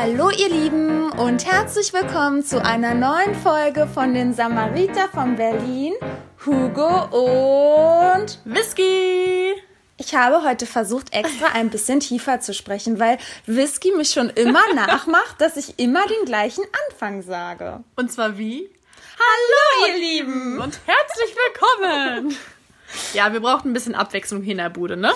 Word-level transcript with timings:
Hallo 0.00 0.30
ihr 0.30 0.48
Lieben 0.48 1.10
und 1.10 1.44
herzlich 1.44 1.92
willkommen 1.92 2.44
zu 2.44 2.64
einer 2.64 2.94
neuen 2.94 3.34
Folge 3.34 3.88
von 3.92 4.14
den 4.14 4.32
Samariter 4.32 5.08
von 5.08 5.34
Berlin, 5.34 5.92
Hugo 6.46 8.20
und 8.20 8.38
Whisky. 8.44 9.60
ich 9.96 10.14
habe 10.14 10.44
heute 10.44 10.66
versucht, 10.66 11.12
extra 11.12 11.46
ein 11.48 11.70
bisschen 11.70 11.98
tiefer 11.98 12.38
zu 12.38 12.54
sprechen, 12.54 13.00
weil 13.00 13.18
Whisky 13.46 13.90
mich 13.90 14.10
schon 14.10 14.30
immer 14.30 14.62
nachmacht, 14.76 15.40
dass 15.40 15.56
ich 15.56 15.80
immer 15.80 16.06
den 16.06 16.26
gleichen 16.26 16.62
Anfang 16.86 17.22
sage. 17.22 17.82
Und 17.96 18.12
zwar 18.12 18.38
wie? 18.38 18.70
Hallo 19.18 19.88
ihr 19.88 19.98
Lieben! 19.98 20.60
Und 20.60 20.78
herzlich 20.86 21.34
willkommen. 21.34 22.36
Ja, 23.14 23.32
wir 23.32 23.40
brauchen 23.40 23.70
ein 23.70 23.74
bisschen 23.74 23.96
Abwechslung 23.96 24.42
hier 24.42 24.52
in 24.52 24.58
der 24.58 24.70
Bude, 24.70 24.96
ne? 24.96 25.12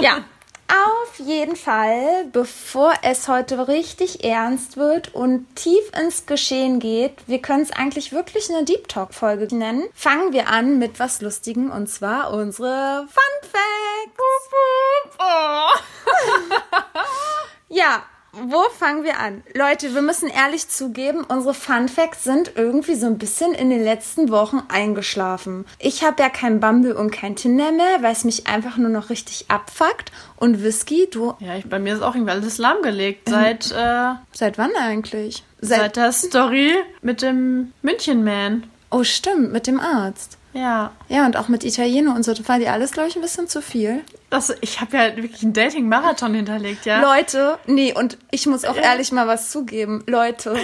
Ja, 0.00 0.18
auf 0.72 1.18
jeden 1.18 1.56
Fall, 1.56 2.24
bevor 2.32 2.92
es 3.02 3.28
heute 3.28 3.68
richtig 3.68 4.24
ernst 4.24 4.76
wird 4.76 5.14
und 5.14 5.46
tief 5.54 5.90
ins 5.98 6.26
Geschehen 6.26 6.80
geht, 6.80 7.16
wir 7.26 7.40
können 7.40 7.62
es 7.62 7.72
eigentlich 7.72 8.12
wirklich 8.12 8.48
eine 8.50 8.64
Deep 8.64 8.88
Talk 8.88 9.12
Folge 9.12 9.54
nennen, 9.54 9.84
fangen 9.94 10.32
wir 10.32 10.48
an 10.48 10.78
mit 10.78 10.98
was 10.98 11.20
Lustigem 11.20 11.70
und 11.70 11.88
zwar 11.88 12.32
unsere 12.32 13.06
Fun 13.08 13.50
Facts. 13.50 13.62
Ja, 17.74 18.02
wo 18.32 18.62
fangen 18.78 19.04
wir 19.04 19.18
an? 19.20 19.42
Leute, 19.54 19.94
wir 19.94 20.00
müssen 20.02 20.28
ehrlich 20.28 20.68
zugeben, 20.68 21.22
unsere 21.22 21.52
Fun 21.52 21.88
Facts 21.88 22.24
sind 22.24 22.52
irgendwie 22.56 22.94
so 22.94 23.06
ein 23.06 23.18
bisschen 23.18 23.52
in 23.52 23.68
den 23.68 23.84
letzten 23.84 24.30
Wochen 24.30 24.62
eingeschlafen. 24.68 25.66
Ich 25.78 26.02
habe 26.02 26.22
ja 26.22 26.30
kein 26.30 26.58
Bumble 26.58 26.96
und 26.96 27.10
kein 27.10 27.36
Tinder 27.36 27.72
mehr, 27.72 28.02
weil 28.02 28.12
es 28.12 28.24
mich 28.24 28.46
einfach 28.46 28.78
nur 28.78 28.88
noch 28.88 29.10
richtig 29.10 29.46
abfuckt. 29.48 30.12
Und 30.36 30.62
Whisky, 30.62 31.08
du, 31.10 31.34
Ja, 31.40 31.56
ich, 31.56 31.68
bei 31.68 31.78
mir 31.78 31.94
ist 31.94 32.02
auch 32.02 32.14
irgendwie 32.14 32.32
alles 32.32 32.58
lahmgelegt. 32.58 33.28
Seit, 33.28 33.70
äh, 33.76 34.14
seit 34.32 34.56
wann 34.58 34.74
eigentlich? 34.76 35.44
seit 35.60 35.96
der 35.96 36.12
Story 36.12 36.72
mit 37.02 37.22
dem 37.22 37.72
München-Man. 37.82 38.64
Oh, 38.90 39.04
stimmt, 39.04 39.52
mit 39.52 39.66
dem 39.66 39.78
Arzt. 39.78 40.36
Ja. 40.52 40.92
Ja, 41.08 41.26
und 41.26 41.36
auch 41.36 41.48
mit 41.48 41.64
Italiener 41.64 42.14
und 42.14 42.24
so. 42.24 42.34
Das 42.34 42.48
war 42.48 42.58
dir 42.58 42.72
alles, 42.72 42.92
glaube 42.92 43.08
ich, 43.08 43.16
ein 43.16 43.22
bisschen 43.22 43.48
zu 43.48 43.62
viel. 43.62 44.02
Das, 44.30 44.54
ich 44.60 44.80
habe 44.80 44.96
ja 44.96 45.16
wirklich 45.16 45.42
einen 45.42 45.52
Dating-Marathon 45.52 46.34
hinterlegt, 46.34 46.84
ja. 46.86 47.00
Leute, 47.00 47.58
nee, 47.66 47.92
und 47.94 48.18
ich 48.30 48.46
muss 48.46 48.64
auch 48.64 48.76
ehrlich 48.76 49.12
mal 49.12 49.26
was 49.26 49.50
zugeben. 49.50 50.04
Leute, 50.06 50.56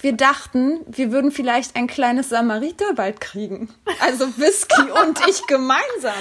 wir 0.00 0.12
dachten, 0.12 0.80
wir 0.86 1.10
würden 1.10 1.30
vielleicht 1.30 1.74
ein 1.74 1.86
kleines 1.86 2.28
Samariter 2.28 2.94
bald 2.94 3.20
kriegen. 3.20 3.68
Also 4.00 4.26
Whisky 4.36 4.82
und 5.04 5.20
ich 5.28 5.46
gemeinsam. 5.46 6.14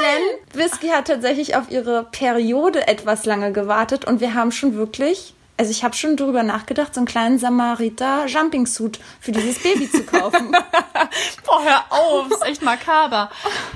Denn 0.00 0.60
Whisky 0.60 0.88
hat 0.88 1.08
tatsächlich 1.08 1.56
auf 1.56 1.70
ihre 1.70 2.04
Periode 2.04 2.86
etwas 2.86 3.24
lange 3.26 3.52
gewartet 3.52 4.04
und 4.04 4.20
wir 4.20 4.34
haben 4.34 4.52
schon 4.52 4.76
wirklich, 4.76 5.34
also 5.58 5.70
ich 5.70 5.84
habe 5.84 5.94
schon 5.94 6.16
drüber 6.16 6.42
nachgedacht, 6.42 6.94
so 6.94 7.00
einen 7.00 7.06
kleinen 7.06 7.38
Samariter 7.38 8.26
Jumping 8.26 8.66
Suit 8.66 8.98
für 9.20 9.32
dieses 9.32 9.62
Baby 9.62 9.90
zu 9.90 10.04
kaufen. 10.04 10.52
Boah, 11.46 11.62
hör 11.64 11.84
auf, 11.90 12.30
ist 12.30 12.44
echt 12.46 12.62
makaber. 12.62 13.30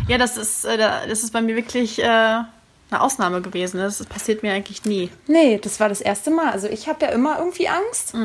Ja, 0.08 0.16
das 0.18 0.36
ist, 0.36 0.64
äh, 0.64 0.78
da- 0.78 1.06
das 1.06 1.22
ist 1.22 1.32
bei 1.32 1.42
mir 1.42 1.56
wirklich 1.56 1.98
äh, 2.02 2.42
eine 2.92 3.00
Ausnahme 3.02 3.40
gewesen. 3.42 3.78
Das 3.78 4.04
passiert 4.04 4.42
mir 4.42 4.52
eigentlich 4.52 4.84
nie. 4.84 5.10
Nee, 5.26 5.58
das 5.58 5.80
war 5.80 5.88
das 5.88 6.00
erste 6.00 6.30
Mal. 6.30 6.50
Also 6.50 6.68
ich 6.68 6.88
habe 6.88 7.04
ja 7.06 7.10
immer 7.12 7.38
irgendwie 7.38 7.68
Angst. 7.68 8.14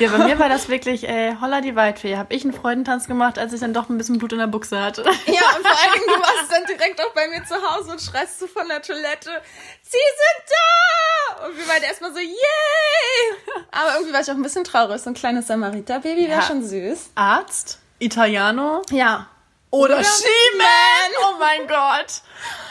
Ja, 0.00 0.08
bei 0.10 0.18
mir 0.18 0.38
war 0.38 0.48
das 0.48 0.68
wirklich, 0.68 1.08
ey, 1.08 1.36
holla 1.40 1.60
die 1.60 1.76
Waldfee. 1.76 2.16
Habe 2.16 2.34
ich 2.34 2.44
einen 2.44 2.52
Freudentanz 2.52 3.06
gemacht, 3.06 3.38
als 3.38 3.52
ich 3.52 3.60
dann 3.60 3.72
doch 3.74 3.88
ein 3.88 3.98
bisschen 3.98 4.18
Blut 4.18 4.32
in 4.32 4.38
der 4.38 4.46
Buchse 4.46 4.80
hatte. 4.82 5.02
Ja, 5.02 5.12
und 5.56 5.66
vor 5.66 5.70
allen 5.70 5.92
Dingen, 5.94 6.06
du 6.06 6.20
warst 6.20 6.50
dann 6.50 6.64
direkt 6.66 7.00
auch 7.00 7.12
bei 7.14 7.28
mir 7.28 7.44
zu 7.44 7.54
Hause 7.54 7.92
und 7.92 8.00
schreist 8.00 8.40
du 8.42 8.46
von 8.46 8.66
der 8.68 8.82
Toilette, 8.82 9.30
sie 9.82 9.90
sind 9.98 10.50
da! 11.38 11.46
Und 11.46 11.56
wir 11.58 11.68
waren 11.68 11.82
erstmal 11.82 12.12
so, 12.12 12.18
yay! 12.18 13.62
Aber 13.70 13.94
irgendwie 13.94 14.12
war 14.12 14.20
ich 14.20 14.30
auch 14.30 14.34
ein 14.34 14.42
bisschen 14.42 14.64
traurig. 14.64 15.00
So 15.00 15.10
ein 15.10 15.14
kleines 15.14 15.46
Samariter-Baby 15.46 16.22
wäre 16.28 16.40
Ja. 16.40 16.42
schon 16.42 16.64
süß. 16.66 17.10
Arzt, 17.14 17.78
Italiano 17.98 18.82
Ja. 18.90 19.28
Oder, 19.72 19.94
Oder 19.96 20.04
She-Man. 20.04 21.10
Oh 21.24 21.38
mein 21.40 21.66
Gott. 21.66 22.22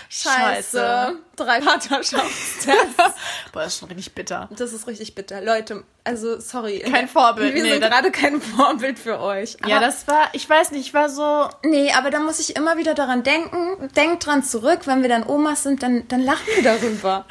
Scheiße. 0.10 1.18
Drei 1.36 1.62
Vaterschaftstests. 1.62 2.66
Boah, 3.52 3.62
das 3.64 3.74
ist 3.74 3.80
schon 3.80 3.88
richtig 3.90 4.14
bitter. 4.14 4.50
Das 4.52 4.74
ist 4.74 4.86
richtig 4.88 5.16
bitter. 5.16 5.42
Leute, 5.42 5.84
also 6.04 6.40
sorry. 6.40 6.80
Kein 6.80 7.08
Vorbild, 7.08 7.56
Wir 7.56 7.64
nee, 7.64 7.72
sind 7.72 7.82
gerade 7.82 8.12
kein 8.12 8.42
Vorbild 8.42 9.00
für 9.00 9.20
euch. 9.20 9.58
Ja, 9.66 9.78
Aber- 9.78 9.86
das 9.86 10.08
war, 10.08 10.30
ich 10.34 10.48
weiß 10.50 10.72
nicht, 10.72 10.88
ich 10.88 10.94
war 10.94 11.10
so, 11.10 11.50
Nee, 11.64 11.92
aber 11.94 12.12
da 12.12 12.20
muss 12.20 12.40
ich 12.40 12.56
immer 12.56 12.78
wieder 12.78 12.94
daran 12.94 13.24
denken. 13.24 13.90
Denkt 13.96 14.26
dran 14.26 14.44
zurück, 14.44 14.82
wenn 14.86 15.02
wir 15.02 15.10
dann 15.10 15.26
Omas 15.26 15.64
sind, 15.64 15.82
dann, 15.82 16.08
dann 16.08 16.22
lachen 16.22 16.46
wir 16.56 16.64
darüber. 16.64 17.26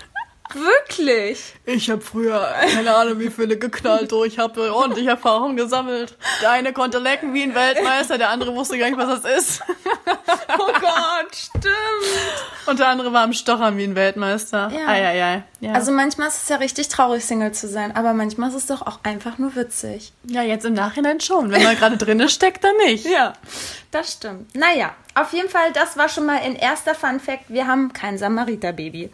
Wirklich. 0.54 1.54
Ich 1.64 1.90
habe 1.90 2.00
früher 2.00 2.52
keine 2.74 2.94
Ahnung 2.94 3.18
wie 3.18 3.30
viele 3.30 3.56
geknallt, 3.56 4.12
oh, 4.12 4.24
ich 4.24 4.38
habe 4.38 4.72
ordentlich 4.72 5.06
Erfahrung 5.06 5.56
gesammelt. 5.56 6.16
Der 6.42 6.50
eine 6.50 6.72
konnte 6.72 6.98
lecken 6.98 7.32
wie 7.34 7.42
ein 7.42 7.54
Weltmeister, 7.54 8.18
der 8.18 8.30
andere 8.30 8.54
wusste 8.54 8.78
gar 8.78 8.86
nicht, 8.86 8.98
was 8.98 9.22
das 9.22 9.38
ist. 9.38 9.62
Oh 10.58 10.72
Gott, 10.80 11.34
stimmt. 11.34 11.64
Und 12.66 12.78
der 12.78 12.88
andere 12.88 13.12
war 13.12 13.22
am 13.22 13.32
Stochern 13.32 13.76
wie 13.78 13.84
ein 13.84 13.94
Weltmeister. 13.94 14.70
Ja. 14.72 14.88
Eieiei. 14.88 15.44
Ja. 15.60 15.72
Also 15.72 15.92
manchmal 15.92 16.28
ist 16.28 16.42
es 16.42 16.48
ja 16.48 16.56
richtig 16.56 16.88
traurig, 16.88 17.24
Single 17.24 17.52
zu 17.52 17.68
sein, 17.68 17.94
aber 17.94 18.12
manchmal 18.12 18.48
ist 18.48 18.56
es 18.56 18.66
doch 18.66 18.82
auch 18.82 19.00
einfach 19.02 19.38
nur 19.38 19.54
witzig. 19.54 20.12
ja, 20.24 20.42
jetzt 20.42 20.64
im 20.64 20.74
Nachhinein 20.74 21.20
schon. 21.20 21.50
Wenn 21.50 21.62
man 21.62 21.76
gerade 21.76 21.96
drinne 21.96 22.28
steckt, 22.28 22.64
dann 22.64 22.76
nicht. 22.78 23.06
Ja, 23.06 23.34
das 23.90 24.14
stimmt. 24.14 24.54
Naja, 24.54 24.94
auf 25.20 25.32
jeden 25.32 25.48
Fall, 25.48 25.72
das 25.72 25.96
war 25.96 26.08
schon 26.08 26.26
mal 26.26 26.38
ein 26.38 26.56
erster 26.56 26.94
Fun 26.94 27.20
Fact. 27.20 27.44
Wir 27.48 27.66
haben 27.66 27.92
kein 27.92 28.18
Samariter-Baby. 28.18 29.10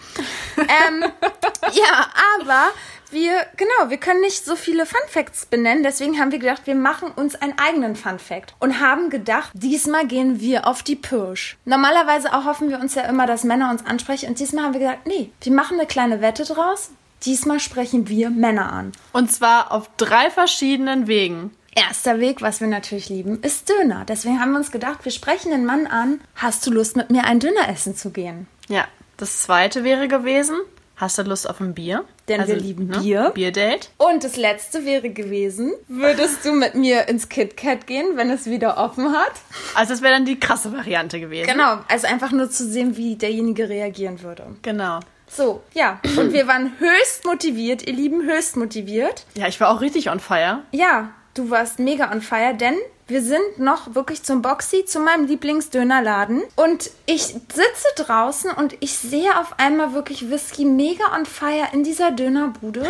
ähm, 0.59 1.05
ja, 1.73 2.07
aber 2.39 2.71
wir, 3.11 3.47
genau, 3.57 3.91
wir 3.91 3.99
können 3.99 4.21
nicht 4.21 4.45
so 4.45 4.57
viele 4.57 4.85
Fun 4.85 5.01
Facts 5.09 5.47
benennen. 5.47 5.83
Deswegen 5.83 6.19
haben 6.19 6.33
wir 6.33 6.39
gedacht, 6.39 6.63
wir 6.65 6.75
machen 6.75 7.11
uns 7.11 7.35
einen 7.37 7.59
eigenen 7.59 7.97
Fun 7.97 8.19
Fact. 8.19 8.55
Und 8.59 8.81
haben 8.81 9.11
gedacht, 9.11 9.51
diesmal 9.55 10.07
gehen 10.07 10.41
wir 10.41 10.67
auf 10.67 10.83
die 10.83 10.97
Pirsch. 10.97 11.57
Normalerweise 11.65 12.35
auch 12.35 12.45
hoffen 12.45 12.69
wir 12.69 12.81
uns 12.81 12.95
ja 12.95 13.03
immer, 13.03 13.27
dass 13.27 13.45
Männer 13.45 13.71
uns 13.71 13.87
ansprechen. 13.87 14.29
Und 14.29 14.39
diesmal 14.39 14.65
haben 14.65 14.73
wir 14.75 14.81
gesagt, 14.81 15.07
nee, 15.07 15.31
wir 15.41 15.53
machen 15.53 15.79
eine 15.79 15.87
kleine 15.87 16.21
Wette 16.21 16.45
draus. 16.45 16.91
Diesmal 17.25 17.61
sprechen 17.61 18.09
wir 18.09 18.31
Männer 18.31 18.73
an. 18.73 18.93
Und 19.13 19.33
zwar 19.33 19.73
auf 19.73 19.89
drei 19.97 20.31
verschiedenen 20.31 21.07
Wegen. 21.07 21.56
Erster 21.77 22.21
Weg, 22.21 22.41
was 22.41 22.63
wir 22.63 22.69
natürlich 22.69 23.11
lieben, 23.11 23.39
ist 23.43 23.69
Döner. 23.69 24.07
Deswegen 24.09 24.41
haben 24.41 24.53
wir 24.53 24.59
uns 24.59 24.73
gedacht, 24.73 25.05
wir 25.05 25.13
sprechen 25.13 25.51
den 25.51 25.67
Mann 25.67 25.87
an. 25.87 26.23
Hast 26.35 26.67
du 26.67 26.71
Lust, 26.71 26.97
mit 26.97 27.11
mir 27.11 27.25
ein 27.25 27.39
Döner 27.39 27.69
essen 27.69 27.95
zu 27.95 28.11
gehen? 28.11 28.47
Ja. 28.69 28.87
Das 29.19 29.43
zweite 29.43 29.85
wäre 29.85 30.09
gewesen, 30.09 30.57
hast 30.97 31.19
du 31.19 31.23
Lust 31.23 31.49
auf 31.49 31.61
ein 31.61 31.75
Bier? 31.75 31.99
Also, 31.99 32.07
ne, 32.07 32.47
Denn 32.47 32.47
wir 32.47 32.57
lieben 32.57 32.89
Bier. 32.89 33.31
Bierdate. 33.35 33.89
Und 33.99 34.25
das 34.25 34.37
letzte 34.37 34.87
wäre 34.87 35.11
gewesen, 35.11 35.75
würdest 35.87 36.47
du 36.47 36.53
mit 36.53 36.75
mir 36.75 37.09
ins 37.09 37.29
KitKat 37.29 37.87
gehen, 37.87 38.17
wenn 38.17 38.31
es 38.31 38.47
wieder 38.47 38.79
offen 38.79 39.13
hat? 39.13 39.33
Also 39.75 39.93
das 39.93 40.01
wäre 40.01 40.15
dann 40.15 40.25
die 40.25 40.41
krasse 40.41 40.73
Variante 40.73 41.21
gewesen. 41.21 41.47
Genau, 41.47 41.79
also 41.89 42.07
einfach 42.07 42.33
nur 42.33 42.51
zu 42.51 42.67
sehen, 42.67 42.97
wie 42.97 43.17
derjenige 43.17 43.69
reagieren 43.69 44.23
würde. 44.23 44.47
Genau. 44.63 45.01
So, 45.29 45.63
ja. 45.75 46.01
Und 46.17 46.33
wir 46.33 46.47
waren 46.47 46.73
höchst 46.79 47.25
motiviert, 47.25 47.87
ihr 47.87 47.93
Lieben, 47.95 48.23
höchst 48.23 48.57
motiviert. 48.57 49.27
Ja, 49.35 49.47
ich 49.47 49.61
war 49.61 49.71
auch 49.71 49.81
richtig 49.83 50.09
on 50.11 50.21
fire. 50.21 50.63
Ja, 50.73 51.13
du 51.37 51.51
warst 51.51 51.79
mega 51.79 52.11
on 52.11 52.23
fire, 52.23 52.55
denn 52.55 52.77
wir 53.07 53.23
sind 53.23 53.59
noch 53.59 53.95
wirklich 53.95 54.23
zum 54.25 54.43
Boxy, 54.43 54.85
zu 54.85 54.99
meinem 54.99 55.27
Lieblingsdönerladen. 55.27 56.43
Und 56.57 56.91
ich 57.07 57.23
sitze 57.23 57.87
draußen 57.97 58.51
und 58.51 58.77
ich 58.81 58.99
sehe 58.99 59.39
auf 59.39 59.59
einmal 59.59 59.93
wirklich 59.93 60.29
Whisky 60.31 60.65
mega 60.65 61.15
on 61.15 61.25
fire 61.25 61.69
in 61.73 61.85
dieser 61.85 62.11
Dönerbude. 62.11 62.89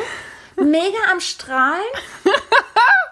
Mega 0.57 0.99
am 1.13 1.21
Strahlen. 1.21 1.83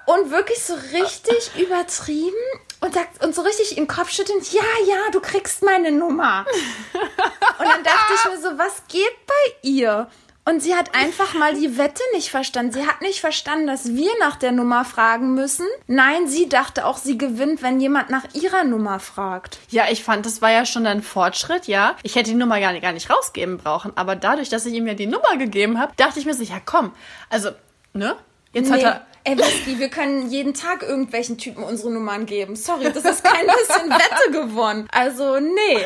Und 0.07 0.31
wirklich 0.31 0.63
so 0.63 0.75
richtig 0.75 1.51
übertrieben. 1.59 2.37
Und, 2.81 2.93
sagt, 2.93 3.25
und 3.25 3.35
so 3.35 3.41
richtig 3.41 3.79
im 3.79 3.89
Kopf 3.89 4.11
schüttelnd, 4.11 4.53
ja, 4.53 4.61
ja, 4.87 5.11
du 5.13 5.21
kriegst 5.21 5.63
meine 5.63 5.91
Nummer. 5.91 6.45
Und 6.93 7.67
dann 7.67 7.83
dachte 7.83 8.13
ich 8.15 8.31
mir 8.31 8.39
so, 8.39 8.59
was 8.59 8.83
geht 8.89 9.27
bei 9.27 9.55
ihr? 9.63 10.07
Und 10.47 10.63
sie 10.63 10.75
hat 10.75 10.95
einfach 10.95 11.33
mal 11.33 11.55
die 11.55 11.79
Wette 11.79 12.03
nicht 12.13 12.31
verstanden. 12.31 12.73
Sie 12.73 12.87
hat 12.87 13.01
nicht 13.01 13.21
verstanden, 13.21 13.67
dass 13.67 13.95
wir 13.95 14.11
nach 14.21 14.37
der 14.37 14.53
Nummer 14.53 14.85
fragen 14.85 15.35
müssen. 15.35 15.67
Nein, 15.87 16.29
sie 16.29 16.51
dachte 16.51 16.85
auch, 16.85 16.99
sie 16.99 17.17
gewinnt, 17.17 17.63
wenn 17.63 17.81
jemand 17.81 18.11
nach 18.11 18.25
ihrer 18.35 18.63
Nummer 18.65 19.01
fragt. 19.01 19.59
Ja, 19.71 19.85
ich 19.91 20.05
fand, 20.05 20.27
das 20.27 20.43
war 20.43 20.51
ja 20.51 20.67
schon 20.67 20.87
ein 20.87 21.03
Fortschritt, 21.03 21.67
ja. 21.67 21.97
Ich 22.03 22.15
hätte 22.15 22.31
die 22.31 22.37
Nummer 22.37 22.61
gar 22.61 22.73
nicht, 22.73 22.83
gar 22.83 22.93
nicht 22.93 23.09
rausgeben 23.09 23.57
brauchen. 23.57 23.93
Aber 23.97 24.17
dadurch, 24.17 24.51
dass 24.51 24.67
ich 24.67 24.75
ihm 24.75 24.87
ja 24.87 24.93
die 24.93 25.07
Nummer 25.07 25.37
gegeben 25.39 25.81
habe, 25.81 25.95
dachte 25.97 26.19
ich 26.19 26.27
mir 26.27 26.35
so, 26.35 26.43
ja 26.43 26.61
komm, 26.63 26.93
also, 27.31 27.51
ne? 27.95 28.17
Jetzt, 28.53 28.69
Nee. 28.71 28.77
hat 28.77 28.83
er, 28.83 29.07
Ey, 29.27 29.39
Whisky, 29.39 29.79
wir 29.79 29.89
können 29.89 30.29
jeden 30.31 30.53
Tag 30.53 30.83
irgendwelchen 30.83 31.39
Typen 31.39 31.65
unsere 31.65 31.91
Nummern 31.91 32.27
geben. 32.27 32.57
Sorry, 32.57 32.93
das 32.93 33.07
ist 33.07 33.25
kein 33.25 33.47
bisschen 33.47 33.89
Wette 33.89 34.31
gewonnen. 34.31 34.87
Also, 34.93 35.41
nee. 35.41 35.81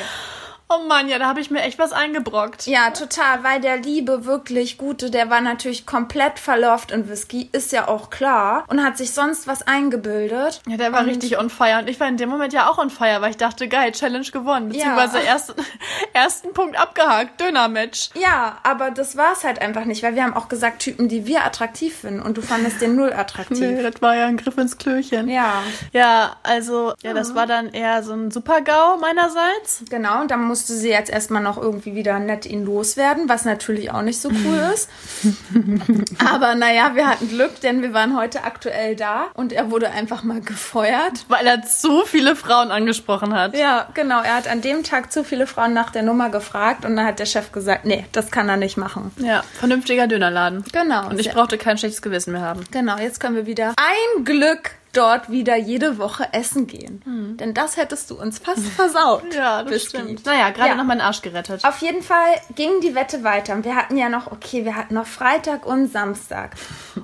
Oh 0.71 0.87
Mann, 0.87 1.09
ja, 1.09 1.19
da 1.19 1.27
habe 1.27 1.41
ich 1.41 1.51
mir 1.51 1.63
echt 1.63 1.79
was 1.79 1.93
eingebrockt. 1.93 2.67
Ja, 2.67 2.91
total, 2.91 3.43
weil 3.43 3.59
der 3.61 3.79
liebe, 3.79 4.27
wirklich 4.27 4.77
gute, 4.77 5.11
der 5.11 5.31
war 5.31 5.41
natürlich 5.41 5.87
komplett 5.87 6.39
verlauft 6.39 6.91
in 6.91 7.09
Whisky, 7.09 7.49
ist 7.53 7.73
ja 7.73 7.89
auch 7.89 8.11
klar, 8.11 8.65
und 8.69 8.85
hat 8.85 8.99
sich 8.99 9.13
sonst 9.15 9.47
was 9.47 9.63
eingebildet. 9.67 10.61
Ja, 10.69 10.77
der 10.77 10.93
war 10.93 11.01
Und- 11.01 11.07
richtig 11.09 11.39
on 11.39 11.49
fire. 11.49 11.79
Und 11.79 11.89
ich 11.89 11.99
war 12.01 12.07
in 12.09 12.19
dem 12.19 12.29
Moment 12.29 12.53
ja 12.53 12.69
auch 12.69 12.77
on 12.77 12.91
fire, 12.91 13.23
weil 13.23 13.31
ich 13.31 13.39
dachte, 13.39 13.67
geil, 13.67 13.93
Challenge 13.93 14.27
gewonnen. 14.31 14.69
Beziehungsweise 14.69 15.23
ersten, 15.23 15.55
ersten 16.13 16.53
Punkt 16.53 16.79
abgehakt, 16.79 17.41
Döner-Match. 17.41 18.11
Ja, 18.15 18.59
aber 18.63 18.91
das 18.91 19.17
war 19.17 19.33
es 19.33 19.45
halt 19.45 19.63
einfach 19.63 19.87
nicht, 19.87 20.03
weil 20.03 20.17
wir 20.17 20.23
haben 20.23 20.35
auch 20.35 20.49
gesagt, 20.51 20.81
Typen, 20.81 21.09
die 21.09 21.25
wir 21.27 21.47
attraktiv 21.47 21.97
finden, 22.01 22.21
und 22.21 22.37
du 22.37 22.43
fandest 22.43 22.83
den 22.83 22.95
null 22.95 23.13
attraktiv. 23.15 23.59
Nee, 23.69 23.83
das 23.83 24.03
war 24.03 24.15
ja 24.15 24.27
ein 24.27 24.37
Griff 24.37 24.59
ins 24.59 24.77
Klöchen. 24.77 25.29
Ja, 25.29 25.63
Ja, 25.93 26.37
also, 26.43 26.93
ja, 27.03 27.15
das 27.15 27.35
war 27.35 27.47
dann 27.47 27.71
eher 27.71 28.03
so 28.03 28.13
ein 28.13 28.31
Super-GAU 28.31 28.99
meinerseits. 28.99 29.85
genau, 29.89 30.21
und 30.21 30.31
dann 30.31 30.43
musste 30.59 30.75
sie 30.75 30.89
jetzt 30.89 31.09
erstmal 31.09 31.41
noch 31.41 31.57
irgendwie 31.57 31.95
wieder 31.95 32.19
nett 32.19 32.45
ihn 32.45 32.65
loswerden, 32.65 33.29
was 33.29 33.45
natürlich 33.45 33.93
auch 33.93 34.03
nicht 34.03 34.21
so 34.21 34.29
cool 34.29 34.59
ist. 34.75 34.91
aber 36.19 36.57
naja, 36.57 36.97
wir 36.97 37.07
hatten 37.07 37.29
Glück, 37.29 37.61
denn 37.61 37.81
wir 37.81 37.93
waren 37.95 38.17
heute 38.17 38.43
aktuell 38.43 38.97
da 38.97 39.27
und 39.35 39.53
er 39.53 39.71
wurde 39.71 39.91
einfach 39.91 40.25
mal 40.25 40.41
gefeuert. 40.41 41.27
Weil 41.29 41.47
er 41.47 41.63
zu 41.63 42.03
viele 42.07 42.35
Frauen 42.35 42.73
angesprochen 42.73 43.35
hat. 43.35 43.57
Ja, 43.57 43.87
genau. 43.95 44.21
Er 44.21 44.35
hat 44.35 44.49
an 44.49 44.61
dem 44.61 44.83
Tag 44.83 45.13
zu 45.13 45.23
viele 45.23 45.47
Frauen 45.47 45.75
nach 45.75 45.91
der 45.91 46.03
Nummer 46.03 46.29
gefragt 46.29 46.85
und 46.85 46.97
dann 46.97 47.07
hat 47.07 47.21
der 47.21 47.27
Chef 47.27 47.53
gesagt, 47.53 47.85
nee, 47.85 48.05
das 48.11 48.33
kann 48.33 48.49
er 48.49 48.57
nicht 48.57 48.77
machen. 48.77 49.13
Ja, 49.19 49.45
vernünftiger 49.61 50.09
Dönerladen. 50.09 50.65
Genau. 50.73 51.09
Und 51.09 51.21
ich 51.21 51.31
brauchte 51.31 51.57
kein 51.57 51.79
schlechtes 51.79 52.03
Gewissen 52.03 52.33
mehr 52.33 52.43
haben. 52.43 52.65
Genau, 52.73 52.99
jetzt 52.99 53.21
können 53.21 53.37
wir 53.37 53.47
wieder 53.47 53.75
ein 53.77 54.25
Glück 54.25 54.73
dort 54.99 55.31
wieder 55.31 55.57
jede 55.57 55.99
Woche 55.99 56.29
essen 56.33 56.67
gehen. 56.67 57.37
Denn 57.41 57.55
das 57.55 57.77
hättest 57.77 58.11
du 58.11 58.21
uns 58.21 58.39
fast 58.39 58.67
versaut. 58.67 59.23
Ja, 59.35 59.63
das 59.63 59.73
Whisky. 59.73 59.99
stimmt. 59.99 60.27
Naja, 60.27 60.51
gerade 60.51 60.71
Ja. 60.71 60.75
noch 60.75 60.85
meinen 60.85 61.01
Arsch 61.01 61.23
gerettet. 61.23 61.65
Auf 61.65 61.79
jeden 61.79 62.03
Fall 62.03 62.35
ging 62.57 62.81
die 62.83 62.95
Wette 62.95 63.23
weiter. 63.23 63.55
Und 63.55 63.65
wir 63.65 63.77
hatten 63.77 63.97
ja 63.97 64.09
noch, 64.09 64.33
okay, 64.33 64.65
wir 64.65 64.75
hatten 64.75 64.95
noch 64.95 65.07
Freitag 65.07 65.65
und 65.67 65.93
Samstag. 65.93 66.57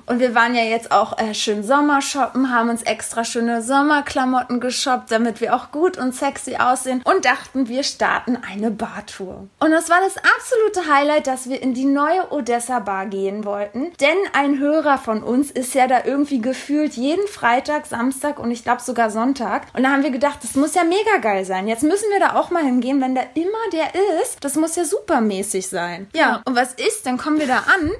Und 0.05 0.19
wir 0.19 0.35
waren 0.35 0.53
ja 0.55 0.63
jetzt 0.63 0.91
auch 0.91 1.17
äh, 1.17 1.33
schön 1.33 1.63
Sommershoppen, 1.63 2.51
haben 2.53 2.69
uns 2.69 2.81
extra 2.81 3.23
schöne 3.23 3.61
Sommerklamotten 3.61 4.59
geshoppt, 4.59 5.11
damit 5.11 5.39
wir 5.41 5.55
auch 5.55 5.71
gut 5.71 5.97
und 5.97 6.13
sexy 6.13 6.57
aussehen 6.57 7.01
und 7.05 7.23
dachten, 7.25 7.69
wir 7.69 7.83
starten 7.83 8.37
eine 8.49 8.71
Bartour. 8.71 9.47
Und 9.59 9.71
das 9.71 9.89
war 9.89 9.99
das 10.01 10.15
absolute 10.17 10.93
Highlight, 10.93 11.27
dass 11.27 11.47
wir 11.49 11.61
in 11.61 11.73
die 11.73 11.85
neue 11.85 12.31
Odessa 12.31 12.79
Bar 12.79 13.05
gehen 13.05 13.45
wollten. 13.45 13.93
Denn 14.01 14.17
ein 14.33 14.59
Hörer 14.59 14.97
von 14.97 15.23
uns 15.23 15.51
ist 15.51 15.73
ja 15.73 15.87
da 15.87 16.03
irgendwie 16.03 16.41
gefühlt 16.41 16.93
jeden 16.95 17.27
Freitag, 17.27 17.84
Samstag 17.85 18.39
und 18.39 18.51
ich 18.51 18.63
glaube 18.63 18.81
sogar 18.81 19.09
Sonntag. 19.09 19.67
Und 19.75 19.83
da 19.83 19.89
haben 19.89 20.03
wir 20.03 20.11
gedacht, 20.11 20.39
das 20.43 20.55
muss 20.55 20.75
ja 20.75 20.83
mega 20.83 21.17
geil 21.21 21.45
sein. 21.45 21.67
Jetzt 21.67 21.83
müssen 21.83 22.09
wir 22.11 22.19
da 22.19 22.35
auch 22.35 22.51
mal 22.51 22.63
hingehen, 22.63 23.01
wenn 23.01 23.15
da 23.15 23.21
immer 23.33 23.69
der 23.71 23.93
ist. 24.21 24.43
Das 24.43 24.55
muss 24.55 24.75
ja 24.75 24.85
supermäßig 24.85 25.67
sein. 25.67 26.07
Ja, 26.13 26.41
und 26.45 26.55
was 26.55 26.73
ist? 26.73 27.05
Dann 27.05 27.17
kommen 27.17 27.39
wir 27.39 27.47
da 27.47 27.57
an. 27.57 27.91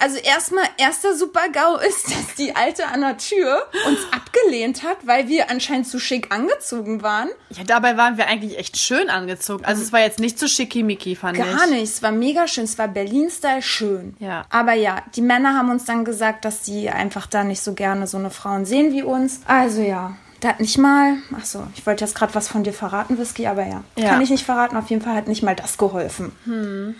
Also 0.00 0.16
erstmal, 0.16 0.64
erster 0.78 1.14
Super-GAU 1.14 1.76
ist, 1.76 2.10
dass 2.10 2.34
die 2.36 2.56
Alte 2.56 2.86
an 2.88 3.02
der 3.02 3.18
Tür 3.18 3.66
uns 3.86 3.98
abgelehnt 4.12 4.82
hat, 4.82 4.96
weil 5.06 5.28
wir 5.28 5.50
anscheinend 5.50 5.86
zu 5.86 6.00
schick 6.00 6.34
angezogen 6.34 7.02
waren. 7.02 7.28
Ja, 7.50 7.64
dabei 7.64 7.98
waren 7.98 8.16
wir 8.16 8.26
eigentlich 8.26 8.58
echt 8.58 8.78
schön 8.78 9.10
angezogen. 9.10 9.64
Also 9.66 9.82
es 9.82 9.92
war 9.92 10.00
jetzt 10.00 10.18
nicht 10.18 10.38
so 10.38 10.48
schickimicki, 10.48 11.16
fand 11.16 11.38
ich. 11.38 11.44
Gar 11.44 11.66
nicht. 11.66 11.82
Es 11.82 12.02
war 12.02 12.12
mega 12.12 12.48
schön. 12.48 12.64
Es 12.64 12.78
war 12.78 12.88
Berlin-Style 12.88 13.60
schön. 13.60 14.16
Ja. 14.18 14.46
Aber 14.48 14.72
ja, 14.72 15.02
die 15.14 15.22
Männer 15.22 15.54
haben 15.54 15.70
uns 15.70 15.84
dann 15.84 16.04
gesagt, 16.06 16.46
dass 16.46 16.64
sie 16.64 16.88
einfach 16.88 17.26
da 17.26 17.44
nicht 17.44 17.60
so 17.60 17.74
gerne 17.74 18.06
so 18.06 18.16
eine 18.16 18.30
Frauen 18.30 18.64
sehen 18.64 18.92
wie 18.92 19.02
uns. 19.02 19.40
Also 19.46 19.82
ja. 19.82 20.16
Da 20.40 20.48
hat 20.48 20.60
nicht 20.60 20.78
mal, 20.78 21.16
ach 21.38 21.44
so, 21.44 21.66
ich 21.76 21.86
wollte 21.86 22.02
jetzt 22.04 22.14
gerade 22.14 22.34
was 22.34 22.48
von 22.48 22.64
dir 22.64 22.72
verraten, 22.72 23.18
Whisky, 23.18 23.46
aber 23.46 23.66
ja, 23.66 23.82
Ja. 23.96 24.08
kann 24.10 24.22
ich 24.22 24.30
nicht 24.30 24.44
verraten. 24.46 24.74
Auf 24.76 24.88
jeden 24.88 25.02
Fall 25.02 25.14
hat 25.14 25.28
nicht 25.28 25.42
mal 25.42 25.54
das 25.54 25.76
geholfen. 25.76 26.32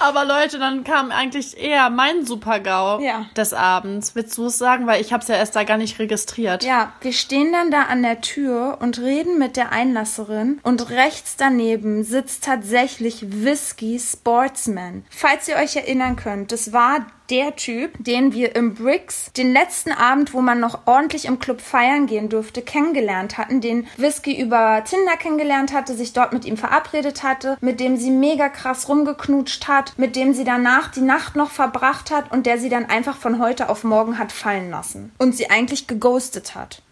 Aber 0.00 0.24
Leute, 0.24 0.58
dann 0.58 0.84
kam 0.84 1.10
eigentlich 1.10 1.56
eher 1.56 1.88
mein 1.88 2.26
Super-GAU 2.26 3.00
Ja. 3.00 3.26
des 3.36 3.54
Abends. 3.54 4.14
Willst 4.14 4.36
du 4.36 4.46
es 4.46 4.58
sagen? 4.58 4.86
Weil 4.86 5.00
ich 5.00 5.12
habe 5.12 5.22
es 5.22 5.28
ja 5.28 5.36
erst 5.36 5.56
da 5.56 5.64
gar 5.64 5.78
nicht 5.78 5.98
registriert. 5.98 6.62
Ja, 6.62 6.92
wir 7.00 7.12
stehen 7.12 7.52
dann 7.52 7.70
da 7.70 7.82
an 7.84 8.02
der 8.02 8.20
Tür 8.20 8.78
und 8.80 8.98
reden 8.98 9.38
mit 9.38 9.56
der 9.56 9.72
Einlasserin 9.72 10.60
und 10.62 10.90
rechts 10.90 11.36
daneben 11.36 12.04
sitzt 12.04 12.44
tatsächlich 12.44 13.24
Whisky 13.44 13.98
Sportsman. 13.98 15.04
Falls 15.10 15.48
ihr 15.48 15.56
euch 15.56 15.76
erinnern 15.76 16.16
könnt, 16.16 16.52
das 16.52 16.72
war 16.72 17.06
der 17.30 17.56
Typ, 17.56 17.92
den 17.98 18.32
wir 18.32 18.54
im 18.54 18.74
Bricks 18.74 19.32
den 19.32 19.52
letzten 19.52 19.92
Abend, 19.92 20.34
wo 20.34 20.40
man 20.40 20.60
noch 20.60 20.86
ordentlich 20.86 21.24
im 21.24 21.38
Club 21.38 21.60
feiern 21.60 22.06
gehen 22.06 22.28
durfte, 22.28 22.62
kennengelernt 22.62 23.38
hatten, 23.38 23.60
den 23.60 23.86
Whisky 23.96 24.40
über 24.40 24.82
Tinder 24.84 25.16
kennengelernt 25.16 25.72
hatte, 25.72 25.94
sich 25.94 26.12
dort 26.12 26.32
mit 26.32 26.44
ihm 26.44 26.56
verabredet 26.56 27.22
hatte, 27.22 27.56
mit 27.60 27.80
dem 27.80 27.96
sie 27.96 28.10
mega 28.10 28.48
krass 28.48 28.88
rumgeknutscht 28.88 29.68
hat, 29.68 29.94
mit 29.96 30.16
dem 30.16 30.34
sie 30.34 30.44
danach 30.44 30.90
die 30.90 31.00
Nacht 31.00 31.36
noch 31.36 31.50
verbracht 31.50 32.10
hat 32.10 32.30
und 32.30 32.46
der 32.46 32.58
sie 32.58 32.68
dann 32.68 32.86
einfach 32.86 33.16
von 33.16 33.38
heute 33.38 33.68
auf 33.68 33.84
morgen 33.84 34.18
hat 34.18 34.32
fallen 34.32 34.70
lassen 34.70 35.12
und 35.18 35.34
sie 35.34 35.50
eigentlich 35.50 35.86
geghostet 35.86 36.54
hat. 36.54 36.82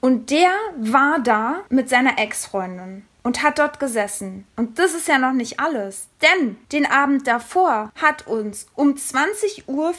Und 0.00 0.30
der 0.30 0.50
war 0.78 1.18
da 1.20 1.60
mit 1.68 1.88
seiner 1.88 2.18
Ex-Freundin 2.18 3.04
und 3.22 3.42
hat 3.42 3.58
dort 3.58 3.80
gesessen. 3.80 4.46
Und 4.56 4.78
das 4.78 4.94
ist 4.94 5.08
ja 5.08 5.18
noch 5.18 5.32
nicht 5.32 5.60
alles. 5.60 6.08
Denn 6.22 6.56
den 6.70 6.86
Abend 6.86 7.26
davor 7.26 7.90
hat 8.00 8.26
uns 8.26 8.66
um 8.74 8.94
20.34 8.94 9.66
Uhr 9.66 9.94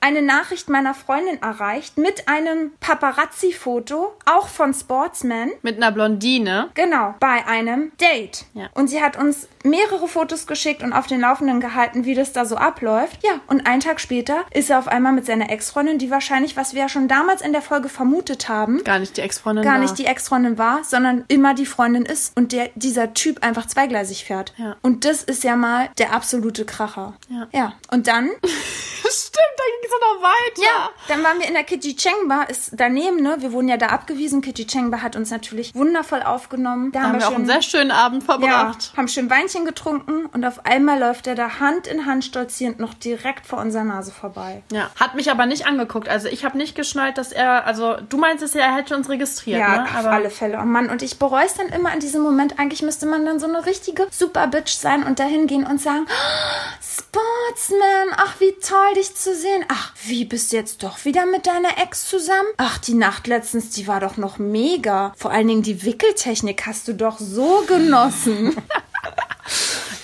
eine 0.00 0.22
Nachricht 0.22 0.68
meiner 0.68 0.94
Freundin 0.94 1.40
erreicht 1.42 1.96
mit 1.96 2.28
einem 2.28 2.72
Paparazzi-Foto, 2.80 4.12
auch 4.26 4.48
von 4.48 4.74
Sportsman. 4.74 5.50
Mit 5.62 5.76
einer 5.76 5.92
Blondine. 5.92 6.70
Genau, 6.74 7.14
bei 7.18 7.46
einem 7.46 7.92
Date. 7.98 8.44
Ja. 8.54 8.68
Und 8.74 8.88
sie 8.88 9.02
hat 9.02 9.16
uns 9.16 9.48
mehrere 9.64 10.08
Fotos 10.08 10.46
geschickt 10.46 10.82
und 10.82 10.92
auf 10.92 11.06
den 11.06 11.20
Laufenden 11.20 11.60
gehalten, 11.60 12.04
wie 12.04 12.14
das 12.14 12.32
da 12.32 12.44
so 12.44 12.56
abläuft. 12.56 13.18
Ja, 13.24 13.40
und 13.46 13.66
einen 13.66 13.80
Tag 13.80 14.00
später 14.00 14.44
ist 14.52 14.70
er 14.70 14.78
auf 14.78 14.88
einmal 14.88 15.12
mit 15.12 15.26
seiner 15.26 15.50
Ex-Freundin, 15.50 15.98
die 15.98 16.10
wahrscheinlich, 16.10 16.56
was 16.56 16.74
wir 16.74 16.82
ja 16.82 16.88
schon 16.88 17.08
damals 17.08 17.42
in 17.42 17.52
der 17.52 17.62
Folge 17.62 17.88
vermutet 17.88 18.48
haben, 18.48 18.82
Gar 18.84 18.98
nicht 19.00 19.16
die 19.16 19.20
Ex-Freundin 19.20 19.64
gar 19.64 19.74
war. 19.74 19.80
nicht 19.80 19.98
die 19.98 20.06
Ex-Freundin 20.06 20.58
war, 20.58 20.82
sondern 20.84 21.24
immer 21.28 21.54
die 21.54 21.66
Freundin 21.66 22.04
ist 22.04 22.36
und 22.36 22.52
der, 22.52 22.70
dieser 22.74 23.14
Typ 23.14 23.42
einfach 23.44 23.66
zweigleisig 23.66 24.24
fährt. 24.24 24.54
Ja. 24.56 24.76
Und 24.82 25.04
das 25.04 25.22
ist 25.22 25.44
ja 25.44 25.56
mal 25.56 25.90
der 25.98 26.12
absolute 26.12 26.64
Kracher. 26.64 27.14
Ja. 27.28 27.48
Ja. 27.52 27.72
Und 27.90 28.06
dann 28.06 28.30
Stimmt, 29.30 29.58
da 29.58 29.64
ging 29.64 29.84
es 29.84 29.90
noch 30.00 30.22
weiter. 30.22 30.62
ja, 30.62 30.90
dann 31.06 31.22
waren 31.22 31.38
wir 31.38 31.46
in 31.46 31.54
der 31.54 31.62
Kitty 31.62 31.94
Cheng 31.94 32.26
Bar, 32.26 32.50
ist 32.50 32.70
daneben, 32.72 33.22
ne? 33.22 33.36
Wir 33.38 33.52
wurden 33.52 33.68
ja 33.68 33.76
da 33.76 33.86
abgewiesen. 33.86 34.40
Kitty 34.42 34.66
Cheng 34.66 34.90
Bar 34.90 35.02
hat 35.02 35.14
uns 35.14 35.30
natürlich 35.30 35.72
wundervoll 35.74 36.22
aufgenommen. 36.24 36.90
Da, 36.90 37.00
Da 37.00 37.06
haben 37.08 37.20
wir 37.20 37.28
auch 37.28 37.34
einen 37.36 37.46
sehr 37.46 37.62
schönen 37.62 37.92
Abend 37.92 38.22
ja, 38.22 38.26
verbracht. 38.26 38.92
haben 38.96 39.06
schön 39.06 39.30
Weinchen 39.30 39.64
getrunken 39.64 40.26
und 40.26 40.44
auf 40.44 40.66
einmal 40.66 40.98
läuft 40.98 41.28
er 41.28 41.36
da 41.36 41.60
Hand 41.60 41.86
in 41.86 42.06
Hand 42.06 42.24
stolzierend 42.24 42.80
noch 42.80 42.92
direkt 42.94 43.46
vor 43.46 43.60
unserer 43.60 43.84
Nase 43.84 44.10
vorbei. 44.10 44.62
Ja. 44.72 44.90
Hat 44.98 45.14
mich 45.14 45.30
aber 45.30 45.46
nicht 45.46 45.64
angeguckt. 45.66 46.08
Also 46.08 46.26
ich 46.26 46.44
habe 46.44 46.58
nicht 46.58 46.74
geschnallt, 46.74 47.16
dass 47.16 47.30
er, 47.30 47.66
also 47.66 47.98
du 48.08 48.16
meinst 48.16 48.42
es 48.42 48.54
ja, 48.54 48.62
er 48.62 48.74
hätte 48.74 48.96
uns 48.96 49.08
registriert, 49.08 49.60
Ja, 49.60 49.82
ne? 49.82 49.84
auf 49.96 50.06
alle 50.06 50.30
Fälle. 50.30 50.58
Oh 50.60 50.64
Mann, 50.66 50.90
und 50.90 51.02
ich 51.02 51.20
bereue 51.20 51.44
es 51.46 51.54
dann 51.54 51.68
immer 51.68 51.92
in 51.94 52.00
diesem 52.00 52.22
Moment. 52.22 52.58
Eigentlich 52.58 52.82
müsste 52.82 53.06
man 53.06 53.24
dann 53.24 53.38
so 53.38 53.46
eine 53.46 53.64
richtige 53.64 54.08
Super-Bitch 54.10 54.72
sein 54.72 55.04
und 55.04 55.20
dahin 55.20 55.46
gehen 55.46 55.64
und 55.66 55.80
sagen, 55.80 56.06
"Oh, 56.08 56.74
Sportsman, 56.82 58.14
ach, 58.16 58.40
wie 58.40 58.52
toll, 58.66 58.94
dich 58.96 59.14
zu 59.14 59.19
sehen. 59.22 59.64
Ach, 59.68 59.92
wie 60.04 60.24
bist 60.24 60.52
du 60.52 60.56
jetzt 60.56 60.82
doch 60.82 61.04
wieder 61.04 61.26
mit 61.26 61.46
deiner 61.46 61.78
Ex 61.82 62.08
zusammen? 62.08 62.48
Ach, 62.56 62.78
die 62.78 62.94
Nacht 62.94 63.26
letztens, 63.26 63.70
die 63.70 63.86
war 63.86 64.00
doch 64.00 64.16
noch 64.16 64.38
mega. 64.38 65.12
Vor 65.16 65.30
allen 65.30 65.48
Dingen 65.48 65.62
die 65.62 65.84
Wickeltechnik 65.84 66.66
hast 66.66 66.88
du 66.88 66.94
doch 66.94 67.18
so 67.18 67.64
genossen. 67.66 68.56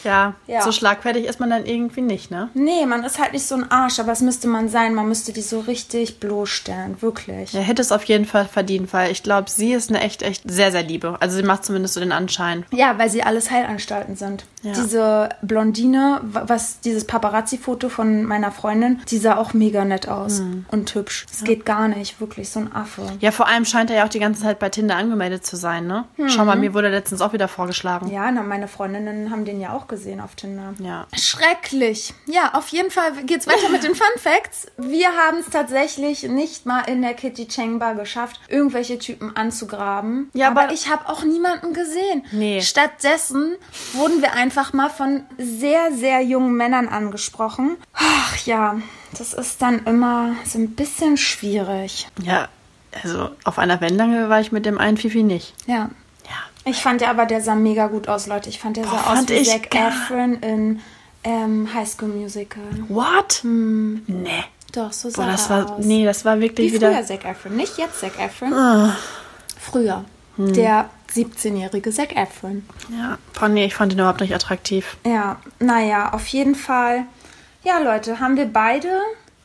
Ja, 0.04 0.34
Ja. 0.46 0.62
so 0.62 0.70
schlagfertig 0.70 1.24
ist 1.24 1.40
man 1.40 1.50
dann 1.50 1.66
irgendwie 1.66 2.00
nicht, 2.00 2.30
ne? 2.30 2.48
nee, 2.54 2.86
man 2.86 3.02
ist 3.02 3.18
halt 3.20 3.32
nicht 3.32 3.44
so 3.46 3.56
ein 3.56 3.68
Arsch, 3.70 3.98
aber 3.98 4.12
es 4.12 4.20
müsste 4.20 4.46
man 4.46 4.68
sein. 4.68 4.94
Man 4.94 5.08
müsste 5.08 5.32
die 5.32 5.40
so 5.42 5.60
richtig 5.60 6.20
bloßstellen, 6.20 7.02
wirklich. 7.02 7.54
Er 7.54 7.62
hätte 7.62 7.82
es 7.82 7.90
auf 7.90 8.04
jeden 8.04 8.24
Fall 8.24 8.44
verdient, 8.46 8.92
weil 8.92 9.10
ich 9.10 9.24
glaube, 9.24 9.50
sie 9.50 9.72
ist 9.72 9.90
eine 9.90 10.00
echt, 10.00 10.22
echt 10.22 10.42
sehr, 10.48 10.70
sehr 10.70 10.84
liebe. 10.84 11.16
Also 11.20 11.36
sie 11.36 11.42
macht 11.42 11.64
zumindest 11.64 11.94
so 11.94 12.00
den 12.00 12.12
Anschein. 12.12 12.64
Ja, 12.70 12.98
weil 12.98 13.10
sie 13.10 13.22
alles 13.24 13.50
Heilanstalten 13.50 14.14
sind. 14.14 14.44
Ja. 14.62 14.72
Diese 14.74 15.28
Blondine, 15.42 16.20
wa- 16.22 16.44
was 16.46 16.78
dieses 16.80 17.04
Paparazzi-Foto 17.04 17.88
von 17.88 18.24
meiner 18.24 18.52
Freundin, 18.52 19.00
die 19.10 19.18
sah 19.18 19.36
auch 19.36 19.54
mega 19.54 19.84
nett 19.84 20.08
aus 20.08 20.40
Mhm. 20.40 20.66
und 20.70 20.94
hübsch. 20.94 21.26
Es 21.32 21.42
geht 21.42 21.64
gar 21.66 21.88
nicht, 21.88 22.20
wirklich 22.20 22.50
so 22.50 22.60
ein 22.60 22.72
Affe. 22.72 23.02
Ja, 23.20 23.32
vor 23.32 23.48
allem 23.48 23.64
scheint 23.64 23.90
er 23.90 23.96
ja 23.96 24.04
auch 24.04 24.08
die 24.08 24.20
ganze 24.20 24.42
Zeit 24.42 24.58
bei 24.60 24.68
Tinder 24.68 24.96
angemeldet 24.96 25.44
zu 25.44 25.56
sein, 25.56 25.86
ne? 25.88 26.04
Schau 26.28 26.44
mal, 26.44 26.56
mir 26.56 26.74
wurde 26.74 26.90
letztens 26.90 27.20
auch 27.22 27.32
wieder 27.32 27.48
vorgeschlagen. 27.48 28.06
Mhm. 28.06 28.12
Ja, 28.12 28.30
na, 28.30 28.42
meine 28.42 28.68
Freundinnen 28.90 29.30
haben 29.30 29.44
den 29.44 29.60
ja 29.60 29.72
auch 29.72 29.88
gesehen 29.88 30.20
auf 30.20 30.34
Tinder. 30.36 30.74
Ja. 30.78 31.06
Schrecklich. 31.16 32.14
Ja, 32.26 32.54
auf 32.54 32.68
jeden 32.68 32.90
Fall 32.90 33.12
geht's 33.24 33.46
weiter 33.46 33.68
mit 33.70 33.82
den 33.82 33.94
Fun 33.94 34.06
Facts. 34.16 34.68
Wir 34.76 35.08
haben 35.08 35.38
es 35.38 35.46
tatsächlich 35.50 36.22
nicht 36.24 36.66
mal 36.66 36.82
in 36.82 37.02
der 37.02 37.14
Kitty 37.14 37.48
Cheng 37.48 37.78
Bar 37.78 37.94
geschafft, 37.96 38.40
irgendwelche 38.48 38.98
Typen 38.98 39.36
anzugraben. 39.36 40.30
Ja, 40.34 40.48
aber, 40.48 40.64
aber- 40.64 40.72
ich 40.72 40.88
habe 40.88 41.08
auch 41.08 41.24
niemanden 41.24 41.72
gesehen. 41.74 42.24
Nee. 42.32 42.60
Stattdessen 42.60 43.56
wurden 43.94 44.22
wir 44.22 44.34
einfach 44.34 44.72
mal 44.72 44.88
von 44.90 45.24
sehr, 45.38 45.92
sehr 45.92 46.20
jungen 46.22 46.54
Männern 46.56 46.88
angesprochen. 46.88 47.76
Ach 47.92 48.36
ja, 48.46 48.80
das 49.18 49.34
ist 49.34 49.60
dann 49.62 49.84
immer 49.84 50.36
so 50.44 50.58
ein 50.58 50.70
bisschen 50.76 51.16
schwierig. 51.16 52.06
Ja, 52.22 52.48
also 53.02 53.30
auf 53.44 53.58
einer 53.58 53.80
Wellenlänge 53.80 54.28
war 54.28 54.40
ich 54.40 54.52
mit 54.52 54.64
dem 54.64 54.78
einen 54.78 54.96
Fifi 54.96 55.22
nicht. 55.24 55.54
Ja. 55.66 55.90
Ich 56.66 56.82
fand 56.82 57.00
ja 57.00 57.10
aber, 57.10 57.26
der 57.26 57.40
sah 57.40 57.54
mega 57.54 57.86
gut 57.86 58.08
aus, 58.08 58.26
Leute. 58.26 58.48
Ich 58.48 58.58
fand, 58.58 58.76
der 58.76 58.82
Boah, 58.82 58.90
sah 59.04 59.12
aus 59.12 59.28
wie 59.28 59.42
Zac 59.44 59.74
Efron 59.74 60.34
in 60.40 60.80
ähm, 61.24 61.72
High 61.72 61.88
School 61.88 62.08
Musical. 62.08 62.62
What? 62.88 63.40
Nee. 63.44 64.44
Doch, 64.72 64.92
so 64.92 65.08
sah 65.08 65.22
Boah, 65.22 65.30
das 65.30 65.48
er 65.48 65.50
war, 65.64 65.76
aus. 65.78 65.84
nee, 65.84 66.04
das 66.04 66.24
war 66.24 66.40
wirklich 66.40 66.72
Wie 66.72 66.76
wieder. 66.76 66.92
früher 66.92 67.04
Zac 67.04 67.24
Efron. 67.24 67.56
Nicht 67.56 67.78
jetzt 67.78 68.00
Zac 68.00 68.18
Efron. 68.18 68.52
Ah. 68.52 68.96
Früher. 69.58 70.04
Hm. 70.36 70.52
Der 70.52 70.90
17-jährige 71.14 71.90
Zac 71.92 72.16
Efron. 72.16 72.66
Ja, 72.90 73.16
nee, 73.48 73.64
ich 73.64 73.74
fand 73.74 73.92
ihn 73.92 74.00
überhaupt 74.00 74.20
nicht 74.20 74.34
attraktiv. 74.34 74.96
Ja, 75.06 75.36
naja, 75.60 76.12
auf 76.12 76.26
jeden 76.26 76.54
Fall. 76.54 77.04
Ja, 77.62 77.78
Leute, 77.78 78.20
haben 78.20 78.36
wir 78.36 78.46
beide 78.46 78.88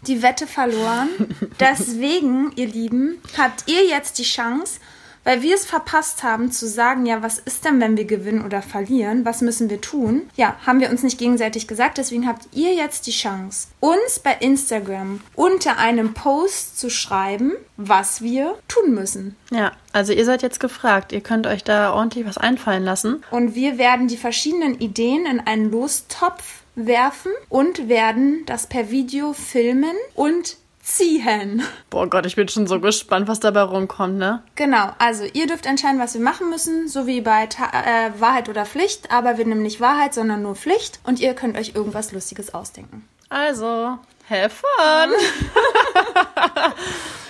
die 0.08 0.22
Wette 0.22 0.48
verloren. 0.48 1.10
Deswegen, 1.60 2.52
ihr 2.56 2.68
Lieben, 2.68 3.22
habt 3.38 3.66
ihr 3.68 3.86
jetzt 3.88 4.18
die 4.18 4.24
Chance, 4.24 4.80
weil 5.24 5.42
wir 5.42 5.56
es 5.56 5.66
verpasst 5.66 6.24
haben 6.24 6.52
zu 6.52 6.68
sagen, 6.68 7.06
ja, 7.06 7.22
was 7.22 7.40
ist 7.40 7.66
denn, 7.66 7.80
wenn 7.80 7.98
wir 7.98 8.06
gewinnen 8.06 8.44
oder 8.46 8.62
verlieren? 8.62 9.26
Was 9.26 9.42
müssen 9.42 9.70
wir 9.70 9.82
tun? 9.82 10.24
Ja, 10.36 10.56
haben 10.66 10.80
wir 10.80 10.90
uns 10.90 11.04
nicht 11.04 11.18
gegenseitig 11.18 11.68
gesagt. 11.68 11.98
Deswegen 11.98 12.28
habt 12.28 12.48
ihr 12.54 12.74
jetzt 12.74 13.08
die 13.08 13.12
Chance, 13.12 13.68
uns 13.80 14.20
bei 14.20 14.34
Instagram 14.40 15.22
unter 15.36 15.78
einem 15.78 16.14
Post 16.14 16.80
zu 16.80 16.90
schreiben, 16.90 17.54
was 17.78 18.22
wir 18.22 18.56
tun 18.68 18.94
müssen. 18.94 19.36
Ja, 19.52 19.74
also 19.94 20.14
ihr 20.14 20.26
seid 20.26 20.42
jetzt 20.42 20.60
gefragt. 20.60 21.12
Ihr 21.12 21.22
könnt 21.22 21.48
euch 21.48 21.64
da 21.64 21.94
ordentlich 21.94 22.26
was 22.26 22.38
einfallen 22.38 22.84
lassen. 22.84 23.24
Und 23.32 23.56
wir 23.56 23.78
werden 23.78 24.08
die 24.08 24.18
verschiedenen 24.18 24.80
Ideen 24.80 25.26
in 25.26 25.40
einen 25.40 25.72
Lostopf 25.72 26.62
werfen 26.76 27.32
und 27.50 27.90
werden 27.90 28.44
das 28.46 28.68
per 28.68 28.92
Video 28.92 29.34
filmen 29.34 29.96
und 30.16 30.58
ziehen. 30.84 31.64
Boah 31.90 32.10
Gott, 32.10 32.26
ich 32.26 32.36
bin 32.36 32.48
schon 32.48 32.68
so 32.68 32.80
gespannt, 32.80 33.28
was 33.28 33.40
dabei 33.40 33.62
rumkommt, 33.62 34.18
ne? 34.18 34.44
Genau, 34.56 34.92
also 34.98 35.24
ihr 35.34 35.48
dürft 35.48 35.66
entscheiden, 35.66 36.00
was 36.00 36.14
wir 36.14 36.22
machen 36.22 36.50
müssen, 36.50 36.88
so 36.88 37.08
wie 37.08 37.22
bei 37.22 37.48
Ta 37.48 37.66
äh, 37.66 38.12
Wahrheit 38.20 38.50
oder 38.50 38.66
Pflicht, 38.66 39.12
aber 39.12 39.38
wir 39.38 39.46
nehmen 39.46 39.64
nicht 39.64 39.82
Wahrheit, 39.82 40.14
sondern 40.14 40.42
nur 40.42 40.56
Pflicht 40.56 41.00
und 41.04 41.20
ihr 41.20 41.34
könnt 41.34 41.58
euch 41.58 41.76
irgendwas 41.76 42.12
Lustiges 42.12 42.54
ausdenken. 42.54 43.08
Also, 43.30 43.98
have 44.30 44.50
fun! 44.50 45.12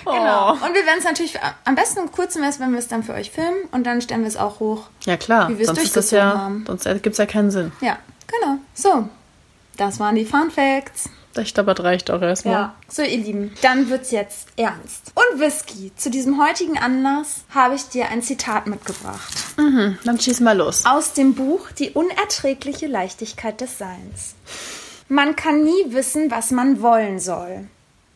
Genau. 0.05 0.51
Oh. 0.51 0.65
Und 0.65 0.74
wir 0.74 0.86
werden 0.86 0.98
es 1.00 1.03
natürlich 1.03 1.38
am 1.63 1.75
besten 1.75 2.00
im 2.00 2.12
kurzen 2.12 2.41
wäre 2.41 2.51
wenn 2.60 2.72
wir 2.72 2.79
es 2.79 2.88
dann 2.88 3.03
für 3.03 3.13
euch 3.13 3.31
filmen 3.31 3.58
und 3.72 3.86
dann 3.86 4.01
stellen 4.01 4.22
wir 4.22 4.27
es 4.27 4.38
auch 4.38 4.60
hoch. 4.60 4.89
Ja 5.05 5.17
klar, 5.17 5.50
Wie 5.50 5.58
wir 5.58 5.70
es 5.70 5.74
durchgezogen 5.74 6.17
ja, 6.17 6.38
haben. 6.38 6.63
sonst 6.67 6.84
gibt 7.03 7.13
es 7.13 7.17
ja 7.17 7.25
keinen 7.25 7.51
Sinn. 7.51 7.72
Ja, 7.81 7.98
genau. 8.27 8.58
So, 8.74 9.08
das 9.77 10.00
waren 10.00 10.15
die 10.15 10.25
Fun 10.25 10.51
Facts. 10.51 11.10
Ich 11.38 11.53
glaube, 11.53 11.73
das 11.73 11.85
reicht 11.85 12.11
auch 12.11 12.21
erstmal. 12.21 12.53
Ja. 12.53 12.75
So, 12.89 13.01
ihr 13.01 13.17
Lieben, 13.17 13.53
dann 13.61 13.89
wird's 13.89 14.11
jetzt 14.11 14.50
ernst. 14.57 15.13
Und 15.15 15.39
Whisky, 15.39 15.91
zu 15.95 16.09
diesem 16.09 16.43
heutigen 16.43 16.77
Anlass 16.77 17.45
habe 17.50 17.75
ich 17.75 17.83
dir 17.89 18.09
ein 18.09 18.21
Zitat 18.21 18.67
mitgebracht. 18.67 19.33
Mhm, 19.57 19.97
dann 20.03 20.19
schieß 20.19 20.39
mal 20.41 20.57
los. 20.57 20.85
Aus 20.85 21.13
dem 21.13 21.33
Buch 21.33 21.71
Die 21.71 21.91
unerträgliche 21.91 22.88
Leichtigkeit 22.88 23.61
des 23.61 23.77
Seins. 23.77 24.35
Man 25.07 25.35
kann 25.35 25.63
nie 25.63 25.85
wissen, 25.88 26.31
was 26.31 26.51
man 26.51 26.81
wollen 26.81 27.19
soll, 27.19 27.65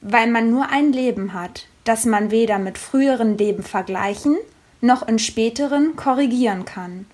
weil 0.01 0.27
man 0.27 0.50
nur 0.50 0.69
ein 0.69 0.93
Leben 0.93 1.34
hat, 1.34 1.67
das 1.84 2.05
man 2.05 2.31
weder 2.31 2.60
mit 2.60 2.77
früheren 2.77 3.38
Leben 3.38 3.63
vergleichen 3.63 4.38
noch 4.86 5.07
in 5.07 5.19
späteren 5.19 5.95
korrigieren 5.95 6.65
kann. 6.65 7.05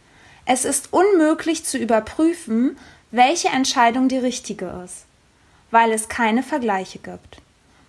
Es 0.46 0.65
ist 0.65 0.89
unmöglich 0.91 1.65
zu 1.65 1.77
überprüfen, 1.77 2.77
welche 3.12 3.50
Entscheidung 3.50 4.08
die 4.08 4.17
richtige 4.17 4.84
ist, 4.84 5.05
weil 5.72 5.92
es 5.92 6.10
keine 6.10 6.44
Vergleiche 6.44 7.00
gibt. 7.00 7.38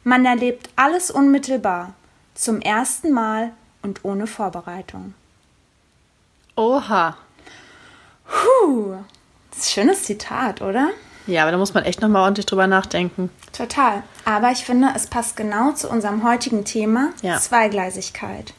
Man 0.05 0.25
erlebt 0.25 0.71
alles 0.77 1.11
unmittelbar, 1.11 1.95
zum 2.35 2.61
ersten 2.61 3.13
Mal 3.13 3.53
und 3.83 4.05
ohne 4.05 4.27
Vorbereitung. 4.27 5.15
Oha. 6.57 7.17
Puh, 8.27 8.97
das 9.51 9.59
ist 9.59 9.65
ein 9.67 9.71
schönes 9.73 10.05
Zitat, 10.05 10.63
oder? 10.63 10.91
Ja, 11.27 11.43
aber 11.43 11.53
da 11.53 11.59
muss 11.59 11.75
man 11.75 11.85
echt 11.85 12.01
nochmal 12.01 12.23
ordentlich 12.23 12.47
drüber 12.47 12.67
nachdenken. 12.67 13.31
Total. 13.53 14.03
Aber 14.25 14.51
ich 14.51 14.65
finde, 14.65 14.89
es 14.97 15.07
passt 15.07 15.37
genau 15.37 15.73
zu 15.73 15.89
unserem 15.89 16.25
heutigen 16.25 16.65
Thema 16.65 17.11
Ja. 17.23 17.39
Zweigleisigkeit. 17.39 18.55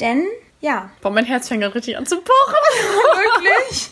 Denn, 0.00 0.26
ja, 0.60 0.90
Boah, 1.02 1.10
mein 1.10 1.26
Herz 1.26 1.48
fängt 1.48 1.62
richtig 1.74 1.96
an 1.98 2.06
zu 2.06 2.16
pochen. 2.16 2.32
wirklich. 3.42 3.90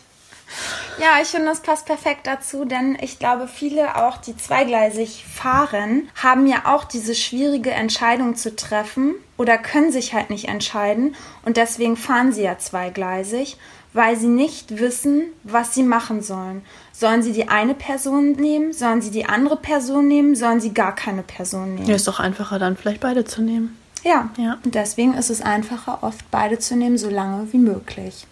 Ja, 1.01 1.21
ich 1.23 1.29
finde, 1.29 1.51
es 1.51 1.61
passt 1.61 1.87
perfekt 1.87 2.27
dazu, 2.27 2.67
denn 2.67 2.99
ich 3.01 3.19
glaube, 3.19 3.49
viele 3.49 3.97
auch, 3.97 4.19
die 4.19 4.37
zweigleisig 4.37 5.25
fahren, 5.25 6.09
haben 6.15 6.47
ja 6.47 6.63
auch 6.67 6.85
diese 6.85 7.15
schwierige 7.15 7.71
Entscheidung 7.71 8.37
zu 8.37 8.55
treffen 8.55 9.15
oder 9.39 9.57
können 9.57 9.91
sich 9.93 10.13
halt 10.13 10.29
nicht 10.29 10.49
entscheiden 10.49 11.17
und 11.45 11.57
deswegen 11.57 11.97
fahren 11.97 12.33
sie 12.33 12.43
ja 12.43 12.59
zweigleisig, 12.59 13.57
weil 13.95 14.17
sie 14.17 14.27
nicht 14.27 14.79
wissen, 14.79 15.23
was 15.43 15.75
sie 15.75 15.85
machen 15.85 16.23
sollen. 16.23 16.63
Sollen 16.93 17.23
sie 17.23 17.33
die 17.33 17.49
eine 17.49 17.75
Person 17.75 18.33
nehmen? 18.33 18.75
Sollen 18.75 19.01
sie 19.01 19.11
die 19.11 19.25
andere 19.25 19.57
Person 19.57 20.07
nehmen? 20.07 20.37
Sollen 20.37 20.61
sie 20.61 20.75
gar 20.75 20.95
keine 20.95 21.23
Person 21.23 21.77
nehmen? 21.77 21.87
Ja, 21.87 21.95
ist 21.95 22.09
doch 22.09 22.21
einfacher, 22.21 22.59
dann 22.59 22.77
vielleicht 22.77 23.01
beide 23.01 23.25
zu 23.25 23.41
nehmen. 23.41 23.77
Ja. 24.05 24.31
Ja. 24.37 24.59
Und 24.65 24.75
deswegen 24.75 25.15
ist 25.15 25.31
es 25.31 25.41
einfacher, 25.41 26.03
oft 26.03 26.31
beide 26.31 26.59
zu 26.59 26.77
nehmen, 26.77 26.99
so 26.99 27.09
lange 27.09 27.51
wie 27.53 27.59
möglich. 27.59 28.27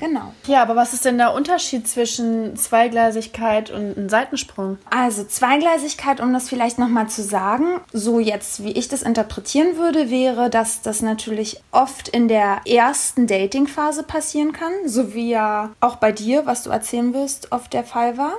Genau. 0.00 0.32
Ja, 0.46 0.62
aber 0.62 0.76
was 0.76 0.94
ist 0.94 1.04
denn 1.04 1.18
der 1.18 1.34
Unterschied 1.34 1.86
zwischen 1.86 2.56
Zweigleisigkeit 2.56 3.70
und 3.70 3.98
einem 3.98 4.08
Seitensprung? 4.08 4.78
Also 4.88 5.24
Zweigleisigkeit, 5.24 6.22
um 6.22 6.32
das 6.32 6.48
vielleicht 6.48 6.78
nochmal 6.78 7.10
zu 7.10 7.22
sagen, 7.22 7.80
so 7.92 8.18
jetzt, 8.18 8.64
wie 8.64 8.72
ich 8.72 8.88
das 8.88 9.02
interpretieren 9.02 9.76
würde, 9.76 10.10
wäre, 10.10 10.48
dass 10.48 10.80
das 10.80 11.02
natürlich 11.02 11.60
oft 11.70 12.08
in 12.08 12.28
der 12.28 12.62
ersten 12.66 13.26
Dating-Phase 13.26 14.02
passieren 14.02 14.54
kann, 14.54 14.72
so 14.86 15.12
wie 15.12 15.28
ja 15.32 15.72
auch 15.80 15.96
bei 15.96 16.12
dir, 16.12 16.46
was 16.46 16.62
du 16.62 16.70
erzählen 16.70 17.12
wirst, 17.12 17.52
oft 17.52 17.74
der 17.74 17.84
Fall 17.84 18.16
war. 18.16 18.32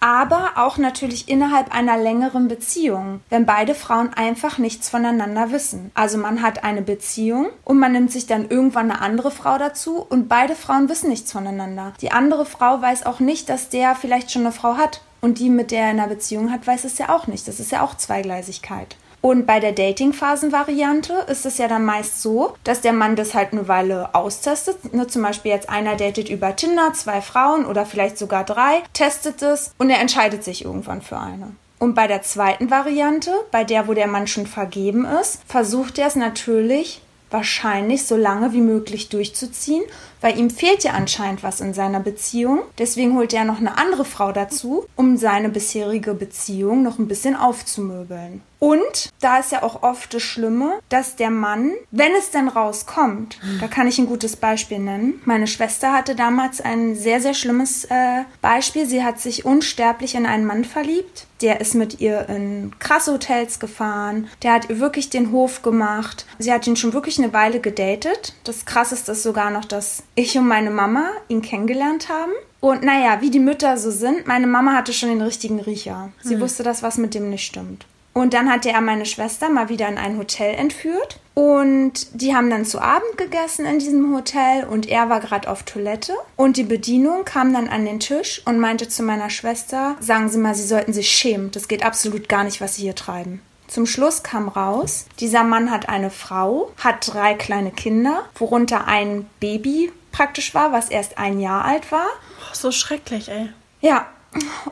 Aber 0.00 0.52
auch 0.56 0.76
natürlich 0.76 1.28
innerhalb 1.28 1.74
einer 1.74 1.96
längeren 1.96 2.48
Beziehung, 2.48 3.20
wenn 3.30 3.46
beide 3.46 3.74
Frauen 3.74 4.12
einfach 4.14 4.58
nichts 4.58 4.88
voneinander 4.88 5.52
wissen. 5.52 5.90
Also 5.94 6.18
man 6.18 6.42
hat 6.42 6.64
eine 6.64 6.82
Beziehung 6.82 7.46
und 7.64 7.78
man 7.78 7.92
nimmt 7.92 8.12
sich 8.12 8.26
dann 8.26 8.48
irgendwann 8.48 8.90
eine 8.90 9.00
andere 9.00 9.30
Frau 9.30 9.56
dazu 9.58 10.04
und 10.08 10.28
beide 10.28 10.54
Frauen 10.54 10.88
wissen 10.88 11.08
nichts 11.08 11.32
voneinander. 11.32 11.94
Die 12.00 12.12
andere 12.12 12.44
Frau 12.44 12.82
weiß 12.82 13.06
auch 13.06 13.20
nicht, 13.20 13.48
dass 13.48 13.70
der 13.70 13.94
vielleicht 13.94 14.30
schon 14.30 14.42
eine 14.42 14.52
Frau 14.52 14.76
hat 14.76 15.00
und 15.20 15.38
die, 15.38 15.50
mit 15.50 15.70
der 15.70 15.84
er 15.84 15.88
eine 15.88 16.08
Beziehung 16.08 16.52
hat, 16.52 16.66
weiß 16.66 16.84
es 16.84 16.98
ja 16.98 17.08
auch 17.08 17.26
nicht. 17.26 17.48
Das 17.48 17.58
ist 17.58 17.72
ja 17.72 17.82
auch 17.82 17.96
Zweigleisigkeit. 17.96 18.96
Und 19.20 19.46
bei 19.46 19.58
der 19.58 19.72
Dating-Phasen-Variante 19.72 21.12
ist 21.28 21.44
es 21.44 21.58
ja 21.58 21.66
dann 21.66 21.84
meist 21.84 22.22
so, 22.22 22.54
dass 22.64 22.80
der 22.80 22.92
Mann 22.92 23.16
das 23.16 23.34
halt 23.34 23.52
eine 23.52 23.66
Weile 23.66 24.14
austestet. 24.14 24.92
Ne, 24.94 25.06
zum 25.06 25.22
Beispiel 25.22 25.50
jetzt 25.50 25.68
einer 25.68 25.96
datet 25.96 26.28
über 26.28 26.54
Tinder, 26.54 26.92
zwei 26.94 27.20
Frauen 27.20 27.66
oder 27.66 27.84
vielleicht 27.84 28.18
sogar 28.18 28.44
drei, 28.44 28.82
testet 28.92 29.42
es 29.42 29.72
und 29.78 29.90
er 29.90 30.00
entscheidet 30.00 30.44
sich 30.44 30.64
irgendwann 30.64 31.02
für 31.02 31.18
eine. 31.18 31.52
Und 31.80 31.94
bei 31.94 32.06
der 32.06 32.22
zweiten 32.22 32.70
Variante, 32.70 33.32
bei 33.50 33.64
der, 33.64 33.86
wo 33.88 33.94
der 33.94 34.08
Mann 34.08 34.26
schon 34.26 34.46
vergeben 34.46 35.04
ist, 35.04 35.40
versucht 35.46 35.98
er 35.98 36.08
es 36.08 36.16
natürlich 36.16 37.00
wahrscheinlich 37.30 38.06
so 38.06 38.16
lange 38.16 38.52
wie 38.52 38.60
möglich 38.60 39.08
durchzuziehen, 39.10 39.84
weil 40.20 40.38
ihm 40.38 40.50
fehlt 40.50 40.84
ja 40.84 40.92
anscheinend 40.92 41.42
was 41.42 41.60
in 41.60 41.74
seiner 41.74 42.00
Beziehung. 42.00 42.60
Deswegen 42.78 43.16
holt 43.16 43.32
er 43.32 43.44
noch 43.44 43.58
eine 43.58 43.78
andere 43.78 44.04
Frau 44.04 44.32
dazu, 44.32 44.86
um 44.96 45.16
seine 45.16 45.48
bisherige 45.48 46.14
Beziehung 46.14 46.82
noch 46.82 46.98
ein 46.98 47.08
bisschen 47.08 47.36
aufzumöbeln. 47.36 48.42
Und 48.60 49.10
da 49.20 49.38
ist 49.38 49.52
ja 49.52 49.62
auch 49.62 49.82
oft 49.82 50.12
das 50.14 50.22
Schlimme, 50.22 50.80
dass 50.88 51.16
der 51.16 51.30
Mann, 51.30 51.72
wenn 51.92 52.12
es 52.18 52.30
denn 52.30 52.48
rauskommt, 52.48 53.38
da 53.60 53.68
kann 53.68 53.86
ich 53.86 53.98
ein 53.98 54.06
gutes 54.06 54.34
Beispiel 54.34 54.80
nennen. 54.80 55.22
Meine 55.24 55.46
Schwester 55.46 55.92
hatte 55.92 56.16
damals 56.16 56.60
ein 56.60 56.96
sehr, 56.96 57.20
sehr 57.20 57.34
schlimmes 57.34 57.84
äh, 57.84 58.24
Beispiel. 58.42 58.86
Sie 58.86 59.04
hat 59.04 59.20
sich 59.20 59.44
unsterblich 59.44 60.16
in 60.16 60.26
einen 60.26 60.44
Mann 60.44 60.64
verliebt. 60.64 61.26
Der 61.40 61.60
ist 61.60 61.76
mit 61.76 62.00
ihr 62.00 62.28
in 62.28 62.72
krasse 62.80 63.12
Hotels 63.12 63.60
gefahren. 63.60 64.26
Der 64.42 64.54
hat 64.54 64.70
ihr 64.70 64.80
wirklich 64.80 65.08
den 65.08 65.30
Hof 65.30 65.62
gemacht. 65.62 66.26
Sie 66.40 66.52
hat 66.52 66.66
ihn 66.66 66.74
schon 66.74 66.92
wirklich 66.92 67.18
eine 67.18 67.32
Weile 67.32 67.60
gedatet. 67.60 68.34
Das 68.42 68.64
krasseste 68.64 69.12
ist 69.12 69.22
sogar 69.22 69.50
noch, 69.50 69.64
dass 69.64 70.02
ich 70.18 70.36
und 70.36 70.48
meine 70.48 70.70
Mama 70.70 71.10
ihn 71.28 71.42
kennengelernt 71.42 72.08
haben. 72.08 72.32
Und 72.60 72.82
naja, 72.82 73.20
wie 73.20 73.30
die 73.30 73.38
Mütter 73.38 73.76
so 73.76 73.90
sind, 73.90 74.26
meine 74.26 74.48
Mama 74.48 74.72
hatte 74.72 74.92
schon 74.92 75.10
den 75.10 75.22
richtigen 75.22 75.60
Riecher. 75.60 76.10
Sie 76.22 76.40
wusste, 76.40 76.64
dass 76.64 76.82
was 76.82 76.98
mit 76.98 77.14
dem 77.14 77.30
nicht 77.30 77.46
stimmt. 77.46 77.86
Und 78.14 78.34
dann 78.34 78.50
hatte 78.50 78.70
er 78.70 78.80
meine 78.80 79.06
Schwester 79.06 79.48
mal 79.48 79.68
wieder 79.68 79.88
in 79.88 79.96
ein 79.96 80.18
Hotel 80.18 80.56
entführt. 80.56 81.20
Und 81.34 82.20
die 82.20 82.34
haben 82.34 82.50
dann 82.50 82.64
zu 82.64 82.80
Abend 82.80 83.16
gegessen 83.16 83.64
in 83.64 83.78
diesem 83.78 84.12
Hotel 84.12 84.64
und 84.64 84.88
er 84.88 85.08
war 85.08 85.20
gerade 85.20 85.48
auf 85.48 85.62
Toilette. 85.62 86.14
Und 86.34 86.56
die 86.56 86.64
Bedienung 86.64 87.24
kam 87.24 87.52
dann 87.52 87.68
an 87.68 87.84
den 87.84 88.00
Tisch 88.00 88.42
und 88.44 88.58
meinte 88.58 88.88
zu 88.88 89.04
meiner 89.04 89.30
Schwester, 89.30 89.94
sagen 90.00 90.28
Sie 90.28 90.38
mal, 90.38 90.56
Sie 90.56 90.66
sollten 90.66 90.92
sich 90.92 91.08
schämen. 91.08 91.52
Das 91.52 91.68
geht 91.68 91.84
absolut 91.84 92.28
gar 92.28 92.42
nicht, 92.42 92.60
was 92.60 92.74
Sie 92.74 92.82
hier 92.82 92.96
treiben. 92.96 93.40
Zum 93.68 93.86
Schluss 93.86 94.22
kam 94.22 94.48
raus, 94.48 95.04
dieser 95.20 95.44
Mann 95.44 95.70
hat 95.70 95.88
eine 95.90 96.10
Frau, 96.10 96.72
hat 96.78 97.12
drei 97.12 97.34
kleine 97.34 97.70
Kinder, 97.70 98.24
worunter 98.34 98.88
ein 98.88 99.26
Baby 99.40 99.92
praktisch 100.12 100.54
war, 100.54 100.72
was 100.72 100.88
erst 100.88 101.18
ein 101.18 101.40
Jahr 101.40 101.64
alt 101.64 101.90
war. 101.92 102.06
Oh, 102.40 102.54
so 102.54 102.70
schrecklich, 102.70 103.28
ey. 103.28 103.50
Ja, 103.80 104.06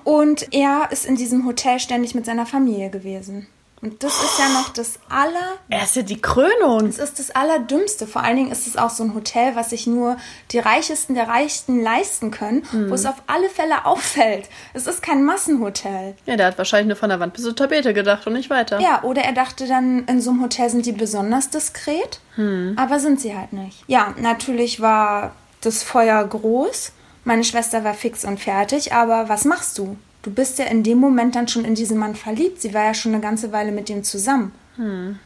und 0.04 0.52
er 0.52 0.88
ist 0.90 1.06
in 1.06 1.16
diesem 1.16 1.46
Hotel 1.46 1.80
ständig 1.80 2.14
mit 2.14 2.26
seiner 2.26 2.46
Familie 2.46 2.90
gewesen. 2.90 3.46
Und 3.86 4.02
das 4.02 4.20
ist 4.20 4.36
ja 4.40 4.48
noch 4.48 4.70
das 4.70 4.98
aller. 5.08 5.58
Er 5.68 5.84
ist 5.84 5.94
ja 5.94 6.02
die 6.02 6.20
Krönung. 6.20 6.86
Das 6.86 6.98
ist 6.98 7.20
das 7.20 7.30
Allerdümmste. 7.30 8.08
Vor 8.08 8.20
allen 8.24 8.34
Dingen 8.34 8.50
ist 8.50 8.66
es 8.66 8.76
auch 8.76 8.90
so 8.90 9.04
ein 9.04 9.14
Hotel, 9.14 9.54
was 9.54 9.70
sich 9.70 9.86
nur 9.86 10.16
die 10.50 10.58
Reichesten 10.58 11.14
der 11.14 11.28
Reichsten 11.28 11.80
leisten 11.80 12.32
können, 12.32 12.64
wo 12.88 12.94
es 12.94 13.06
auf 13.06 13.22
alle 13.28 13.48
Fälle 13.48 13.84
auffällt. 13.86 14.48
Es 14.74 14.88
ist 14.88 15.02
kein 15.02 15.24
Massenhotel. 15.24 16.16
Ja, 16.26 16.34
der 16.34 16.46
hat 16.48 16.58
wahrscheinlich 16.58 16.88
nur 16.88 16.96
von 16.96 17.10
der 17.10 17.20
Wand 17.20 17.34
bis 17.34 17.44
zur 17.44 17.54
Tapete 17.54 17.94
gedacht 17.94 18.26
und 18.26 18.32
nicht 18.32 18.50
weiter. 18.50 18.80
Ja, 18.80 19.04
oder 19.04 19.22
er 19.22 19.32
dachte 19.32 19.68
dann, 19.68 20.04
in 20.06 20.20
so 20.20 20.30
einem 20.30 20.42
Hotel 20.42 20.68
sind 20.68 20.84
die 20.84 20.90
besonders 20.90 21.50
diskret. 21.50 22.18
Aber 22.74 22.98
sind 22.98 23.20
sie 23.20 23.36
halt 23.38 23.52
nicht. 23.52 23.84
Ja, 23.86 24.14
natürlich 24.18 24.80
war 24.80 25.36
das 25.60 25.84
Feuer 25.84 26.24
groß. 26.24 26.90
Meine 27.22 27.44
Schwester 27.44 27.84
war 27.84 27.94
fix 27.94 28.24
und 28.24 28.40
fertig, 28.40 28.92
aber 28.92 29.28
was 29.28 29.44
machst 29.44 29.78
du? 29.78 29.96
Du 30.26 30.32
bist 30.32 30.58
ja 30.58 30.64
in 30.64 30.82
dem 30.82 30.98
Moment 30.98 31.36
dann 31.36 31.46
schon 31.46 31.64
in 31.64 31.76
diesen 31.76 31.98
Mann 31.98 32.16
verliebt. 32.16 32.60
Sie 32.60 32.74
war 32.74 32.82
ja 32.82 32.94
schon 32.94 33.12
eine 33.12 33.22
ganze 33.22 33.52
Weile 33.52 33.70
mit 33.70 33.88
ihm 33.88 34.02
zusammen. 34.02 34.50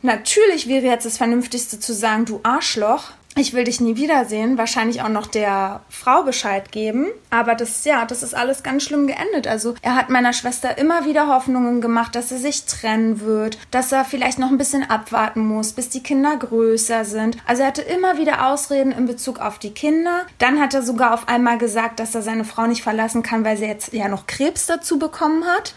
Natürlich 0.02 0.68
wäre 0.68 0.84
jetzt 0.84 1.06
das 1.06 1.16
Vernünftigste 1.16 1.80
zu 1.80 1.94
sagen, 1.94 2.26
du 2.26 2.40
Arschloch, 2.42 3.12
ich 3.36 3.54
will 3.54 3.64
dich 3.64 3.80
nie 3.80 3.96
wiedersehen, 3.96 4.58
wahrscheinlich 4.58 5.02
auch 5.02 5.08
noch 5.08 5.26
der 5.28 5.80
Frau 5.88 6.24
Bescheid 6.24 6.72
geben. 6.72 7.06
Aber 7.30 7.54
das, 7.54 7.84
ja, 7.84 8.04
das 8.04 8.22
ist 8.24 8.34
alles 8.34 8.62
ganz 8.64 8.82
schlimm 8.82 9.06
geendet. 9.06 9.46
Also 9.46 9.74
er 9.82 9.94
hat 9.94 10.10
meiner 10.10 10.32
Schwester 10.32 10.76
immer 10.78 11.06
wieder 11.06 11.28
Hoffnungen 11.28 11.80
gemacht, 11.80 12.16
dass 12.16 12.32
er 12.32 12.38
sich 12.38 12.64
trennen 12.66 13.20
wird, 13.20 13.56
dass 13.70 13.92
er 13.92 14.04
vielleicht 14.04 14.38
noch 14.40 14.50
ein 14.50 14.58
bisschen 14.58 14.82
abwarten 14.90 15.46
muss, 15.46 15.72
bis 15.72 15.88
die 15.88 16.02
Kinder 16.02 16.36
größer 16.36 17.04
sind. 17.04 17.36
Also 17.46 17.62
er 17.62 17.68
hatte 17.68 17.82
immer 17.82 18.18
wieder 18.18 18.48
Ausreden 18.48 18.90
in 18.90 19.06
Bezug 19.06 19.38
auf 19.38 19.58
die 19.60 19.70
Kinder. 19.70 20.22
Dann 20.38 20.60
hat 20.60 20.74
er 20.74 20.82
sogar 20.82 21.14
auf 21.14 21.28
einmal 21.28 21.56
gesagt, 21.56 22.00
dass 22.00 22.14
er 22.16 22.22
seine 22.22 22.44
Frau 22.44 22.66
nicht 22.66 22.82
verlassen 22.82 23.22
kann, 23.22 23.44
weil 23.44 23.56
sie 23.56 23.66
jetzt 23.66 23.92
ja 23.92 24.08
noch 24.08 24.26
Krebs 24.26 24.66
dazu 24.66 24.98
bekommen 24.98 25.44
hat. 25.46 25.74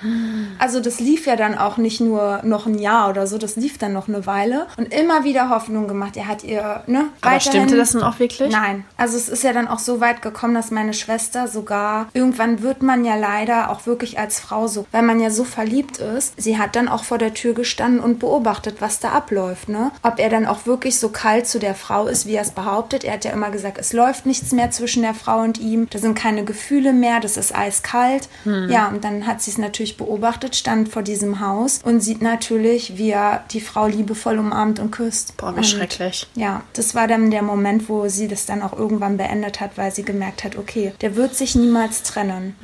Also 0.57 0.79
das 0.79 1.00
lief 1.00 1.27
ja 1.27 1.36
dann 1.36 1.55
auch 1.57 1.77
nicht 1.77 2.01
nur 2.01 2.39
noch 2.43 2.65
ein 2.65 2.79
Jahr 2.79 3.10
oder 3.10 3.27
so, 3.27 3.38
das 3.38 3.55
lief 3.55 3.77
dann 3.77 3.93
noch 3.93 4.07
eine 4.07 4.25
Weile. 4.25 4.65
Und 4.77 4.91
immer 4.93 5.24
wieder 5.24 5.50
Hoffnung 5.50 5.88
gemacht. 5.88 6.17
Er 6.17 6.27
hat 6.27 6.43
ihr, 6.43 6.83
ne, 6.88 7.05
weiterhin- 7.22 7.43
stimmte 7.44 7.78
das 7.78 7.92
denn 7.92 8.02
auch 8.02 8.20
wirklich? 8.20 8.52
Nein. 8.52 8.86
Also 8.98 9.18
es 9.18 9.30
ist 9.30 9.44
ja 9.44 9.54
dann 9.54 9.68
auch 9.68 9.80
so 9.80 10.00
weit 10.00 10.22
gekommen, 10.22 10.54
dass 10.54 10.72
meine 10.72 10.94
Schwester 10.94 11.48
sogar, 11.48 12.08
irgendwann 12.14 12.62
wird 12.62 12.82
man 12.82 13.06
ja 13.06 13.16
leider 13.16 13.70
auch 13.70 13.86
wirklich 13.86 14.20
als 14.20 14.40
Frau 14.40 14.68
so, 14.68 14.86
weil 14.92 15.04
man 15.04 15.20
ja 15.20 15.30
so 15.30 15.44
verliebt 15.44 15.98
ist, 15.98 16.34
sie 16.38 16.58
hat 16.58 16.76
dann 16.76 16.88
auch 16.88 17.04
vor 17.04 17.18
der 17.18 17.34
Tür 17.34 17.54
gestanden 17.54 18.00
und 18.00 18.20
beobachtet, 18.20 18.78
was 18.80 19.00
da 19.00 19.10
abläuft, 19.10 19.70
ne? 19.70 19.92
Ob 20.02 20.20
er 20.20 20.30
dann 20.30 20.46
auch 20.46 20.66
wirklich 20.66 21.00
so 21.00 21.10
kalt 21.10 21.48
zu 21.48 21.60
der 21.60 21.76
Frau 21.76 22.08
ist, 22.08 22.26
wie 22.26 22.36
er 22.36 22.42
es 22.42 22.52
behauptet. 22.52 23.04
Er 23.04 23.14
hat 23.14 23.26
ja 23.26 23.32
immer 23.32 23.50
gesagt, 23.52 23.78
es 23.78 23.94
läuft 23.94 24.26
nichts 24.26 24.52
mehr 24.52 24.72
zwischen 24.72 25.04
der 25.04 25.14
Frau 25.14 25.42
und 25.42 25.60
ihm, 25.60 25.88
da 25.90 26.00
sind 26.00 26.16
keine 26.16 26.44
Gefühle 26.44 26.94
mehr, 26.94 27.20
das 27.20 27.38
ist 27.38 27.56
eiskalt. 27.56 28.30
Ja, 28.46 28.90
und 28.90 29.04
dann 29.04 29.26
hat 29.28 29.42
sie 29.42 29.52
es 29.52 29.58
natürlich 29.58 29.98
beobachtet, 29.98 30.56
stand 30.56 30.90
vor 30.90 31.02
diesem 31.02 31.40
Haus 31.40 31.80
und 31.84 32.02
sieht 32.02 32.22
natürlich, 32.22 32.98
wie 32.98 33.12
er 33.12 33.44
die 33.52 33.62
Frau 33.62 33.88
liebevoll 33.88 34.40
umarmt 34.40 34.80
und 34.80 34.92
küsst. 34.92 35.38
Boah, 35.38 35.54
wie 35.54 35.58
und 35.58 35.66
schrecklich. 35.66 36.28
ja, 36.36 36.62
das 36.74 36.96
war 36.96 37.08
dann 37.08 37.32
der 37.34 37.42
Moment, 37.42 37.90
wo 37.90 38.08
sie 38.08 38.30
das 38.30 38.46
dann 38.46 38.62
auch 38.62 38.72
irgendwann 38.72 39.18
beendet 39.18 39.60
hat, 39.60 39.78
weil 39.78 39.94
sie 39.94 40.04
gemerkt 40.04 40.44
hat, 40.46 40.56
okay, 40.56 40.94
der 41.02 41.18
wird 41.18 41.36
sich 41.36 41.56
niemals 41.56 42.04
trennen. 42.04 42.56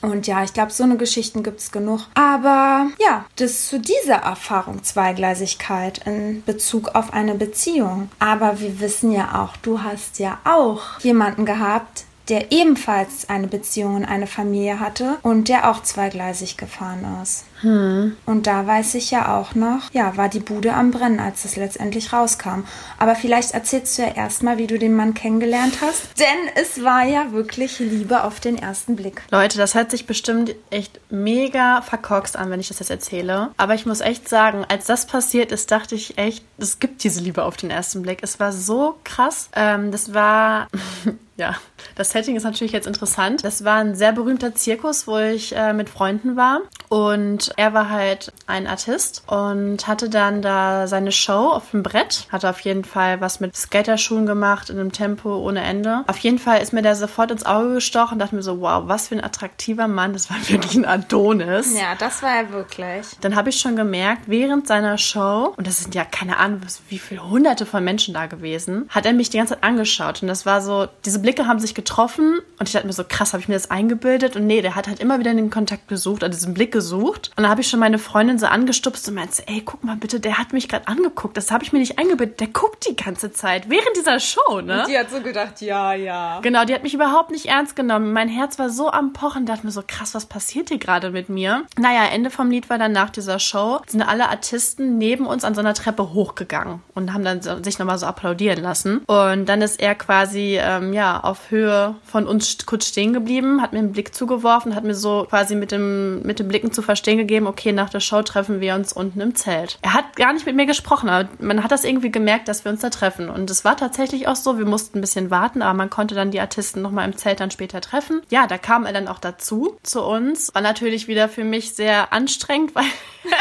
Und 0.00 0.26
ja, 0.26 0.42
ich 0.42 0.52
glaube, 0.52 0.72
so 0.72 0.82
eine 0.82 0.96
Geschichten 0.96 1.44
gibt 1.44 1.60
es 1.60 1.70
genug. 1.70 2.08
Aber 2.14 2.88
ja, 2.98 3.24
das 3.36 3.68
zu 3.68 3.78
dieser 3.78 4.16
Erfahrung 4.16 4.82
Zweigleisigkeit 4.82 6.00
in 6.06 6.42
Bezug 6.44 6.94
auf 6.94 7.12
eine 7.12 7.34
Beziehung. 7.34 8.10
Aber 8.18 8.58
wir 8.58 8.80
wissen 8.80 9.12
ja 9.12 9.42
auch, 9.42 9.56
du 9.58 9.82
hast 9.82 10.18
ja 10.18 10.38
auch 10.44 10.98
jemanden 11.00 11.46
gehabt, 11.46 12.04
der 12.28 12.52
ebenfalls 12.52 13.28
eine 13.28 13.46
Beziehung 13.46 13.96
und 13.96 14.04
eine 14.04 14.26
Familie 14.26 14.80
hatte 14.80 15.18
und 15.22 15.48
der 15.48 15.70
auch 15.70 15.82
zweigleisig 15.82 16.56
gefahren 16.56 17.04
ist. 17.22 17.44
Und 17.62 18.46
da 18.46 18.66
weiß 18.66 18.94
ich 18.94 19.10
ja 19.10 19.36
auch 19.36 19.54
noch, 19.54 19.92
ja, 19.92 20.16
war 20.16 20.28
die 20.28 20.40
Bude 20.40 20.74
am 20.74 20.90
Brennen, 20.90 21.20
als 21.20 21.44
es 21.44 21.56
letztendlich 21.56 22.12
rauskam. 22.12 22.64
Aber 22.98 23.14
vielleicht 23.14 23.52
erzählst 23.52 23.98
du 23.98 24.02
ja 24.02 24.08
erstmal, 24.08 24.58
wie 24.58 24.66
du 24.66 24.78
den 24.78 24.94
Mann 24.94 25.14
kennengelernt 25.14 25.78
hast. 25.80 26.18
Denn 26.18 26.26
es 26.56 26.82
war 26.82 27.04
ja 27.04 27.32
wirklich 27.32 27.78
Liebe 27.78 28.24
auf 28.24 28.40
den 28.40 28.58
ersten 28.58 28.96
Blick. 28.96 29.22
Leute, 29.30 29.58
das 29.58 29.74
hört 29.74 29.90
sich 29.90 30.06
bestimmt 30.06 30.54
echt 30.70 31.00
mega 31.10 31.82
verkorkst 31.82 32.36
an, 32.36 32.50
wenn 32.50 32.60
ich 32.60 32.68
das 32.68 32.78
jetzt 32.78 32.90
erzähle. 32.90 33.50
Aber 33.56 33.74
ich 33.74 33.86
muss 33.86 34.00
echt 34.00 34.28
sagen, 34.28 34.64
als 34.68 34.86
das 34.86 35.06
passiert 35.06 35.52
ist, 35.52 35.70
dachte 35.70 35.94
ich 35.94 36.18
echt, 36.18 36.44
es 36.58 36.78
gibt 36.78 37.04
diese 37.04 37.20
Liebe 37.20 37.44
auf 37.44 37.56
den 37.56 37.70
ersten 37.70 38.02
Blick. 38.02 38.18
Es 38.22 38.40
war 38.40 38.52
so 38.52 38.96
krass. 39.04 39.48
Ähm, 39.54 39.92
das 39.92 40.14
war, 40.14 40.68
ja, 41.36 41.56
das 41.94 42.10
Setting 42.10 42.36
ist 42.36 42.44
natürlich 42.44 42.72
jetzt 42.72 42.86
interessant. 42.86 43.44
Das 43.44 43.64
war 43.64 43.76
ein 43.76 43.94
sehr 43.94 44.12
berühmter 44.12 44.54
Zirkus, 44.54 45.06
wo 45.06 45.18
ich 45.18 45.54
äh, 45.54 45.72
mit 45.72 45.88
Freunden 45.88 46.36
war. 46.36 46.60
Und 46.88 47.51
er 47.56 47.74
war 47.74 47.90
halt 47.90 48.32
ein 48.46 48.66
Artist 48.66 49.22
und 49.26 49.86
hatte 49.86 50.08
dann 50.08 50.42
da 50.42 50.86
seine 50.86 51.12
Show 51.12 51.50
auf 51.50 51.70
dem 51.70 51.82
Brett. 51.82 52.26
Hatte 52.30 52.48
auf 52.50 52.60
jeden 52.60 52.84
Fall 52.84 53.20
was 53.20 53.40
mit 53.40 53.56
Skaterschuhen 53.56 54.26
gemacht 54.26 54.70
in 54.70 54.78
einem 54.78 54.92
Tempo 54.92 55.36
ohne 55.36 55.62
Ende. 55.62 56.04
Auf 56.06 56.18
jeden 56.18 56.38
Fall 56.38 56.62
ist 56.62 56.72
mir 56.72 56.82
der 56.82 56.96
sofort 56.96 57.30
ins 57.30 57.44
Auge 57.46 57.74
gestochen 57.74 58.14
und 58.14 58.18
dachte 58.18 58.34
mir 58.34 58.42
so, 58.42 58.60
wow, 58.60 58.84
was 58.86 59.08
für 59.08 59.14
ein 59.14 59.24
attraktiver 59.24 59.88
Mann. 59.88 60.12
Das 60.12 60.30
war 60.30 60.36
wirklich 60.48 60.74
ein 60.74 60.84
Adonis. 60.84 61.78
Ja, 61.78 61.94
das 61.98 62.22
war 62.22 62.30
er 62.30 62.52
wirklich. 62.52 63.06
Dann 63.20 63.36
habe 63.36 63.50
ich 63.50 63.58
schon 63.58 63.76
gemerkt, 63.76 64.22
während 64.26 64.66
seiner 64.66 64.98
Show, 64.98 65.54
und 65.56 65.66
das 65.66 65.80
sind 65.80 65.94
ja 65.94 66.04
keine 66.04 66.38
Ahnung, 66.38 66.60
wie 66.88 66.98
viele 66.98 67.28
hunderte 67.28 67.66
von 67.66 67.84
Menschen 67.84 68.14
da 68.14 68.26
gewesen, 68.26 68.88
hat 68.88 69.06
er 69.06 69.12
mich 69.12 69.30
die 69.30 69.38
ganze 69.38 69.54
Zeit 69.54 69.64
angeschaut. 69.64 70.22
Und 70.22 70.28
das 70.28 70.46
war 70.46 70.60
so, 70.60 70.88
diese 71.04 71.18
Blicke 71.18 71.46
haben 71.46 71.58
sich 71.58 71.74
getroffen 71.74 72.40
und 72.58 72.68
ich 72.68 72.72
dachte 72.72 72.86
mir 72.86 72.92
so, 72.92 73.04
krass, 73.04 73.32
habe 73.32 73.40
ich 73.40 73.48
mir 73.48 73.54
das 73.54 73.70
eingebildet? 73.70 74.36
Und 74.36 74.46
nee, 74.46 74.62
der 74.62 74.74
hat 74.74 74.88
halt 74.88 75.00
immer 75.00 75.18
wieder 75.18 75.34
den 75.34 75.50
Kontakt 75.50 75.88
gesucht, 75.88 76.22
also 76.22 76.36
diesen 76.36 76.54
Blick 76.54 76.72
gesucht. 76.72 77.30
Und 77.36 77.41
dann 77.42 77.50
habe 77.50 77.60
ich 77.60 77.68
schon 77.68 77.80
meine 77.80 77.98
Freundin 77.98 78.38
so 78.38 78.46
angestupst 78.46 79.08
und 79.08 79.14
meinte, 79.14 79.42
ey, 79.46 79.62
guck 79.64 79.84
mal 79.84 79.96
bitte, 79.96 80.20
der 80.20 80.38
hat 80.38 80.52
mich 80.52 80.68
gerade 80.68 80.88
angeguckt. 80.88 81.36
Das 81.36 81.50
habe 81.50 81.64
ich 81.64 81.72
mir 81.72 81.78
nicht 81.78 81.98
eingebildet. 81.98 82.40
Der 82.40 82.48
guckt 82.48 82.86
die 82.88 82.96
ganze 82.96 83.32
Zeit, 83.32 83.68
während 83.68 83.96
dieser 83.96 84.20
Show, 84.20 84.60
ne? 84.60 84.84
Die 84.88 84.98
hat 84.98 85.10
so 85.10 85.20
gedacht, 85.20 85.60
ja, 85.60 85.94
ja. 85.94 86.40
Genau, 86.40 86.64
die 86.64 86.74
hat 86.74 86.82
mich 86.82 86.94
überhaupt 86.94 87.30
nicht 87.30 87.46
ernst 87.46 87.76
genommen. 87.76 88.12
Mein 88.12 88.28
Herz 88.28 88.58
war 88.58 88.70
so 88.70 88.90
am 88.90 89.12
Pochen, 89.12 89.46
dachte 89.46 89.66
mir 89.66 89.72
so, 89.72 89.82
krass, 89.86 90.14
was 90.14 90.26
passiert 90.26 90.68
hier 90.68 90.78
gerade 90.78 91.10
mit 91.10 91.28
mir? 91.28 91.64
Naja, 91.78 92.04
Ende 92.12 92.30
vom 92.30 92.50
Lied 92.50 92.70
war 92.70 92.78
dann 92.78 92.92
nach 92.92 93.10
dieser 93.10 93.38
Show, 93.38 93.80
sind 93.86 94.02
alle 94.02 94.28
Artisten 94.28 94.98
neben 94.98 95.26
uns 95.26 95.44
an 95.44 95.54
so 95.54 95.60
einer 95.60 95.74
Treppe 95.74 96.12
hochgegangen 96.12 96.80
und 96.94 97.12
haben 97.12 97.24
dann 97.24 97.42
so, 97.42 97.62
sich 97.62 97.78
nochmal 97.78 97.98
so 97.98 98.06
applaudieren 98.06 98.62
lassen. 98.62 98.98
Und 99.06 99.46
dann 99.46 99.62
ist 99.62 99.80
er 99.80 99.94
quasi, 99.94 100.58
ähm, 100.60 100.92
ja, 100.92 101.20
auf 101.20 101.50
Höhe 101.50 101.96
von 102.04 102.26
uns 102.26 102.66
kurz 102.66 102.86
stehen 102.86 103.12
geblieben, 103.12 103.62
hat 103.62 103.72
mir 103.72 103.80
einen 103.80 103.92
Blick 103.92 104.14
zugeworfen, 104.14 104.74
hat 104.74 104.84
mir 104.84 104.94
so 104.94 105.26
quasi 105.28 105.54
mit 105.54 105.72
dem, 105.72 106.22
mit 106.22 106.38
dem 106.38 106.48
Blicken 106.48 106.72
zu 106.72 106.82
verstehen 106.82 107.18
gegeben, 107.22 107.46
okay, 107.46 107.72
nach 107.72 107.90
der 107.90 108.00
Show 108.00 108.22
treffen 108.22 108.60
wir 108.60 108.74
uns 108.74 108.92
unten 108.92 109.20
im 109.20 109.34
Zelt. 109.34 109.78
Er 109.82 109.94
hat 109.94 110.16
gar 110.16 110.32
nicht 110.32 110.46
mit 110.46 110.56
mir 110.56 110.66
gesprochen, 110.66 111.08
aber 111.08 111.28
man 111.38 111.62
hat 111.62 111.70
das 111.70 111.84
irgendwie 111.84 112.10
gemerkt, 112.10 112.48
dass 112.48 112.64
wir 112.64 112.72
uns 112.72 112.80
da 112.80 112.90
treffen. 112.90 113.30
Und 113.30 113.50
es 113.50 113.64
war 113.64 113.76
tatsächlich 113.76 114.28
auch 114.28 114.36
so, 114.36 114.58
wir 114.58 114.66
mussten 114.66 114.98
ein 114.98 115.00
bisschen 115.00 115.30
warten, 115.30 115.62
aber 115.62 115.74
man 115.74 115.90
konnte 115.90 116.14
dann 116.14 116.30
die 116.30 116.40
Artisten 116.40 116.82
nochmal 116.82 117.06
im 117.06 117.16
Zelt 117.16 117.40
dann 117.40 117.50
später 117.50 117.80
treffen. 117.80 118.22
Ja, 118.30 118.46
da 118.46 118.58
kam 118.58 118.84
er 118.84 118.92
dann 118.92 119.08
auch 119.08 119.18
dazu, 119.18 119.78
zu 119.82 120.02
uns. 120.02 120.54
War 120.54 120.62
natürlich 120.62 121.08
wieder 121.08 121.28
für 121.28 121.44
mich 121.44 121.74
sehr 121.74 122.12
anstrengend, 122.12 122.74
weil 122.74 122.84
nur 123.24 123.32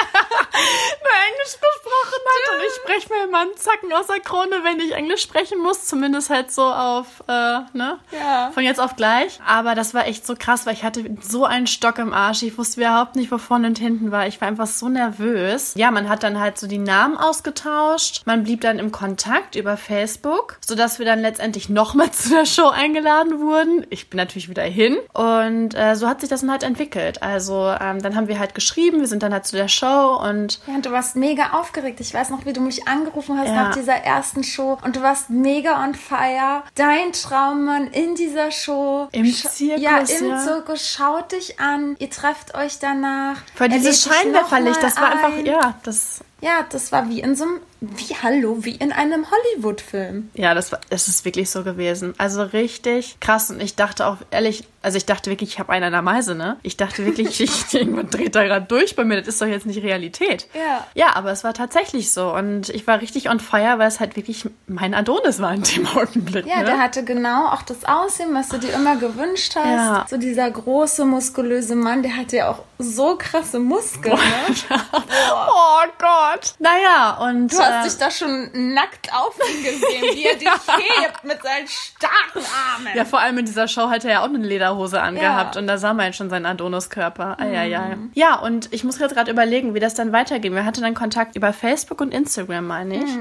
Englisch 1.29 1.57
gesprochen 1.59 2.21
hat 2.25 2.40
ich 2.71 2.81
spreche 2.81 3.13
mir 3.13 3.27
immer 3.27 3.39
einen 3.41 3.55
Zacken 3.57 3.91
aus 3.93 4.07
der 4.07 4.19
Krone, 4.19 4.63
wenn 4.63 4.79
ich 4.79 4.93
Englisch 4.93 5.21
sprechen 5.21 5.59
muss, 5.59 5.85
zumindest 5.85 6.29
halt 6.29 6.51
so 6.51 6.63
auf, 6.63 7.23
äh, 7.27 7.59
ne? 7.73 7.99
Ja. 8.11 8.51
Von 8.53 8.63
jetzt 8.63 8.79
auf 8.79 8.95
gleich. 8.95 9.39
Aber 9.45 9.75
das 9.75 9.93
war 9.93 10.07
echt 10.07 10.25
so 10.25 10.35
krass, 10.37 10.65
weil 10.65 10.73
ich 10.73 10.83
hatte 10.83 11.03
so 11.21 11.45
einen 11.45 11.67
Stock 11.67 11.97
im 11.97 12.13
Arsch. 12.13 12.43
Ich 12.43 12.57
wusste 12.57 12.81
überhaupt 12.81 13.15
nicht, 13.15 13.31
wo 13.31 13.37
vorne 13.37 13.67
und 13.67 13.79
hinten 13.79 14.11
war. 14.11 14.27
Ich 14.27 14.39
war 14.41 14.47
einfach 14.47 14.67
so 14.67 14.89
nervös. 14.89 15.73
Ja, 15.75 15.91
man 15.91 16.09
hat 16.09 16.23
dann 16.23 16.39
halt 16.39 16.57
so 16.57 16.67
die 16.67 16.77
Namen 16.77 17.17
ausgetauscht. 17.17 18.21
Man 18.25 18.43
blieb 18.43 18.61
dann 18.61 18.79
im 18.79 18.91
Kontakt 18.91 19.55
über 19.55 19.77
Facebook, 19.77 20.57
sodass 20.65 20.99
wir 20.99 21.05
dann 21.05 21.19
letztendlich 21.19 21.69
nochmal 21.69 22.11
zu 22.11 22.29
der 22.29 22.45
Show 22.45 22.69
eingeladen 22.69 23.39
wurden. 23.39 23.85
Ich 23.89 24.09
bin 24.09 24.17
natürlich 24.17 24.49
wieder 24.49 24.63
hin. 24.63 24.97
Und 25.13 25.75
äh, 25.75 25.95
so 25.95 26.07
hat 26.07 26.21
sich 26.21 26.29
das 26.29 26.41
dann 26.41 26.51
halt 26.51 26.63
entwickelt. 26.63 27.21
Also 27.21 27.73
ähm, 27.79 28.01
dann 28.01 28.15
haben 28.15 28.27
wir 28.27 28.39
halt 28.39 28.55
geschrieben, 28.55 28.99
wir 28.99 29.07
sind 29.07 29.23
dann 29.23 29.33
halt 29.33 29.45
zu 29.45 29.55
der 29.55 29.67
Show 29.67 30.19
und 30.23 30.59
Ja, 30.67 30.75
und 30.75 30.85
du 30.85 30.91
warst 30.91 31.15
mega 31.15 31.51
aufgeregt. 31.53 31.99
Ich 31.99 32.13
weiß 32.13 32.29
noch, 32.29 32.45
wie 32.45 32.53
du 32.53 32.60
mich 32.61 32.87
angerufen 32.87 33.37
hast 33.37 33.47
Ja. 33.47 33.63
nach 33.69 33.75
dieser 33.75 33.95
ersten 33.95 34.43
Show. 34.43 34.77
Und 34.83 34.95
du 34.95 35.01
warst 35.01 35.29
mega 35.29 35.83
on 35.83 35.93
fire. 35.95 36.63
Dein 36.75 37.11
Traummann 37.13 37.87
in 37.87 38.15
dieser 38.15 38.51
Show. 38.51 39.07
Im 39.11 39.25
Zirkus, 39.25 39.81
Ja, 39.81 39.97
im 39.99 40.29
ja. 40.29 40.37
Zirkus. 40.39 40.87
Schaut 40.89 41.31
dich 41.31 41.59
an. 41.59 41.95
Ihr 41.99 42.09
trefft 42.09 42.55
euch 42.55 42.79
danach. 42.79 43.37
vor 43.55 43.67
dieses 43.67 44.03
Scheinwerferlicht, 44.03 44.81
das 44.81 44.95
war 44.97 45.11
einfach, 45.11 45.33
ein. 45.37 45.45
ja, 45.45 45.75
das 45.83 46.21
Ja, 46.41 46.65
das 46.69 46.91
war 46.91 47.07
wie 47.09 47.19
in 47.19 47.35
so 47.35 47.43
einem 47.43 47.59
wie, 47.81 48.15
hallo, 48.21 48.57
wie 48.61 48.75
in 48.75 48.91
einem 48.91 49.25
Hollywood-Film. 49.31 50.29
Ja, 50.35 50.53
das, 50.53 50.71
war, 50.71 50.79
das 50.89 51.07
ist 51.07 51.25
wirklich 51.25 51.49
so 51.49 51.63
gewesen. 51.63 52.13
Also 52.17 52.43
richtig 52.43 53.19
krass. 53.19 53.49
Und 53.49 53.59
ich 53.61 53.75
dachte 53.75 54.05
auch 54.05 54.17
ehrlich, 54.29 54.67
also 54.81 54.97
ich 54.97 55.05
dachte 55.05 55.29
wirklich, 55.29 55.51
ich 55.51 55.59
habe 55.59 55.71
einen 55.71 55.85
an 55.85 55.91
der 55.91 56.01
Meise, 56.01 56.35
ne? 56.35 56.57
Ich 56.63 56.77
dachte 56.77 57.05
wirklich, 57.05 57.39
ich, 57.41 57.73
irgendwann 57.73 58.09
dreht 58.09 58.35
da 58.35 58.43
gerade 58.43 58.65
durch 58.65 58.95
bei 58.95 59.03
mir. 59.03 59.17
Das 59.17 59.27
ist 59.27 59.41
doch 59.41 59.47
jetzt 59.47 59.65
nicht 59.65 59.83
Realität. 59.83 60.47
Ja. 60.53 60.87
Ja, 60.93 61.15
aber 61.15 61.31
es 61.31 61.43
war 61.43 61.53
tatsächlich 61.53 62.11
so. 62.11 62.33
Und 62.33 62.69
ich 62.69 62.87
war 62.87 63.01
richtig 63.01 63.29
on 63.29 63.39
fire, 63.39 63.77
weil 63.77 63.87
es 63.87 63.99
halt 63.99 64.15
wirklich 64.15 64.49
mein 64.67 64.93
Adonis 64.93 65.39
war 65.39 65.53
in 65.53 65.63
dem 65.63 65.87
Augenblick. 65.95 66.45
Ja, 66.47 66.59
ne? 66.59 66.65
der 66.65 66.79
hatte 66.79 67.03
genau 67.03 67.47
auch 67.47 67.61
das 67.61 67.85
Aussehen, 67.85 68.33
was 68.33 68.49
du 68.49 68.57
dir 68.57 68.73
immer 68.73 68.95
gewünscht 68.95 69.55
hast. 69.55 69.65
Ja. 69.65 70.05
So 70.09 70.17
dieser 70.17 70.49
große, 70.49 71.05
muskulöse 71.05 71.75
Mann, 71.75 72.01
der 72.03 72.17
hatte 72.17 72.37
ja 72.37 72.49
auch 72.49 72.63
so 72.79 73.15
krasse 73.17 73.59
Muskeln. 73.59 74.15
Ne? 74.15 74.55
Oh 75.03 75.87
Gott. 75.97 76.55
Naja, 76.59 77.17
und. 77.21 77.51
Du 77.51 77.57
hast 77.57 77.85
äh, 77.85 77.89
dich 77.89 77.97
da 77.97 78.11
schon 78.11 78.73
nackt 78.73 79.13
auf 79.13 79.35
ihn 79.49 79.63
gesehen, 79.63 80.15
wie 80.15 80.25
er 80.25 80.35
dich 80.35 80.47
hebt 80.47 81.23
mit 81.23 81.41
seinen 81.41 81.67
starken 81.67 82.39
Armen. 82.39 82.95
Ja, 82.95 83.05
vor 83.05 83.19
allem 83.19 83.37
in 83.39 83.45
dieser 83.45 83.67
Show 83.67 83.89
hat 83.89 84.03
er 84.05 84.11
ja 84.11 84.21
auch 84.21 84.25
eine 84.25 84.39
Lederhose 84.71 85.01
angehabt 85.01 85.55
Ja. 85.55 85.61
und 85.61 85.67
da 85.67 85.77
sah 85.77 85.93
man 85.93 86.13
schon 86.13 86.29
seinen 86.29 86.45
Adoniskörper. 86.45 87.39
Eieiei. 87.39 87.97
Ja, 88.13 88.35
und 88.39 88.69
ich 88.73 88.83
muss 88.83 88.99
jetzt 88.99 89.13
gerade 89.15 89.31
überlegen, 89.31 89.73
wie 89.73 89.79
das 89.79 89.93
dann 89.93 90.11
weiterging. 90.11 90.53
Wir 90.53 90.65
hatten 90.65 90.81
dann 90.81 90.93
Kontakt 90.93 91.35
über 91.35 91.53
Facebook 91.53 92.01
und 92.01 92.13
Instagram, 92.13 92.65
meine 92.67 92.95
ich. 93.03 93.11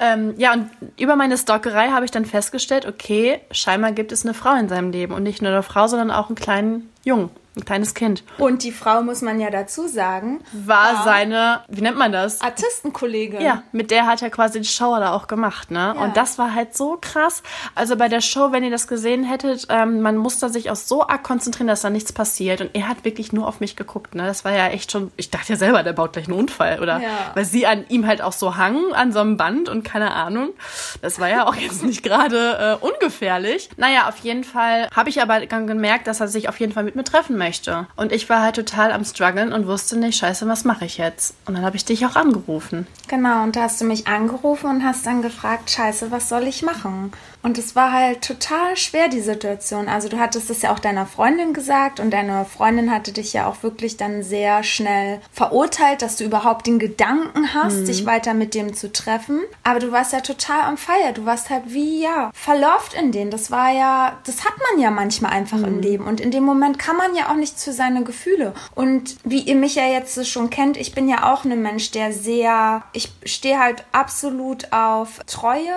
Ähm, 0.00 0.34
ja, 0.38 0.52
und 0.52 0.68
über 0.98 1.14
meine 1.16 1.36
Stalkerei 1.38 1.90
habe 1.90 2.04
ich 2.04 2.10
dann 2.10 2.24
festgestellt, 2.24 2.84
okay, 2.86 3.40
scheinbar 3.52 3.92
gibt 3.92 4.10
es 4.12 4.24
eine 4.24 4.34
Frau 4.34 4.54
in 4.54 4.68
seinem 4.68 4.90
Leben 4.90 5.14
und 5.14 5.22
nicht 5.22 5.40
nur 5.40 5.52
eine 5.52 5.62
Frau, 5.62 5.86
sondern 5.86 6.10
auch 6.10 6.26
einen 6.28 6.34
kleinen 6.36 6.90
Jungen, 7.04 7.30
ein 7.56 7.64
kleines 7.64 7.94
Kind. 7.94 8.24
Und 8.38 8.62
die 8.64 8.72
Frau, 8.72 9.02
muss 9.02 9.22
man 9.22 9.38
ja 9.38 9.50
dazu 9.50 9.86
sagen, 9.86 10.40
War 10.52 11.04
seine, 11.04 11.60
wie 11.68 11.82
nennt 11.82 11.96
man 11.96 12.10
das? 12.10 12.40
Artistenkollegin. 12.40 13.40
Ja, 13.40 13.62
mit 13.70 13.90
der 13.90 14.06
hat 14.06 14.22
er 14.22 14.30
quasi 14.30 14.60
die 14.60 14.68
Show 14.68 14.96
da 14.98 15.12
auch 15.12 15.28
gemacht, 15.28 15.70
ne? 15.70 15.94
Ja. 15.94 16.02
Und 16.02 16.16
das 16.16 16.38
war 16.38 16.54
halt 16.54 16.76
so 16.76 16.98
krass. 17.00 17.42
Also 17.74 17.96
bei 17.96 18.08
der 18.08 18.20
Show, 18.20 18.50
wenn 18.50 18.64
ihr 18.64 18.70
das 18.70 18.88
gesehen 18.88 19.22
hättet, 19.22 19.66
ähm, 19.68 20.00
man 20.00 20.16
musste 20.16 20.48
sich 20.48 20.70
auch 20.70 20.76
so 20.76 21.06
arg 21.06 21.22
konzentrieren, 21.22 21.68
dass 21.68 21.82
da 21.82 21.90
nichts 21.90 22.12
passiert. 22.12 22.60
Und 22.60 22.70
er 22.74 22.88
hat 22.88 23.04
wirklich 23.04 23.32
nur 23.32 23.46
auf 23.46 23.60
mich 23.60 23.76
geguckt, 23.76 24.14
ne? 24.14 24.26
Das 24.26 24.44
war 24.44 24.52
ja 24.52 24.68
echt 24.68 24.90
schon, 24.90 25.12
ich 25.16 25.30
dachte 25.30 25.52
ja 25.52 25.58
selber, 25.58 25.82
der 25.84 25.92
baut 25.92 26.14
gleich 26.14 26.26
einen 26.26 26.38
Unfall, 26.38 26.80
oder? 26.80 27.00
Ja. 27.00 27.08
Weil 27.34 27.44
sie 27.44 27.66
an 27.66 27.84
ihm 27.88 28.06
halt 28.06 28.20
auch 28.20 28.32
so 28.32 28.56
hang, 28.56 28.92
an 28.94 29.12
so 29.12 29.20
einem 29.20 29.36
Band 29.36 29.68
und 29.68 29.84
keine 29.84 30.12
Ahnung. 30.12 30.50
Das 31.02 31.20
war 31.20 31.28
ja 31.28 31.46
auch 31.46 31.54
jetzt 31.54 31.84
nicht 31.84 32.02
gerade 32.02 32.78
äh, 32.82 32.84
ungefährlich. 32.84 33.70
Naja, 33.76 34.08
auf 34.08 34.18
jeden 34.18 34.42
Fall 34.42 34.88
habe 34.94 35.08
ich 35.08 35.22
aber 35.22 35.46
dann 35.46 35.68
gemerkt, 35.68 36.08
dass 36.08 36.20
er 36.20 36.26
sich 36.28 36.48
auf 36.48 36.58
jeden 36.58 36.72
Fall 36.72 36.82
mit 36.82 36.96
mir 36.96 37.04
treffen 37.04 37.36
möchte. 37.36 37.43
Und 37.96 38.12
ich 38.12 38.28
war 38.28 38.42
halt 38.42 38.56
total 38.56 38.92
am 38.92 39.04
struggeln 39.04 39.52
und 39.52 39.66
wusste 39.66 39.98
nicht, 39.98 40.18
scheiße, 40.18 40.48
was 40.48 40.64
mache 40.64 40.84
ich 40.84 40.98
jetzt? 40.98 41.34
Und 41.46 41.54
dann 41.54 41.64
habe 41.64 41.76
ich 41.76 41.84
dich 41.84 42.04
auch 42.06 42.16
angerufen. 42.16 42.86
Genau, 43.08 43.42
und 43.42 43.56
da 43.56 43.62
hast 43.62 43.80
du 43.80 43.84
mich 43.84 44.06
angerufen 44.06 44.70
und 44.70 44.84
hast 44.84 45.06
dann 45.06 45.22
gefragt, 45.22 45.70
scheiße, 45.70 46.10
was 46.10 46.28
soll 46.28 46.44
ich 46.44 46.62
machen? 46.62 47.12
Und 47.44 47.58
es 47.58 47.76
war 47.76 47.92
halt 47.92 48.22
total 48.22 48.74
schwer, 48.74 49.08
die 49.08 49.20
Situation. 49.20 49.86
Also 49.86 50.08
du 50.08 50.18
hattest 50.18 50.48
es 50.48 50.62
ja 50.62 50.72
auch 50.72 50.78
deiner 50.78 51.04
Freundin 51.04 51.52
gesagt 51.52 52.00
und 52.00 52.10
deine 52.10 52.46
Freundin 52.46 52.90
hatte 52.90 53.12
dich 53.12 53.34
ja 53.34 53.46
auch 53.46 53.62
wirklich 53.62 53.98
dann 53.98 54.22
sehr 54.22 54.62
schnell 54.62 55.20
verurteilt, 55.30 56.00
dass 56.00 56.16
du 56.16 56.24
überhaupt 56.24 56.66
den 56.66 56.78
Gedanken 56.78 57.52
hast, 57.52 57.86
dich 57.86 58.06
weiter 58.06 58.32
mit 58.32 58.54
dem 58.54 58.72
zu 58.72 58.90
treffen. 58.90 59.40
Aber 59.62 59.78
du 59.78 59.92
warst 59.92 60.14
ja 60.14 60.20
total 60.20 60.62
am 60.62 60.78
Feier. 60.78 61.12
Du 61.12 61.26
warst 61.26 61.50
halt 61.50 61.64
wie, 61.66 62.02
ja, 62.02 62.30
verlauft 62.32 62.94
in 62.94 63.12
den. 63.12 63.30
Das 63.30 63.50
war 63.50 63.70
ja, 63.70 64.18
das 64.24 64.46
hat 64.46 64.54
man 64.70 64.80
ja 64.80 64.90
manchmal 64.90 65.32
einfach 65.32 65.58
im 65.58 65.80
Leben. 65.80 66.06
Und 66.06 66.22
in 66.22 66.30
dem 66.30 66.44
Moment 66.44 66.78
kann 66.78 66.96
man 66.96 67.14
ja 67.14 67.30
auch 67.30 67.36
nichts 67.36 67.62
für 67.62 67.72
seine 67.72 68.04
Gefühle. 68.04 68.54
Und 68.74 69.16
wie 69.22 69.40
ihr 69.40 69.56
mich 69.56 69.74
ja 69.74 69.86
jetzt 69.86 70.26
schon 70.26 70.48
kennt, 70.48 70.78
ich 70.78 70.94
bin 70.94 71.10
ja 71.10 71.30
auch 71.30 71.44
ein 71.44 71.60
Mensch, 71.60 71.90
der 71.90 72.14
sehr, 72.14 72.84
ich 72.94 73.12
stehe 73.26 73.60
halt 73.60 73.84
absolut 73.92 74.72
auf 74.72 75.20
Treue. 75.26 75.74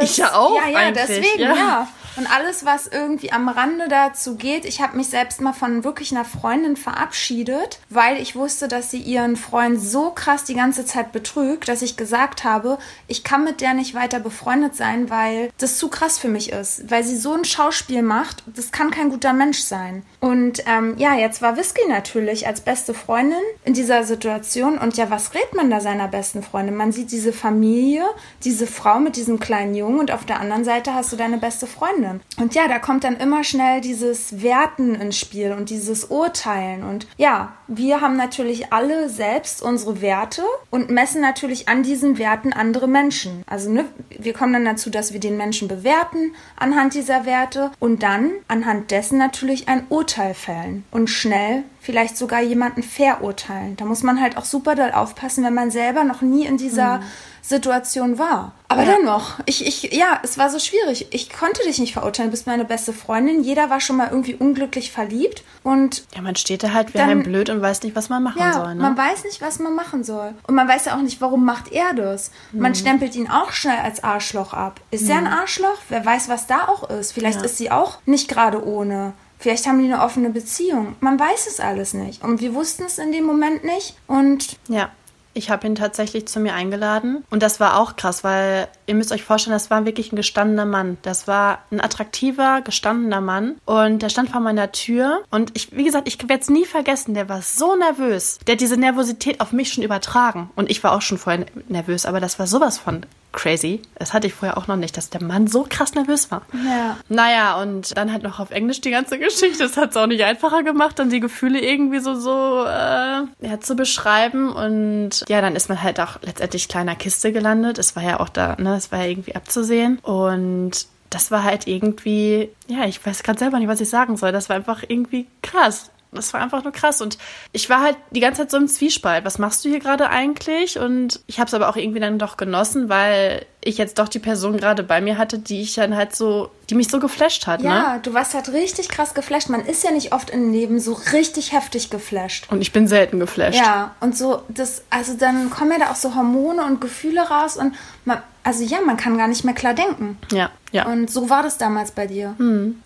ich 0.00 0.16
ja 0.16 0.34
auch 0.34 0.56
Ja, 0.56 0.70
ja, 0.70 1.01
deswegen, 1.08 1.42
ja. 1.42 1.54
ja. 1.54 1.88
Und 2.16 2.30
alles, 2.30 2.64
was 2.64 2.86
irgendwie 2.86 3.32
am 3.32 3.48
Rande 3.48 3.88
dazu 3.88 4.36
geht, 4.36 4.66
ich 4.66 4.82
habe 4.82 4.96
mich 4.96 5.08
selbst 5.08 5.40
mal 5.40 5.54
von 5.54 5.82
wirklich 5.82 6.12
einer 6.12 6.26
Freundin 6.26 6.76
verabschiedet, 6.76 7.78
weil 7.88 8.20
ich 8.20 8.36
wusste, 8.36 8.68
dass 8.68 8.90
sie 8.90 8.98
ihren 8.98 9.36
Freund 9.36 9.80
so 9.80 10.10
krass 10.10 10.44
die 10.44 10.54
ganze 10.54 10.84
Zeit 10.84 11.12
betrügt, 11.12 11.68
dass 11.68 11.80
ich 11.80 11.96
gesagt 11.96 12.44
habe, 12.44 12.78
ich 13.08 13.24
kann 13.24 13.44
mit 13.44 13.62
der 13.62 13.72
nicht 13.72 13.94
weiter 13.94 14.20
befreundet 14.20 14.76
sein, 14.76 15.08
weil 15.08 15.50
das 15.56 15.78
zu 15.78 15.88
krass 15.88 16.18
für 16.18 16.28
mich 16.28 16.52
ist. 16.52 16.90
Weil 16.90 17.02
sie 17.02 17.16
so 17.16 17.32
ein 17.32 17.44
Schauspiel 17.44 18.02
macht, 18.02 18.42
das 18.46 18.72
kann 18.72 18.90
kein 18.90 19.08
guter 19.08 19.32
Mensch 19.32 19.60
sein. 19.60 20.04
Und 20.22 20.62
ähm, 20.66 20.94
ja, 20.98 21.16
jetzt 21.16 21.42
war 21.42 21.56
Whisky 21.56 21.80
natürlich 21.88 22.46
als 22.46 22.60
beste 22.60 22.94
Freundin 22.94 23.42
in 23.64 23.74
dieser 23.74 24.04
Situation. 24.04 24.78
Und 24.78 24.96
ja, 24.96 25.10
was 25.10 25.34
rät 25.34 25.52
man 25.52 25.68
da 25.68 25.80
seiner 25.80 26.06
besten 26.06 26.44
Freundin? 26.44 26.76
Man 26.76 26.92
sieht 26.92 27.10
diese 27.10 27.32
Familie, 27.32 28.04
diese 28.44 28.68
Frau 28.68 29.00
mit 29.00 29.16
diesem 29.16 29.40
kleinen 29.40 29.74
Jungen 29.74 29.98
und 29.98 30.12
auf 30.12 30.24
der 30.24 30.38
anderen 30.38 30.62
Seite 30.64 30.94
hast 30.94 31.12
du 31.12 31.16
deine 31.16 31.38
beste 31.38 31.66
Freundin. 31.66 32.20
Und 32.36 32.54
ja, 32.54 32.68
da 32.68 32.78
kommt 32.78 33.02
dann 33.02 33.16
immer 33.16 33.42
schnell 33.42 33.80
dieses 33.80 34.40
Werten 34.44 34.94
ins 34.94 35.18
Spiel 35.18 35.50
und 35.50 35.70
dieses 35.70 36.04
Urteilen. 36.04 36.84
Und 36.84 37.08
ja, 37.16 37.54
wir 37.66 38.00
haben 38.00 38.16
natürlich 38.16 38.72
alle 38.72 39.08
selbst 39.08 39.60
unsere 39.60 40.02
Werte 40.02 40.44
und 40.70 40.88
messen 40.88 41.20
natürlich 41.20 41.68
an 41.68 41.82
diesen 41.82 42.16
Werten 42.16 42.52
andere 42.52 42.86
Menschen. 42.86 43.42
Also 43.46 43.72
ne, 43.72 43.86
wir 44.08 44.34
kommen 44.34 44.52
dann 44.52 44.66
dazu, 44.66 44.88
dass 44.88 45.12
wir 45.12 45.18
den 45.18 45.36
Menschen 45.36 45.66
bewerten 45.66 46.32
anhand 46.54 46.94
dieser 46.94 47.26
Werte 47.26 47.72
und 47.80 48.04
dann 48.04 48.30
anhand 48.46 48.92
dessen 48.92 49.18
natürlich 49.18 49.68
ein 49.68 49.84
Urteil 49.88 50.11
fällen 50.12 50.84
und 50.90 51.08
schnell 51.08 51.64
vielleicht 51.80 52.16
sogar 52.16 52.40
jemanden 52.42 52.82
verurteilen. 52.82 53.76
Da 53.76 53.84
muss 53.84 54.02
man 54.02 54.20
halt 54.20 54.36
auch 54.36 54.44
super 54.44 54.74
doll 54.74 54.92
aufpassen, 54.92 55.44
wenn 55.44 55.54
man 55.54 55.70
selber 55.70 56.04
noch 56.04 56.20
nie 56.22 56.46
in 56.46 56.56
dieser 56.56 57.00
Situation 57.44 58.18
war. 58.18 58.52
Aber 58.68 58.84
dennoch, 58.84 59.40
ich, 59.46 59.66
ich, 59.66 59.92
ja, 59.92 60.20
es 60.22 60.38
war 60.38 60.48
so 60.48 60.58
schwierig. 60.60 61.08
Ich 61.10 61.28
konnte 61.28 61.60
dich 61.64 61.78
nicht 61.80 61.92
verurteilen. 61.92 62.30
Du 62.30 62.32
bist 62.32 62.46
meine 62.46 62.64
beste 62.64 62.92
Freundin. 62.92 63.42
Jeder 63.42 63.68
war 63.68 63.80
schon 63.80 63.96
mal 63.96 64.08
irgendwie 64.10 64.34
unglücklich 64.34 64.92
verliebt. 64.92 65.42
Und 65.64 66.04
Ja, 66.14 66.22
man 66.22 66.36
steht 66.36 66.62
da 66.62 66.72
halt 66.72 66.94
wie 66.94 67.00
ein 67.00 67.24
blöd 67.24 67.50
und 67.50 67.60
weiß 67.60 67.82
nicht, 67.82 67.96
was 67.96 68.08
man 68.08 68.22
machen 68.22 68.40
ja, 68.40 68.52
soll, 68.52 68.74
ne? 68.76 68.80
man 68.82 68.96
weiß 68.96 69.24
nicht, 69.24 69.40
was 69.42 69.58
man 69.58 69.74
machen 69.74 70.04
soll. 70.04 70.34
Und 70.46 70.54
man 70.54 70.68
weiß 70.68 70.84
ja 70.86 70.96
auch 70.96 71.02
nicht, 71.02 71.20
warum 71.20 71.44
macht 71.44 71.72
er 71.72 71.94
das. 71.94 72.30
Mhm. 72.52 72.60
Man 72.60 72.74
stempelt 72.76 73.14
ihn 73.16 73.28
auch 73.28 73.50
schnell 73.52 73.78
als 73.78 74.04
Arschloch 74.04 74.52
ab. 74.52 74.80
Ist 74.92 75.08
er 75.10 75.18
ein 75.18 75.26
Arschloch? 75.26 75.78
Wer 75.88 76.06
weiß, 76.06 76.28
was 76.28 76.46
da 76.46 76.68
auch 76.68 76.88
ist. 76.90 77.12
Vielleicht 77.12 77.40
Ja. 77.40 77.44
ist 77.44 77.58
sie 77.58 77.70
auch 77.72 77.98
nicht 78.06 78.28
gerade 78.28 78.64
ohne. 78.64 79.14
Vielleicht 79.42 79.66
haben 79.66 79.80
die 79.80 79.92
eine 79.92 80.00
offene 80.04 80.30
Beziehung. 80.30 80.94
Man 81.00 81.18
weiß 81.18 81.48
es 81.48 81.58
alles 81.58 81.94
nicht. 81.94 82.22
Und 82.22 82.40
wir 82.40 82.54
wussten 82.54 82.84
es 82.84 82.98
in 82.98 83.10
dem 83.10 83.24
Moment 83.24 83.64
nicht. 83.64 83.96
Und 84.06 84.56
Ja. 84.68 84.92
Ich 85.34 85.50
habe 85.50 85.66
ihn 85.66 85.74
tatsächlich 85.74 86.26
zu 86.26 86.40
mir 86.40 86.54
eingeladen 86.54 87.24
und 87.30 87.42
das 87.42 87.60
war 87.60 87.78
auch 87.78 87.96
krass, 87.96 88.24
weil 88.24 88.68
ihr 88.86 88.94
müsst 88.94 89.12
euch 89.12 89.24
vorstellen, 89.24 89.54
das 89.54 89.70
war 89.70 89.86
wirklich 89.86 90.12
ein 90.12 90.16
gestandener 90.16 90.66
Mann. 90.66 90.98
Das 91.02 91.26
war 91.26 91.60
ein 91.70 91.80
attraktiver, 91.80 92.60
gestandener 92.62 93.20
Mann 93.20 93.56
und 93.64 94.02
der 94.02 94.08
stand 94.08 94.30
vor 94.30 94.40
meiner 94.40 94.72
Tür 94.72 95.22
und 95.30 95.50
ich, 95.54 95.74
wie 95.76 95.84
gesagt, 95.84 96.08
ich 96.08 96.18
werde 96.28 96.42
es 96.42 96.50
nie 96.50 96.64
vergessen, 96.64 97.14
der 97.14 97.28
war 97.28 97.42
so 97.42 97.76
nervös. 97.76 98.38
Der 98.46 98.54
hat 98.54 98.60
diese 98.60 98.76
Nervosität 98.76 99.40
auf 99.40 99.52
mich 99.52 99.72
schon 99.72 99.84
übertragen 99.84 100.50
und 100.56 100.70
ich 100.70 100.82
war 100.84 100.92
auch 100.92 101.02
schon 101.02 101.18
vorher 101.18 101.46
nervös, 101.68 102.06
aber 102.06 102.20
das 102.20 102.38
war 102.38 102.46
sowas 102.46 102.78
von 102.78 103.06
crazy. 103.32 103.80
Das 103.98 104.12
hatte 104.12 104.26
ich 104.26 104.34
vorher 104.34 104.56
auch 104.58 104.66
noch 104.66 104.76
nicht, 104.76 104.96
dass 104.96 105.10
der 105.10 105.22
Mann 105.22 105.46
so 105.46 105.66
krass 105.68 105.94
nervös 105.94 106.30
war. 106.30 106.42
ja. 106.52 106.96
Naja, 107.08 107.60
und 107.60 107.96
dann 107.96 108.12
halt 108.12 108.22
noch 108.22 108.38
auf 108.38 108.50
Englisch 108.50 108.80
die 108.80 108.90
ganze 108.90 109.18
Geschichte. 109.18 109.62
Das 109.62 109.76
hat 109.76 109.90
es 109.90 109.96
auch 109.96 110.06
nicht 110.06 110.22
einfacher 110.22 110.62
gemacht, 110.62 110.98
dann 110.98 111.10
die 111.10 111.20
Gefühle 111.20 111.60
irgendwie 111.60 112.00
so, 112.00 112.14
so 112.14 112.64
äh, 112.64 113.22
ja, 113.46 113.60
zu 113.60 113.74
beschreiben. 113.74 114.50
Und 114.50 115.21
ja, 115.28 115.40
dann 115.40 115.56
ist 115.56 115.68
man 115.68 115.82
halt 115.82 116.00
auch 116.00 116.20
letztendlich 116.22 116.68
kleiner 116.68 116.96
Kiste 116.96 117.32
gelandet. 117.32 117.78
Es 117.78 117.96
war 117.96 118.02
ja 118.02 118.20
auch 118.20 118.28
da, 118.28 118.56
ne, 118.56 118.76
es 118.76 118.92
war 118.92 119.00
ja 119.00 119.06
irgendwie 119.06 119.34
abzusehen. 119.36 119.98
Und 120.00 120.86
das 121.10 121.30
war 121.30 121.44
halt 121.44 121.66
irgendwie, 121.66 122.48
ja, 122.68 122.84
ich 122.86 123.04
weiß 123.04 123.22
gerade 123.22 123.38
selber 123.38 123.58
nicht, 123.58 123.68
was 123.68 123.80
ich 123.80 123.90
sagen 123.90 124.16
soll. 124.16 124.32
Das 124.32 124.48
war 124.48 124.56
einfach 124.56 124.82
irgendwie 124.86 125.26
krass. 125.42 125.90
Das 126.12 126.34
war 126.34 126.42
einfach 126.42 126.62
nur 126.62 126.72
krass. 126.72 127.00
Und 127.00 127.16
ich 127.52 127.70
war 127.70 127.80
halt 127.80 127.96
die 128.10 128.20
ganze 128.20 128.42
Zeit 128.42 128.50
so 128.50 128.58
im 128.58 128.68
Zwiespalt. 128.68 129.24
Was 129.24 129.38
machst 129.38 129.64
du 129.64 129.70
hier 129.70 129.80
gerade 129.80 130.10
eigentlich? 130.10 130.78
Und 130.78 131.20
ich 131.26 131.38
habe 131.38 131.48
es 131.48 131.54
aber 131.54 131.70
auch 131.70 131.76
irgendwie 131.76 132.00
dann 132.00 132.18
doch 132.18 132.36
genossen, 132.36 132.90
weil 132.90 133.46
ich 133.64 133.78
jetzt 133.78 133.98
doch 133.98 134.08
die 134.08 134.18
Person 134.18 134.56
gerade 134.56 134.82
bei 134.82 135.00
mir 135.00 135.16
hatte, 135.16 135.38
die 135.38 135.62
ich 135.62 135.74
dann 135.74 135.96
halt 135.96 136.14
so, 136.14 136.50
die 136.68 136.74
mich 136.74 136.88
so 136.88 136.98
geflasht 136.98 137.46
hat, 137.46 137.62
ne? 137.62 137.68
Ja, 137.68 137.98
du 137.98 138.12
warst 138.12 138.34
halt 138.34 138.50
richtig 138.52 138.88
krass 138.88 139.14
geflasht. 139.14 139.48
Man 139.48 139.64
ist 139.64 139.84
ja 139.84 139.90
nicht 139.90 140.12
oft 140.12 140.30
im 140.30 140.52
Leben 140.52 140.80
so 140.80 140.92
richtig 141.12 141.52
heftig 141.52 141.88
geflasht. 141.88 142.50
Und 142.50 142.60
ich 142.60 142.72
bin 142.72 142.88
selten 142.88 143.18
geflasht. 143.18 143.58
Ja, 143.58 143.94
und 144.00 144.16
so, 144.16 144.42
das, 144.48 144.82
also 144.90 145.14
dann 145.14 145.48
kommen 145.48 145.72
ja 145.72 145.78
da 145.78 145.92
auch 145.92 145.96
so 145.96 146.14
Hormone 146.14 146.64
und 146.64 146.80
Gefühle 146.80 147.22
raus 147.22 147.56
und 147.56 147.74
man, 148.04 148.20
also 148.44 148.64
ja, 148.64 148.80
man 148.80 148.96
kann 148.96 149.16
gar 149.18 149.28
nicht 149.28 149.44
mehr 149.44 149.54
klar 149.54 149.74
denken. 149.74 150.18
Ja, 150.32 150.50
ja. 150.72 150.86
Und 150.86 151.10
so 151.10 151.30
war 151.30 151.42
das 151.42 151.58
damals 151.58 151.92
bei 151.92 152.06
dir. 152.06 152.34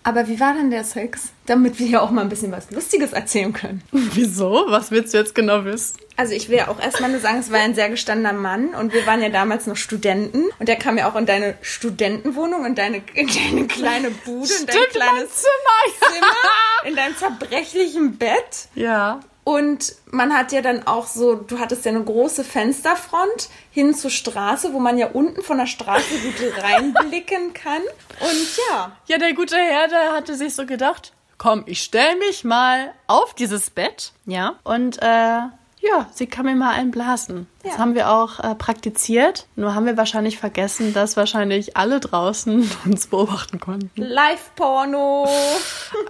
Aber 0.03 0.27
wie 0.27 0.39
war 0.39 0.53
denn 0.53 0.69
der 0.69 0.83
Sex? 0.83 1.29
Damit 1.45 1.79
wir 1.79 1.87
ja 1.87 2.01
auch 2.01 2.11
mal 2.11 2.21
ein 2.21 2.29
bisschen 2.29 2.51
was 2.51 2.69
Lustiges 2.71 3.13
erzählen 3.13 3.53
können. 3.53 3.81
Wieso? 3.91 4.65
Was 4.67 4.91
willst 4.91 5.13
du 5.13 5.17
jetzt 5.17 5.33
genau 5.33 5.63
wissen? 5.63 5.97
Also 6.17 6.33
ich 6.33 6.49
will 6.49 6.57
ja 6.57 6.67
auch 6.67 6.79
erstmal 6.79 7.11
nur 7.11 7.19
sagen, 7.19 7.39
es 7.39 7.51
war 7.51 7.59
ein 7.59 7.75
sehr 7.75 7.89
gestandener 7.89 8.33
Mann 8.33 8.69
und 8.69 8.91
wir 8.93 9.05
waren 9.05 9.21
ja 9.21 9.29
damals 9.29 9.67
noch 9.67 9.75
Studenten 9.77 10.45
und 10.59 10.67
der 10.67 10.75
kam 10.75 10.97
ja 10.97 11.09
auch 11.09 11.15
in 11.15 11.25
deine 11.25 11.55
Studentenwohnung, 11.61 12.65
in 12.65 12.75
deine, 12.75 13.01
in 13.13 13.27
deine 13.27 13.67
kleine 13.67 14.09
Bude, 14.09 14.49
in 14.59 14.65
dein 14.65 14.75
kleines 14.91 15.35
Zimmer. 15.35 16.11
Zimmer, 16.11 16.87
in 16.87 16.95
deinem 16.95 17.15
zerbrechlichen 17.15 18.17
Bett. 18.17 18.67
Ja. 18.75 19.19
Und 19.47 19.95
man 20.11 20.33
hat 20.33 20.51
ja 20.51 20.61
dann 20.61 20.85
auch 20.87 21.07
so, 21.07 21.35
du 21.35 21.57
hattest 21.57 21.85
ja 21.85 21.91
eine 21.91 22.03
große 22.03 22.43
Fensterfront 22.43 23.47
hin 23.71 23.93
zur 23.93 24.11
Straße, 24.11 24.73
wo 24.73 24.79
man 24.79 24.97
ja 24.97 25.07
unten 25.07 25.41
von 25.41 25.57
der 25.57 25.67
Straße 25.67 26.19
gut 26.21 26.61
reinblicken 26.61 27.53
kann. 27.53 27.81
Und 28.19 28.57
ja. 28.69 28.91
Ja, 29.05 29.17
der 29.17 29.33
gute 29.33 29.55
Herr, 29.55 29.87
der 29.87 30.11
hatte 30.11 30.35
sich 30.35 30.53
so 30.53 30.65
gedacht, 30.65 31.13
komm, 31.37 31.63
ich 31.65 31.81
stell 31.81 32.17
mich 32.17 32.43
mal 32.43 32.93
auf 33.07 33.35
dieses 33.35 33.69
Bett, 33.69 34.11
ja, 34.25 34.59
und 34.65 35.01
äh, 35.01 35.39
ja, 35.79 36.07
sie 36.13 36.27
kann 36.27 36.45
mir 36.45 36.55
mal 36.55 36.71
einblasen. 36.73 37.47
Das 37.63 37.73
Ja. 37.73 37.77
haben 37.79 37.95
wir 37.95 38.09
auch 38.11 38.39
äh, 38.39 38.55
praktiziert. 38.55 39.47
Nur 39.55 39.73
haben 39.75 39.85
wir 39.85 39.95
wahrscheinlich 39.97 40.37
vergessen, 40.37 40.93
dass 40.93 41.15
wahrscheinlich 41.17 41.77
alle 41.77 41.99
draußen 41.99 42.69
uns 42.85 43.07
beobachten 43.07 43.59
konnten. 43.59 43.89
Live-Porno. 44.01 45.27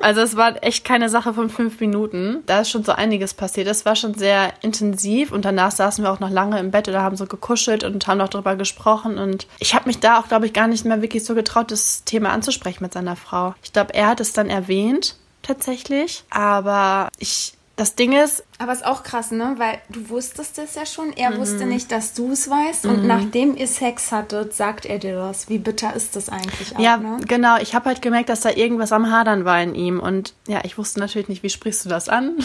Also 0.02 0.22
es 0.22 0.36
war 0.36 0.64
echt 0.64 0.86
keine 0.86 1.10
Sache 1.10 1.34
von 1.34 1.50
fünf 1.50 1.80
Minuten. 1.80 2.44
Da 2.46 2.62
ist 2.62 2.70
schon 2.70 2.84
so 2.84 2.92
einiges 2.94 3.34
passiert. 3.34 3.68
Es 3.68 3.86
war 3.86 3.96
schon 3.96 4.14
sehr 4.14 4.54
intensiv 4.62 5.32
und 5.32 5.44
danach 5.46 5.72
saßen 5.72 6.04
wir 6.04 6.12
auch 6.12 6.20
noch 6.20 6.30
lange 6.30 6.60
im 6.60 6.72
Bett 6.72 6.88
oder 6.88 7.02
haben 7.02 7.16
so 7.18 7.26
gekuschelt 7.26 7.84
und 7.84 8.08
haben 8.08 8.18
noch 8.20 8.30
darüber 8.30 8.56
gesprochen. 8.56 9.18
Und 9.18 9.48
ich 9.60 9.76
habe 9.76 9.86
mich 9.88 10.00
da 10.00 10.20
auch, 10.20 10.28
glaube 10.28 10.46
ich, 10.46 10.54
gar 10.54 10.68
nicht 10.68 10.86
mehr 10.86 11.02
wirklich 11.02 11.26
so 11.26 11.36
getraut, 11.36 11.72
das 11.72 12.04
Thema 12.04 12.30
anzusprechen 12.32 12.84
mit 12.84 12.94
seiner 12.94 13.16
Frau. 13.16 13.54
Ich 13.64 13.74
glaube, 13.74 13.94
er 13.94 14.08
hat 14.08 14.20
es 14.20 14.34
dann 14.34 14.50
erwähnt, 14.50 15.16
tatsächlich. 15.44 16.24
Aber 16.30 17.10
ich, 17.18 17.54
das 17.78 17.96
Ding 17.96 18.12
ist, 18.12 18.44
Aber 18.58 18.74
ist 18.74 18.84
auch 18.86 19.04
krass, 19.04 19.32
ne? 19.32 19.54
Weil 19.58 19.80
du 19.90 20.10
wusstest 20.10 20.58
es 20.58 20.74
ja 20.76 20.86
schon. 20.86 21.14
Er 21.14 21.30
Mhm. 21.30 21.38
wusste 21.38 21.66
nicht, 21.66 21.92
dass 21.92 22.14
du 22.14 22.32
es 22.32 22.50
weißt. 22.50 22.86
Und 22.88 23.06
nachdem 23.06 23.56
ihr 23.56 23.68
Sex 23.68 24.12
hattet, 24.12 24.54
sagt 24.56 24.86
er 24.88 24.98
dir 25.00 25.16
das. 25.16 25.48
Wie 25.48 25.60
bitter 25.60 25.94
ist 25.96 26.16
das 26.16 26.28
eigentlich 26.30 26.76
auch, 26.76 26.80
ja, 26.80 26.98
ne? 26.98 27.18
genau. 27.28 27.58
Ich 27.60 27.76
habe 27.76 27.86
halt 27.86 28.02
gemerkt, 28.02 28.30
dass 28.30 28.42
da 28.42 28.50
irgendwas 28.50 28.92
am 28.92 29.12
Hadern 29.12 29.46
war 29.46 29.62
in 29.62 29.76
ihm. 29.76 30.00
Und 30.00 30.34
ja, 30.48 30.62
ich 30.64 30.78
wusste 30.78 31.00
natürlich 31.00 31.30
nicht, 31.30 31.44
wie 31.44 31.50
sprichst 31.52 31.86
du 31.86 31.90
das 31.90 32.10
an? 32.10 32.38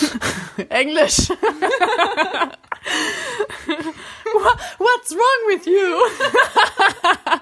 Englisch. 0.68 1.30
Wha- 3.68 4.58
What's 4.78 5.12
wrong 5.14 5.48
with 5.48 5.66
you? 5.66 5.96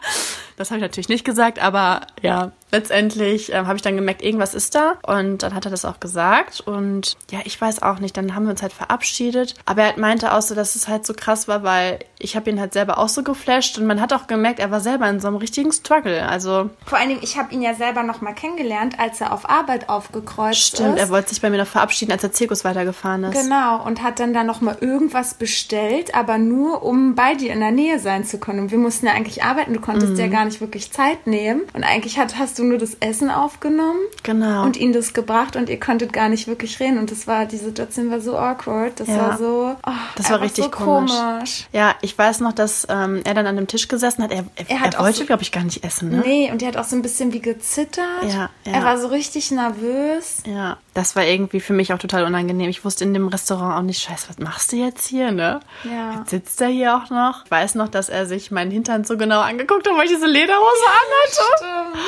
das 0.56 0.70
habe 0.70 0.78
ich 0.78 0.82
natürlich 0.82 1.08
nicht 1.08 1.24
gesagt, 1.24 1.58
aber 1.58 2.06
ja, 2.22 2.52
letztendlich 2.72 3.52
ähm, 3.52 3.66
habe 3.66 3.76
ich 3.76 3.82
dann 3.82 3.96
gemerkt, 3.96 4.22
irgendwas 4.22 4.54
ist 4.54 4.74
da. 4.74 4.94
Und 5.06 5.42
dann 5.42 5.54
hat 5.54 5.64
er 5.64 5.70
das 5.70 5.84
auch 5.84 6.00
gesagt. 6.00 6.60
Und 6.60 7.16
ja, 7.30 7.40
ich 7.44 7.60
weiß 7.60 7.82
auch 7.82 7.98
nicht. 7.98 8.16
Dann 8.16 8.34
haben 8.34 8.44
wir 8.44 8.50
uns 8.50 8.62
halt 8.62 8.72
verabschiedet. 8.72 9.54
Aber 9.64 9.82
er 9.82 9.98
meinte 9.98 10.32
auch 10.34 10.42
so, 10.42 10.54
dass 10.54 10.74
es 10.76 10.88
halt 10.88 11.06
so 11.06 11.14
krass 11.14 11.48
war, 11.48 11.62
weil 11.62 12.00
ich 12.18 12.36
habe 12.36 12.50
ihn 12.50 12.60
halt 12.60 12.72
selber 12.72 12.98
auch 12.98 13.08
so 13.08 13.22
geflasht. 13.22 13.78
Und 13.78 13.86
man 13.86 14.00
hat 14.00 14.12
auch 14.12 14.26
gemerkt, 14.26 14.58
er 14.58 14.70
war 14.70 14.80
selber 14.80 15.08
in 15.08 15.20
so 15.20 15.28
einem 15.28 15.36
richtigen 15.36 15.72
Struggle. 15.72 16.26
Also 16.28 16.70
Vor 16.86 16.98
allen 16.98 17.08
Dingen, 17.08 17.20
ich 17.22 17.38
habe 17.38 17.52
ihn 17.54 17.62
ja 17.62 17.74
selber 17.74 18.02
noch 18.02 18.20
mal 18.20 18.32
kennengelernt, 18.32 18.98
als 18.98 19.20
er 19.20 19.32
auf 19.32 19.48
Arbeit 19.48 19.88
aufgekreuzt 19.88 20.60
stimmt, 20.76 20.96
ist. 20.96 21.00
er 21.00 21.08
wollte 21.10 21.30
sich 21.30 21.40
bei 21.40 21.50
mir 21.50 21.58
noch 21.58 21.66
verabschieden, 21.66 22.12
als 22.12 22.22
der 22.22 22.32
Zirkus 22.32 22.64
weitergefahren 22.64 23.24
ist. 23.24 23.40
Genau, 23.40 23.84
und 23.84 24.02
hat 24.02 24.18
dann 24.20 24.32
da 24.34 24.44
noch 24.44 24.60
mal 24.60 24.76
irgendwas 24.80 25.34
bestellt, 25.34 26.14
aber 26.14 26.38
nur, 26.38 26.82
um 26.82 27.14
bei 27.14 27.34
dir 27.34 27.52
in 27.52 27.60
der 27.60 27.70
Nähe 27.70 27.98
sein 27.98 28.24
zu 28.24 28.38
können. 28.38 28.60
Und 28.60 28.70
wir 28.70 28.78
mussten 28.78 29.06
ja 29.06 29.12
eigentlich 29.12 29.44
arbeiten, 29.44 29.72
du 29.74 29.80
konntest 29.80 30.12
Mhm. 30.12 30.18
ja 30.18 30.26
gar 30.28 30.44
nicht 30.44 30.60
wirklich 30.60 30.92
Zeit 30.92 31.26
nehmen. 31.26 31.62
Und 31.74 31.84
eigentlich 31.84 32.18
hat, 32.18 32.38
hast 32.38 32.58
du 32.58 32.64
nur 32.68 32.78
das 32.78 32.94
Essen 33.00 33.30
aufgenommen 33.30 33.98
Genau. 34.22 34.62
und 34.64 34.76
ihm 34.76 34.92
das 34.92 35.12
gebracht 35.14 35.56
und 35.56 35.68
ihr 35.68 35.78
konntet 35.80 36.12
gar 36.12 36.28
nicht 36.28 36.46
wirklich 36.46 36.78
reden. 36.80 36.98
Und 36.98 37.10
das 37.10 37.26
war, 37.26 37.46
die 37.46 37.56
Situation 37.56 38.10
war 38.10 38.20
so 38.20 38.36
awkward. 38.36 38.98
Das 39.00 39.08
Ja. 39.08 39.16
war 39.18 39.38
so, 39.38 39.76
oh, 39.86 39.90
Das 40.16 40.30
war 40.30 40.40
richtig 40.40 40.64
so 40.64 40.70
komisch. 40.70 41.12
komisch. 41.12 41.66
Ja, 41.72 41.94
ich 42.02 42.16
weiß 42.16 42.40
noch, 42.40 42.52
dass 42.52 42.86
ähm, 42.88 43.22
er 43.24 43.34
dann 43.34 43.46
an 43.46 43.56
dem 43.56 43.66
Tisch 43.66 43.88
gesessen 43.88 44.22
hat. 44.22 44.30
Er, 44.32 44.44
er, 44.56 44.70
Er 44.70 44.80
hat 44.80 44.94
er 44.94 45.00
wollte, 45.00 45.18
so- 45.18 45.24
glaube 45.26 45.42
ich, 45.42 45.52
gar 45.52 45.64
nicht 45.64 45.84
essen, 45.84 46.10
ne? 46.10 46.22
Nee, 46.24 46.50
und 46.50 46.60
die 46.62 46.66
hat 46.66 46.76
auch 46.76 46.84
so 46.84 46.96
ein 46.96 47.02
bisschen 47.02 47.32
wie 47.32 47.40
gezittert. 47.40 48.04
Ja, 48.22 48.50
ja. 48.64 48.72
Er 48.72 48.84
war 48.84 48.98
so 48.98 49.08
richtig 49.08 49.50
nervös. 49.50 50.42
Ja, 50.46 50.78
das 50.94 51.16
war 51.16 51.24
irgendwie 51.24 51.60
für 51.60 51.72
mich 51.72 51.92
auch 51.92 51.98
total 51.98 52.24
unangenehm. 52.24 52.68
Ich 52.70 52.84
wusste 52.84 53.04
in 53.04 53.14
dem 53.14 53.28
Restaurant 53.28 53.74
auch 53.76 53.82
nicht, 53.82 54.02
scheiße, 54.02 54.28
was 54.28 54.38
machst 54.38 54.72
du 54.72 54.76
jetzt 54.76 55.06
hier, 55.06 55.30
ne? 55.32 55.60
Ja. 55.84 56.18
Jetzt 56.18 56.30
sitzt 56.30 56.60
er 56.60 56.68
hier 56.68 56.96
auch 56.96 57.10
noch. 57.10 57.44
Ich 57.44 57.50
weiß 57.50 57.74
noch, 57.74 57.88
dass 57.88 58.08
er 58.08 58.26
sich 58.26 58.50
meinen 58.50 58.70
Hintern 58.70 59.04
so 59.04 59.16
genau 59.16 59.40
angeguckt 59.40 59.88
hat, 59.88 59.96
weil 59.96 60.04
ich 60.06 60.12
diese 60.12 60.26
Lederhose 60.26 60.84
anhatte. 60.86 61.98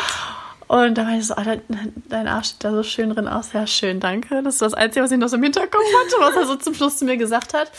Und 0.68 0.98
da 0.98 1.06
war 1.06 1.14
ich 1.16 1.26
so, 1.26 1.34
oh, 1.34 1.42
dein, 1.42 1.62
dein 2.08 2.28
Arsch 2.28 2.48
sieht 2.48 2.62
da 2.64 2.70
so 2.72 2.82
schön 2.82 3.08
drin 3.10 3.26
aus. 3.26 3.54
Ja, 3.54 3.66
schön, 3.66 4.00
danke. 4.00 4.42
Das 4.42 4.54
ist 4.54 4.62
das 4.62 4.74
Einzige, 4.74 5.02
was 5.02 5.10
ich 5.10 5.18
noch 5.18 5.28
so 5.28 5.36
im 5.36 5.42
Hinterkopf 5.42 5.72
hatte, 5.82 6.16
was 6.20 6.36
er 6.36 6.46
so 6.46 6.56
zum 6.56 6.74
Schluss 6.74 6.98
zu 6.98 7.06
mir 7.06 7.16
gesagt 7.16 7.54
hat. 7.54 7.70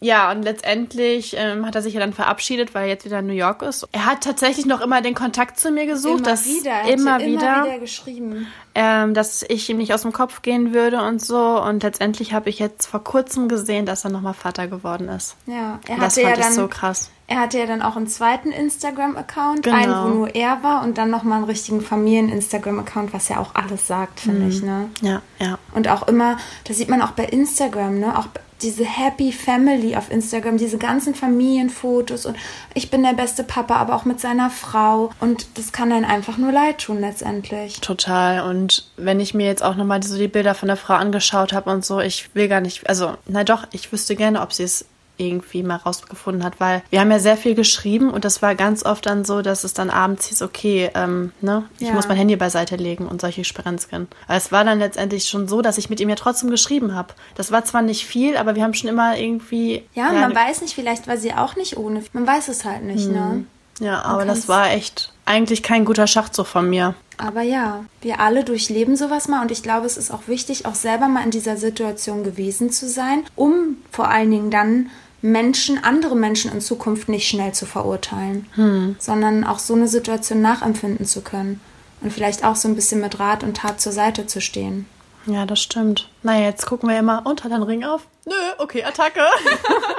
Ja, 0.00 0.30
und 0.30 0.42
letztendlich 0.42 1.34
ähm, 1.38 1.64
hat 1.64 1.74
er 1.74 1.80
sich 1.80 1.94
ja 1.94 2.00
dann 2.00 2.12
verabschiedet, 2.12 2.74
weil 2.74 2.82
er 2.82 2.88
jetzt 2.90 3.06
wieder 3.06 3.20
in 3.20 3.26
New 3.26 3.32
York 3.32 3.62
ist. 3.62 3.88
Er 3.92 4.04
hat 4.04 4.20
tatsächlich 4.22 4.66
noch 4.66 4.82
immer 4.82 5.00
den 5.00 5.14
Kontakt 5.14 5.58
zu 5.58 5.70
mir 5.70 5.86
gesucht. 5.86 6.18
Immer 6.18 6.28
dass 6.28 6.44
wieder. 6.44 6.70
Er 6.70 6.92
Immer 6.92 7.18
dir 7.18 7.26
wieder. 7.26 7.54
Immer 7.56 7.64
wieder 7.64 7.78
geschrieben. 7.78 8.46
ähm, 8.74 9.14
dass 9.14 9.42
ich 9.48 9.70
ihm 9.70 9.78
nicht 9.78 9.94
aus 9.94 10.02
dem 10.02 10.12
Kopf 10.12 10.42
gehen 10.42 10.74
würde 10.74 11.00
und 11.02 11.22
so. 11.22 11.62
Und 11.62 11.82
letztendlich 11.82 12.34
habe 12.34 12.50
ich 12.50 12.58
jetzt 12.58 12.84
vor 12.86 13.02
kurzem 13.02 13.48
gesehen, 13.48 13.86
dass 13.86 14.04
er 14.04 14.10
nochmal 14.10 14.34
Vater 14.34 14.66
geworden 14.68 15.08
ist. 15.08 15.36
Ja, 15.46 15.80
er 15.86 15.94
Und 15.94 16.02
das 16.02 16.16
hatte 16.16 16.26
fand 16.26 16.36
ja 16.36 16.40
ich 16.40 16.40
dann 16.40 16.52
so 16.52 16.68
krass. 16.68 17.10
Er 17.26 17.40
hatte 17.40 17.58
ja 17.58 17.66
dann 17.66 17.80
auch 17.80 17.96
einen 17.96 18.06
zweiten 18.06 18.50
Instagram-Account, 18.52 19.62
Genau. 19.62 19.76
einen, 19.76 19.92
wo 20.04 20.14
nur 20.14 20.34
er 20.34 20.62
war 20.62 20.82
und 20.82 20.98
dann 20.98 21.10
nochmal 21.10 21.38
einen 21.38 21.46
richtigen 21.46 21.80
Familien-Instagram-Account, 21.80 23.12
was 23.14 23.28
ja 23.28 23.38
auch 23.38 23.54
alles 23.54 23.86
sagt, 23.86 24.20
finde 24.20 24.48
ich, 24.48 24.62
ne? 24.62 24.90
Ja, 25.00 25.22
ja. 25.40 25.58
Und 25.74 25.88
auch 25.88 26.06
immer, 26.06 26.36
das 26.64 26.76
sieht 26.76 26.88
man 26.90 27.00
auch 27.00 27.12
bei 27.12 27.24
Instagram, 27.24 27.98
ne? 27.98 28.18
Auch 28.18 28.26
diese 28.62 28.84
Happy 28.84 29.32
Family 29.32 29.96
auf 29.96 30.10
Instagram, 30.10 30.56
diese 30.56 30.78
ganzen 30.78 31.14
Familienfotos 31.14 32.24
und 32.24 32.36
ich 32.72 32.90
bin 32.90 33.02
der 33.02 33.12
beste 33.12 33.44
Papa, 33.44 33.76
aber 33.76 33.94
auch 33.94 34.04
mit 34.04 34.20
seiner 34.20 34.48
Frau. 34.48 35.10
Und 35.20 35.46
das 35.58 35.72
kann 35.72 35.90
dann 35.90 36.04
einfach 36.04 36.38
nur 36.38 36.52
leid 36.52 36.78
tun 36.78 37.00
letztendlich. 37.00 37.80
Total. 37.80 38.48
Und 38.48 38.88
wenn 38.96 39.20
ich 39.20 39.34
mir 39.34 39.46
jetzt 39.46 39.62
auch 39.62 39.76
nochmal 39.76 40.02
so 40.02 40.16
die 40.16 40.28
Bilder 40.28 40.54
von 40.54 40.68
der 40.68 40.76
Frau 40.76 40.94
angeschaut 40.94 41.52
habe 41.52 41.70
und 41.70 41.84
so, 41.84 42.00
ich 42.00 42.34
will 42.34 42.48
gar 42.48 42.60
nicht, 42.60 42.88
also, 42.88 43.14
na 43.26 43.44
doch, 43.44 43.66
ich 43.72 43.92
wüsste 43.92 44.16
gerne, 44.16 44.40
ob 44.40 44.52
sie 44.52 44.62
es 44.62 44.86
irgendwie 45.16 45.62
mal 45.62 45.76
rausgefunden 45.76 46.44
hat, 46.44 46.60
weil 46.60 46.82
wir 46.90 47.00
haben 47.00 47.10
ja 47.10 47.18
sehr 47.18 47.36
viel 47.36 47.54
geschrieben 47.54 48.10
und 48.10 48.24
das 48.24 48.42
war 48.42 48.54
ganz 48.54 48.84
oft 48.84 49.06
dann 49.06 49.24
so, 49.24 49.42
dass 49.42 49.64
es 49.64 49.74
dann 49.74 49.90
abends 49.90 50.26
hieß, 50.26 50.42
okay, 50.42 50.90
ähm, 50.94 51.32
ne, 51.40 51.64
ich 51.78 51.88
Ja. 51.88 51.94
muss 51.94 52.08
mein 52.08 52.16
Handy 52.16 52.36
beiseite 52.36 52.76
legen 52.76 53.06
und 53.06 53.20
solche 53.20 53.44
Sperenzken. 53.44 54.08
Aber 54.26 54.36
es 54.36 54.50
war 54.52 54.64
dann 54.64 54.78
letztendlich 54.78 55.26
schon 55.26 55.46
so, 55.48 55.62
dass 55.62 55.78
ich 55.78 55.90
mit 55.90 56.00
ihm 56.00 56.08
ja 56.08 56.16
trotzdem 56.16 56.50
geschrieben 56.50 56.94
habe. 56.94 57.14
Das 57.36 57.52
war 57.52 57.64
zwar 57.64 57.82
nicht 57.82 58.06
viel, 58.06 58.36
aber 58.36 58.54
wir 58.56 58.62
haben 58.64 58.74
schon 58.74 58.90
immer 58.90 59.16
irgendwie. 59.16 59.84
Ja, 59.94 60.12
man 60.12 60.30
ne- 60.30 60.36
weiß 60.36 60.62
nicht, 60.62 60.74
vielleicht 60.74 61.06
war 61.06 61.16
sie 61.16 61.32
auch 61.34 61.56
nicht 61.56 61.76
ohne. 61.76 62.02
Man 62.12 62.26
weiß 62.26 62.48
es 62.48 62.64
halt 62.64 62.82
nicht, 62.82 63.08
ne? 63.08 63.44
Ja, 63.80 64.02
aber 64.02 64.24
das 64.24 64.46
war 64.48 64.70
echt 64.70 65.12
eigentlich 65.24 65.62
kein 65.64 65.84
guter 65.84 66.06
Schachzug 66.06 66.46
von 66.46 66.70
mir. 66.70 66.94
Aber 67.16 67.42
ja, 67.42 67.84
wir 68.02 68.20
alle 68.20 68.44
durchleben 68.44 68.96
sowas 68.96 69.26
mal 69.28 69.42
und 69.42 69.50
ich 69.50 69.62
glaube, 69.64 69.86
es 69.86 69.96
ist 69.96 70.12
auch 70.12 70.26
wichtig, 70.28 70.66
auch 70.66 70.74
selber 70.76 71.08
mal 71.08 71.24
in 71.24 71.30
dieser 71.30 71.56
Situation 71.56 72.22
gewesen 72.24 72.70
zu 72.70 72.88
sein, 72.88 73.24
um 73.36 73.76
vor 73.90 74.08
allen 74.08 74.30
Dingen 74.30 74.50
dann 74.50 74.90
Menschen, 75.24 75.82
andere 75.82 76.16
Menschen 76.16 76.52
in 76.52 76.60
Zukunft 76.60 77.08
nicht 77.08 77.26
schnell 77.26 77.52
zu 77.52 77.64
verurteilen, 77.64 78.96
sondern 78.98 79.44
auch 79.44 79.58
so 79.58 79.72
eine 79.72 79.88
Situation 79.88 80.42
nachempfinden 80.42 81.06
zu 81.06 81.22
können 81.22 81.62
und 82.02 82.12
vielleicht 82.12 82.44
auch 82.44 82.56
so 82.56 82.68
ein 82.68 82.74
bisschen 82.74 83.00
mit 83.00 83.18
Rat 83.18 83.42
und 83.42 83.56
Tat 83.56 83.80
zur 83.80 83.92
Seite 83.92 84.26
zu 84.26 84.42
stehen. 84.42 84.86
Ja, 85.24 85.46
das 85.46 85.62
stimmt. 85.62 86.10
Naja, 86.22 86.44
jetzt 86.44 86.66
gucken 86.66 86.90
wir 86.90 86.98
immer, 86.98 87.24
und 87.24 87.42
hat 87.42 87.50
er 87.50 87.54
einen 87.54 87.64
Ring 87.64 87.84
auf? 87.84 88.02
Nö, 88.26 88.34
okay, 88.58 88.84
Attacke. 88.84 89.22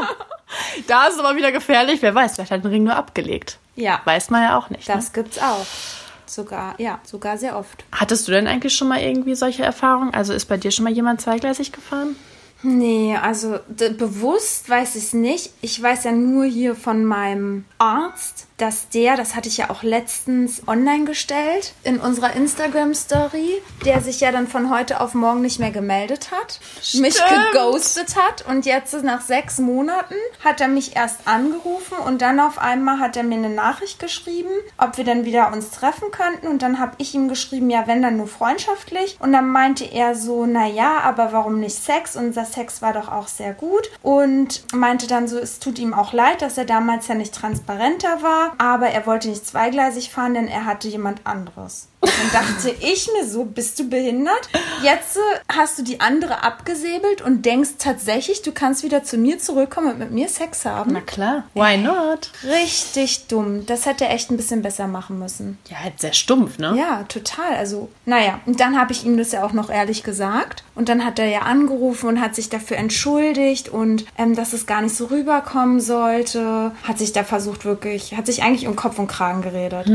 da 0.88 1.08
ist 1.08 1.16
es 1.16 1.20
aber 1.20 1.36
wieder 1.36 1.52
gefährlich. 1.52 2.04
Wer 2.04 2.14
weiß, 2.14 2.36
vielleicht 2.36 2.52
hat 2.52 2.64
den 2.64 2.70
Ring 2.70 2.84
nur 2.84 2.96
abgelegt. 2.96 3.58
Ja, 3.76 4.02
Weiß 4.06 4.30
man 4.30 4.44
ja 4.44 4.60
auch 4.60 4.70
nicht. 4.70 4.88
Ne? 4.88 4.94
das 4.94 5.12
gibt's 5.12 5.40
auch. 5.40 5.66
Sogar, 6.28 6.80
ja, 6.80 7.00
sogar 7.04 7.40
sehr 7.40 7.58
oft. 7.58 7.84
Hattest 7.92 8.28
du 8.28 8.32
denn 8.32 8.46
eigentlich 8.46 8.76
schon 8.76 8.90
mal 8.90 9.02
irgendwie 9.02 9.34
solche 9.34 9.64
Erfahrungen? 9.64 10.14
Also 10.14 10.34
ist 10.34 10.46
bei 10.46 10.58
dir 10.58 10.70
schon 10.70 10.84
mal 10.84 10.94
jemand 10.94 11.20
zweigleisig 11.20 11.72
gefahren? 11.72 12.16
Nee, 12.66 13.16
also 13.16 13.60
bewusst 13.68 14.68
weiß 14.68 14.96
ich 14.96 15.04
es 15.04 15.14
nicht. 15.14 15.52
Ich 15.62 15.80
weiß 15.82 16.06
ja 16.06 16.12
nur 16.12 16.46
hier 16.46 16.76
von 16.76 17.06
meinem 17.06 17.66
Arzt, 17.78 18.48
dass 18.58 18.90
der, 18.90 19.18
das 19.18 19.36
hatte 19.36 19.50
ich 19.50 19.58
ja 19.58 19.70
auch 19.70 19.84
letztens 19.84 20.68
online 20.68 21.06
gestellt 21.06 21.74
in 21.84 22.00
unserer 22.00 22.34
Instagram-Story, 22.34 23.62
der 23.86 24.02
sich 24.02 24.22
ja 24.22 24.32
dann 24.32 24.48
von 24.48 24.70
heute 24.74 25.02
auf 25.02 25.14
morgen 25.14 25.42
nicht 25.42 25.60
mehr 25.60 25.72
gemeldet 25.72 26.32
hat, 26.32 26.60
mich 26.94 27.16
geghostet 27.16 28.16
hat 28.16 28.46
und 28.48 28.66
jetzt 28.66 28.94
nach 29.04 29.22
sechs 29.22 29.60
Monaten 29.60 30.16
hat 30.44 30.62
er 30.62 30.70
mich 30.70 30.96
erst 30.96 31.28
angerufen 31.28 31.98
und 32.06 32.22
dann 32.22 32.40
auf 32.40 32.58
einmal 32.58 33.00
hat 33.00 33.18
er 33.18 33.24
mir 33.24 33.36
eine 33.36 33.50
Nachricht 33.50 34.00
geschrieben, 34.00 34.50
ob 34.78 34.98
wir 34.98 35.04
dann 35.04 35.26
wieder 35.26 35.52
uns 35.52 35.70
treffen 35.72 36.12
könnten 36.12 36.48
und 36.48 36.62
dann 36.62 36.80
habe 36.80 36.94
ich 36.98 37.14
ihm 37.14 37.28
geschrieben, 37.28 37.70
ja, 37.70 37.88
wenn 37.88 38.02
dann 38.02 38.18
nur 38.18 38.28
freundschaftlich 38.28 39.18
und 39.20 39.34
dann 39.34 39.50
meinte 39.50 39.84
er 39.84 40.16
so, 40.16 40.46
na 40.46 40.66
ja, 40.66 41.00
aber 41.02 41.34
warum 41.34 41.60
nicht 41.60 41.76
Sex? 41.76 42.16
Unser 42.16 42.46
Sex 42.56 42.82
war 42.82 42.94
doch 42.94 43.10
auch 43.12 43.28
sehr 43.28 43.54
gut 43.54 43.92
und 44.02 44.64
meinte 44.74 45.08
dann 45.08 45.28
so, 45.28 45.38
es 45.38 45.60
tut 45.60 45.78
ihm 45.78 45.94
auch 45.94 46.14
leid, 46.14 46.42
dass 46.42 46.58
er 46.58 46.66
damals 46.66 47.08
ja 47.08 47.16
nicht 47.16 47.36
transparenter 47.36 48.22
war, 48.24 48.54
aber 48.58 48.88
er 48.88 49.06
wollte 49.06 49.30
nicht 49.30 49.46
zweigleisig 49.46 50.10
fahren, 50.10 50.34
denn 50.34 50.48
er 50.48 50.66
hatte 50.66 50.88
jemand 50.88 51.22
anderes. 51.26 51.90
Dann 52.18 52.32
dachte 52.44 52.76
ich 52.80 53.10
mir 53.14 53.28
so, 53.28 53.46
bist 53.46 53.80
du 53.80 53.90
behindert? 53.90 54.50
Jetzt 54.84 55.18
äh, 55.18 55.20
hast 55.50 55.78
du 55.78 55.84
die 55.84 56.00
andere 56.00 56.44
abgesäbelt 56.44 57.22
und 57.22 57.46
denkst 57.46 57.72
tatsächlich, 57.80 58.42
du 58.42 58.52
kannst 58.52 58.84
wieder 58.84 59.04
zu 59.04 59.18
mir 59.18 59.40
zurückkommen 59.40 59.92
und 59.92 60.00
mit 60.00 60.12
mir 60.12 60.30
Sex 60.30 60.66
haben? 60.66 60.94
Na 60.94 61.02
klar. 61.02 61.44
Why 61.54 61.78
not? 61.78 62.32
Richtig 62.44 63.28
dumm. 63.28 63.66
Das 63.66 63.86
hätte 63.86 64.06
er 64.06 64.12
echt 64.12 64.32
ein 64.32 64.38
bisschen 64.38 64.62
besser 64.62 64.88
machen 64.88 65.20
müssen. 65.20 65.58
Ja, 65.70 65.78
halt 65.84 66.00
sehr 66.00 66.14
stumpf, 66.14 66.58
ne? 66.58 66.76
Ja, 66.78 67.04
total. 67.04 67.56
Also, 67.56 67.90
naja, 68.06 68.40
und 68.46 68.60
dann 68.60 68.80
habe 68.80 68.92
ich 68.94 69.06
ihm 69.06 69.18
das 69.18 69.32
ja 69.32 69.44
auch 69.44 69.54
noch 69.54 69.70
ehrlich 69.70 70.04
gesagt. 70.04 70.64
Und 70.74 70.90
dann 70.90 71.06
hat 71.06 71.20
er 71.20 71.28
ja 71.28 71.40
angerufen 71.40 72.08
und 72.08 72.22
hat 72.22 72.36
sich 72.36 72.50
dafür 72.50 72.78
entschuldigt 72.78 73.70
und 73.70 74.06
ähm, 74.18 74.36
dass 74.36 74.54
es 74.54 74.66
gar 74.66 74.82
nicht 74.82 74.96
so 74.96 75.06
rüberkommen 75.06 75.80
sollte. 75.80 76.72
Hat 76.84 76.98
sich 77.00 77.14
da 77.14 77.24
versucht 77.24 77.66
wirklich, 77.66 78.16
hat 78.16 78.26
sich 78.26 78.44
eigentlich 78.44 78.68
um 78.68 78.76
Kopf 78.76 79.00
und 79.00 79.08
Kragen 79.08 79.42
geredet. 79.42 79.88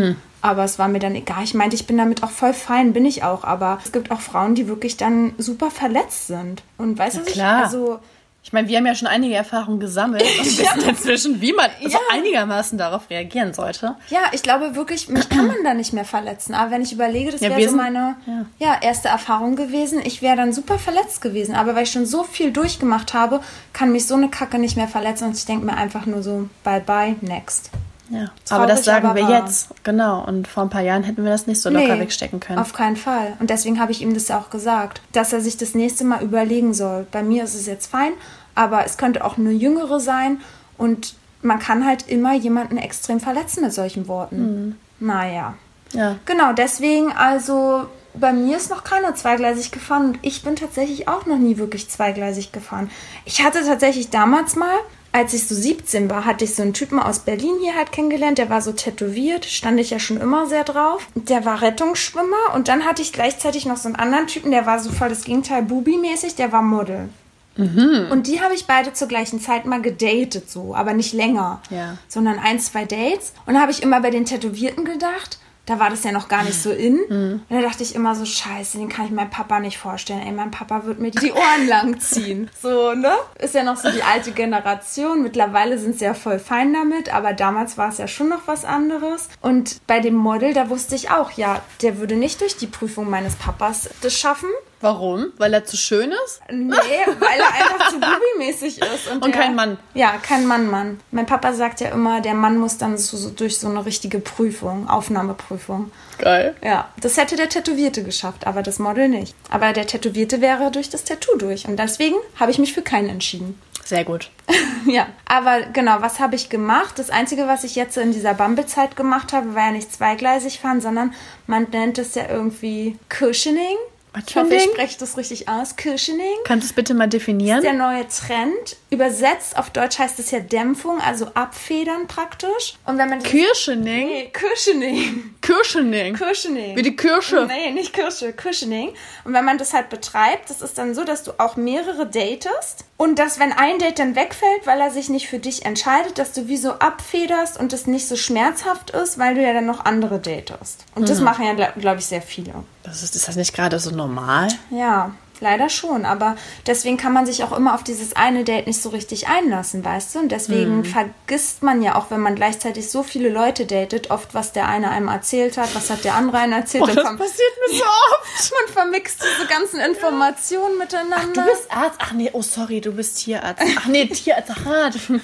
Aber 0.42 0.64
es 0.64 0.78
war 0.78 0.88
mir 0.88 1.00
dann 1.00 1.14
egal. 1.14 1.42
Ich 1.44 1.54
meinte, 1.54 1.76
ich 1.76 1.86
bin 1.86 1.98
damit 1.98 2.22
auch 2.22 2.30
voll 2.30 2.54
fein, 2.54 2.92
bin 2.92 3.04
ich 3.04 3.22
auch. 3.24 3.44
Aber 3.44 3.78
es 3.84 3.92
gibt 3.92 4.10
auch 4.10 4.20
Frauen, 4.20 4.54
die 4.54 4.68
wirklich 4.68 4.96
dann 4.96 5.34
super 5.38 5.70
verletzt 5.70 6.28
sind. 6.28 6.62
Und 6.78 6.98
weißt 6.98 7.16
du, 7.16 7.20
was 7.22 7.28
ich- 7.28 7.34
klar. 7.34 7.64
also 7.64 7.98
Ich 8.42 8.54
meine, 8.54 8.68
wir 8.68 8.78
haben 8.78 8.86
ja 8.86 8.94
schon 8.94 9.06
einige 9.06 9.34
Erfahrungen 9.34 9.80
gesammelt 9.80 10.22
und 10.22 10.46
wissen 10.58 10.88
inzwischen, 10.88 11.40
wie 11.42 11.52
man 11.52 11.68
so 11.82 11.88
Ja. 11.90 11.98
einigermaßen 12.10 12.78
darauf 12.78 13.10
reagieren 13.10 13.52
sollte. 13.52 13.96
Ja, 14.08 14.20
ich 14.32 14.42
glaube 14.42 14.74
wirklich, 14.76 15.10
mich 15.10 15.28
kann 15.28 15.46
man 15.46 15.56
da 15.62 15.74
nicht 15.74 15.92
mehr 15.92 16.06
verletzen. 16.06 16.54
Aber 16.54 16.70
wenn 16.70 16.80
ich 16.80 16.90
überlege, 16.94 17.32
das 17.32 17.42
Ja, 17.42 17.50
wäre 17.54 17.68
so 17.68 17.76
meine 17.76 18.16
ja. 18.26 18.46
ja. 18.58 18.76
erste 18.80 19.08
Erfahrung 19.08 19.56
gewesen, 19.56 20.00
ich 20.02 20.22
wäre 20.22 20.36
dann 20.36 20.54
super 20.54 20.78
verletzt 20.78 21.20
gewesen. 21.20 21.54
Aber 21.54 21.74
weil 21.74 21.82
ich 21.82 21.90
schon 21.92 22.06
so 22.06 22.22
viel 22.22 22.50
durchgemacht 22.50 23.12
habe, 23.12 23.40
kann 23.74 23.92
mich 23.92 24.06
so 24.06 24.14
eine 24.14 24.30
Kacke 24.30 24.58
nicht 24.58 24.74
mehr 24.78 24.88
verletzen. 24.88 25.24
Und 25.28 25.36
ich 25.36 25.44
denke 25.44 25.66
mir 25.66 25.76
einfach 25.76 26.06
nur 26.06 26.22
so, 26.22 26.48
bye 26.64 26.80
bye, 26.80 27.16
next. 27.20 27.68
Ja. 28.10 28.26
Traurig, 28.44 28.50
aber 28.50 28.66
das 28.66 28.84
sagen 28.84 29.06
aber 29.06 29.16
wir 29.16 29.28
wahr. 29.28 29.44
jetzt. 29.44 29.68
Genau. 29.84 30.24
Und 30.26 30.48
vor 30.48 30.64
ein 30.64 30.70
paar 30.70 30.82
Jahren 30.82 31.04
hätten 31.04 31.22
wir 31.22 31.30
das 31.30 31.46
nicht 31.46 31.62
so 31.62 31.70
locker 31.70 31.94
Nee, 31.94 32.00
wegstecken 32.00 32.40
können. 32.40 32.58
Auf 32.58 32.72
keinen 32.72 32.96
Fall. 32.96 33.34
Und 33.38 33.50
deswegen 33.50 33.80
habe 33.80 33.92
ich 33.92 34.02
ihm 34.02 34.14
das 34.14 34.28
ja 34.28 34.38
auch 34.38 34.50
gesagt, 34.50 35.00
dass 35.12 35.32
er 35.32 35.40
sich 35.40 35.56
das 35.56 35.74
nächste 35.74 36.04
Mal 36.04 36.22
überlegen 36.22 36.74
soll. 36.74 37.06
Bei 37.10 37.22
mir 37.22 37.44
ist 37.44 37.54
es 37.54 37.66
jetzt 37.66 37.86
fein, 37.86 38.12
aber 38.54 38.84
es 38.84 38.96
könnte 38.96 39.24
auch 39.24 39.38
eine 39.38 39.52
jüngere 39.52 40.00
sein 40.00 40.40
und 40.76 41.14
man 41.42 41.58
kann 41.58 41.86
halt 41.86 42.08
immer 42.08 42.34
jemanden 42.34 42.76
extrem 42.76 43.20
verletzen 43.20 43.62
mit 43.62 43.72
solchen 43.72 44.08
Worten. 44.08 44.76
Naja. 44.98 45.54
ja. 45.92 46.16
Genau, 46.26 46.52
deswegen 46.52 47.12
also 47.12 47.86
bei 48.14 48.32
mir 48.32 48.56
ist 48.56 48.70
noch 48.70 48.84
keiner 48.84 49.14
zweigleisig 49.14 49.70
gefahren 49.70 50.06
und 50.06 50.18
ich 50.22 50.42
bin 50.42 50.56
tatsächlich 50.56 51.08
auch 51.08 51.26
noch 51.26 51.38
nie 51.38 51.58
wirklich 51.58 51.88
zweigleisig 51.88 52.52
gefahren. 52.52 52.90
Ich 53.24 53.44
hatte 53.44 53.64
tatsächlich 53.64 54.10
damals 54.10 54.56
mal, 54.56 54.74
als 55.12 55.34
ich 55.34 55.46
so 55.48 55.54
17 55.54 56.08
war, 56.08 56.24
hatte 56.24 56.44
ich 56.44 56.54
so 56.54 56.62
einen 56.62 56.72
Typen 56.72 57.00
aus 57.00 57.20
Berlin 57.20 57.56
hier 57.60 57.74
halt 57.74 57.90
kennengelernt, 57.92 58.38
der 58.38 58.48
war 58.48 58.62
so 58.62 58.72
tätowiert, 58.72 59.44
stand 59.44 59.80
ich 59.80 59.90
ja 59.90 59.98
schon 59.98 60.20
immer 60.20 60.46
sehr 60.46 60.62
drauf. 60.64 61.08
Der 61.14 61.44
war 61.44 61.62
Rettungsschwimmer 61.62 62.54
und 62.54 62.68
dann 62.68 62.84
hatte 62.84 63.02
ich 63.02 63.12
gleichzeitig 63.12 63.66
noch 63.66 63.76
so 63.76 63.88
einen 63.88 63.96
anderen 63.96 64.28
Typen, 64.28 64.50
der 64.52 64.66
war 64.66 64.78
so 64.78 64.90
voll 64.90 65.08
das 65.08 65.24
Gegenteil 65.24 65.62
Bubi-mäßig, 65.62 66.36
der 66.36 66.52
war 66.52 66.62
Model. 66.62 67.08
Und 67.56 68.26
die 68.26 68.40
habe 68.40 68.54
ich 68.54 68.66
beide 68.66 68.94
zur 68.94 69.08
gleichen 69.08 69.38
Zeit 69.40 69.66
mal 69.66 69.82
gedatet, 69.82 70.48
so, 70.48 70.74
aber 70.74 70.94
nicht 70.94 71.12
länger, 71.12 71.60
Ja. 71.68 71.98
sondern 72.08 72.38
ein, 72.38 72.58
zwei 72.58 72.86
Dates. 72.86 73.34
Und 73.44 73.52
da 73.54 73.60
habe 73.60 73.72
ich 73.72 73.82
immer 73.82 74.00
bei 74.00 74.08
den 74.10 74.24
Tätowierten 74.24 74.84
gedacht, 74.86 75.38
da 75.70 75.78
war 75.78 75.88
das 75.88 76.02
ja 76.02 76.10
noch 76.10 76.26
gar 76.26 76.42
nicht 76.42 76.60
so 76.60 76.72
in. 76.72 76.98
Und 76.98 77.44
da 77.48 77.60
dachte 77.60 77.84
ich 77.84 77.94
immer 77.94 78.16
so, 78.16 78.24
scheiße, 78.24 78.76
den 78.76 78.88
kann 78.88 79.04
ich 79.06 79.12
meinem 79.12 79.30
Papa 79.30 79.60
nicht 79.60 79.78
vorstellen. 79.78 80.20
Ey, 80.20 80.32
mein 80.32 80.50
Papa 80.50 80.84
wird 80.84 80.98
mir 80.98 81.12
die 81.12 81.30
Ohren 81.30 81.66
lang 81.68 82.00
ziehen. 82.00 82.50
So, 82.60 82.92
ne? 82.94 83.12
Ist 83.38 83.54
ja 83.54 83.62
noch 83.62 83.76
so 83.76 83.88
die 83.90 84.02
alte 84.02 84.32
Generation. 84.32 85.22
Mittlerweile 85.22 85.78
sind 85.78 85.96
sie 85.96 86.06
ja 86.06 86.14
voll 86.14 86.40
fein 86.40 86.72
damit, 86.72 87.14
aber 87.14 87.34
damals 87.34 87.78
war 87.78 87.90
es 87.90 87.98
ja 87.98 88.08
schon 88.08 88.28
noch 88.28 88.46
was 88.46 88.64
anderes. 88.64 89.28
Und 89.40 89.80
bei 89.86 90.00
dem 90.00 90.14
Model, 90.14 90.54
da 90.54 90.70
wusste 90.70 90.96
ich 90.96 91.12
auch, 91.12 91.30
ja, 91.32 91.62
der 91.82 91.98
würde 91.98 92.16
nicht 92.16 92.40
durch 92.40 92.56
die 92.56 92.66
Prüfung 92.66 93.08
meines 93.08 93.36
Papas 93.36 93.90
das 94.00 94.18
schaffen. 94.18 94.48
Warum? 94.80 95.32
Weil 95.36 95.52
er 95.52 95.64
zu 95.64 95.76
schön 95.76 96.12
ist? 96.24 96.40
Nee, 96.50 96.74
weil 96.74 97.38
er 97.38 97.52
einfach 97.52 97.88
zu 97.90 98.00
bubimäßig 98.00 98.78
ist. 98.78 99.08
Und, 99.12 99.24
Und 99.24 99.34
der, 99.34 99.42
kein 99.42 99.54
Mann. 99.54 99.78
Ja, 99.94 100.12
kein 100.22 100.46
Mann, 100.46 100.70
Mann. 100.70 101.00
Mein 101.10 101.26
Papa 101.26 101.52
sagt 101.52 101.80
ja 101.80 101.90
immer, 101.90 102.20
der 102.20 102.34
Mann 102.34 102.56
muss 102.58 102.78
dann 102.78 102.96
so, 102.96 103.16
so 103.16 103.30
durch 103.30 103.58
so 103.58 103.68
eine 103.68 103.84
richtige 103.84 104.20
Prüfung, 104.20 104.88
Aufnahmeprüfung. 104.88 105.90
Geil. 106.18 106.54
Ja, 106.64 106.88
das 107.00 107.16
hätte 107.16 107.36
der 107.36 107.48
Tätowierte 107.48 108.02
geschafft, 108.02 108.46
aber 108.46 108.62
das 108.62 108.78
Model 108.78 109.08
nicht. 109.08 109.34
Aber 109.50 109.72
der 109.72 109.86
Tätowierte 109.86 110.40
wäre 110.40 110.70
durch 110.70 110.88
das 110.88 111.04
Tattoo 111.04 111.36
durch. 111.36 111.66
Und 111.66 111.76
deswegen 111.78 112.16
habe 112.38 112.50
ich 112.50 112.58
mich 112.58 112.72
für 112.72 112.82
keinen 112.82 113.10
entschieden. 113.10 113.60
Sehr 113.84 114.04
gut. 114.04 114.30
Ja, 114.86 115.08
aber 115.26 115.60
genau, 115.74 116.00
was 116.00 116.20
habe 116.20 116.36
ich 116.36 116.48
gemacht? 116.48 116.98
Das 116.98 117.10
Einzige, 117.10 117.46
was 117.46 117.64
ich 117.64 117.74
jetzt 117.74 117.98
in 117.98 118.12
dieser 118.12 118.32
Bumble-Zeit 118.32 118.96
gemacht 118.96 119.34
habe, 119.34 119.54
war 119.54 119.66
ja 119.66 119.72
nicht 119.72 119.92
zweigleisig 119.92 120.58
fahren, 120.58 120.80
sondern 120.80 121.12
man 121.46 121.66
nennt 121.70 121.98
es 121.98 122.14
ja 122.14 122.22
irgendwie 122.30 122.98
Cushioning. 123.10 123.76
Was 124.12 124.24
Ich 124.28 124.36
hoffe, 124.36 124.54
ich 124.54 124.64
spreche 124.64 124.98
das 124.98 125.16
richtig 125.16 125.48
aus. 125.48 125.76
Cushioning. 125.76 126.26
Kannst 126.44 126.64
du 126.64 126.70
es 126.70 126.72
bitte 126.74 126.94
mal 126.94 127.08
definieren? 127.08 127.62
Der 127.62 127.74
neue 127.74 128.06
Trend. 128.08 128.76
Übersetzt 128.90 129.56
auf 129.56 129.70
Deutsch 129.70 130.00
heißt 130.00 130.18
es 130.18 130.32
ja 130.32 130.40
Dämpfung, 130.40 131.00
also 131.00 131.26
abfedern 131.34 132.08
praktisch. 132.08 132.74
Und 132.86 132.98
wenn 132.98 133.08
man 133.08 133.22
Kirschening? 133.22 134.08
Nee, 134.08 134.32
Cushioning. 134.32 135.36
Kirschening. 135.40 136.16
Cushioning. 136.16 136.76
Wie 136.76 136.82
die 136.82 136.96
Kirsche. 136.96 137.46
Nee, 137.46 137.70
nicht 137.70 137.92
Kirsche, 137.92 138.32
Cushioning. 138.32 138.92
Und 139.24 139.32
wenn 139.32 139.44
man 139.44 139.58
das 139.58 139.72
halt 139.74 139.90
betreibt, 139.90 140.50
das 140.50 140.60
ist 140.60 140.76
dann 140.76 140.96
so, 140.96 141.04
dass 141.04 141.22
du 141.22 141.32
auch 141.38 141.54
mehrere 141.54 142.04
datest 142.06 142.84
und 142.96 143.20
dass, 143.20 143.38
wenn 143.38 143.52
ein 143.52 143.78
Date 143.78 144.00
dann 144.00 144.16
wegfällt, 144.16 144.66
weil 144.66 144.80
er 144.80 144.90
sich 144.90 145.08
nicht 145.08 145.28
für 145.28 145.38
dich 145.38 145.64
entscheidet, 145.64 146.18
dass 146.18 146.32
du 146.32 146.48
wie 146.48 146.56
so 146.56 146.72
abfederst 146.72 147.60
und 147.60 147.72
es 147.72 147.86
nicht 147.86 148.08
so 148.08 148.16
schmerzhaft 148.16 148.90
ist, 148.90 149.18
weil 149.18 149.36
du 149.36 149.42
ja 149.42 149.52
dann 149.52 149.66
noch 149.66 149.84
andere 149.84 150.18
datest. 150.18 150.84
Und 150.96 151.08
das 151.08 151.20
machen 151.20 151.46
ja, 151.46 151.54
glaube 151.54 151.74
glaub 151.78 151.98
ich, 151.98 152.06
sehr 152.06 152.22
viele. 152.22 152.54
Das 152.82 153.04
ist, 153.04 153.14
ist 153.14 153.28
das 153.28 153.36
nicht 153.36 153.54
gerade 153.54 153.78
so 153.78 153.90
normal? 153.90 154.48
Ja, 154.70 155.14
leider 155.40 155.68
schon. 155.68 156.04
Aber 156.04 156.36
deswegen 156.66 156.96
kann 156.96 157.12
man 157.12 157.26
sich 157.26 157.42
auch 157.44 157.52
immer 157.56 157.74
auf 157.74 157.82
dieses 157.84 158.14
eine 158.16 158.44
Date 158.44 158.66
nicht 158.66 158.80
so 158.82 158.88
richtig 158.90 159.28
einlassen, 159.28 159.84
weißt 159.84 160.14
du? 160.14 160.18
Und 160.20 160.32
deswegen 160.32 160.78
Mhm. 160.78 160.84
vergisst 160.84 161.62
man 161.62 161.82
ja 161.82 161.94
auch, 161.96 162.10
wenn 162.10 162.20
man 162.20 162.34
gleichzeitig 162.34 162.90
so 162.90 163.02
viele 163.02 163.28
Leute 163.28 163.66
datet, 163.66 164.10
oft, 164.10 164.34
was 164.34 164.52
der 164.52 164.68
eine 164.68 164.90
einem 164.90 165.08
erzählt 165.08 165.56
hat, 165.56 165.74
was 165.74 165.90
hat 165.90 166.04
der 166.04 166.14
andere 166.14 166.38
einen 166.38 166.52
erzählt. 166.52 166.84
Oh, 166.84 166.86
das 166.86 166.96
passiert 166.96 167.52
mir 167.68 167.78
so 167.78 167.84
oft. 168.20 168.52
man 168.66 168.74
vermixt 168.74 169.22
diese 169.22 169.48
ganzen 169.48 169.80
Informationen 169.80 170.78
miteinander. 170.78 171.42
Du 171.42 171.44
bist 171.50 171.70
Arzt? 171.70 171.98
Ach 172.00 172.12
nee, 172.12 172.30
oh 172.32 172.42
sorry, 172.42 172.80
du 172.80 172.92
bist 172.92 173.18
Tierarzt. 173.18 173.62
Ach 173.78 173.86
nee, 173.86 174.06
Tierarzt. 174.06 174.50
Ach, 174.54 174.90
du- 175.08 175.20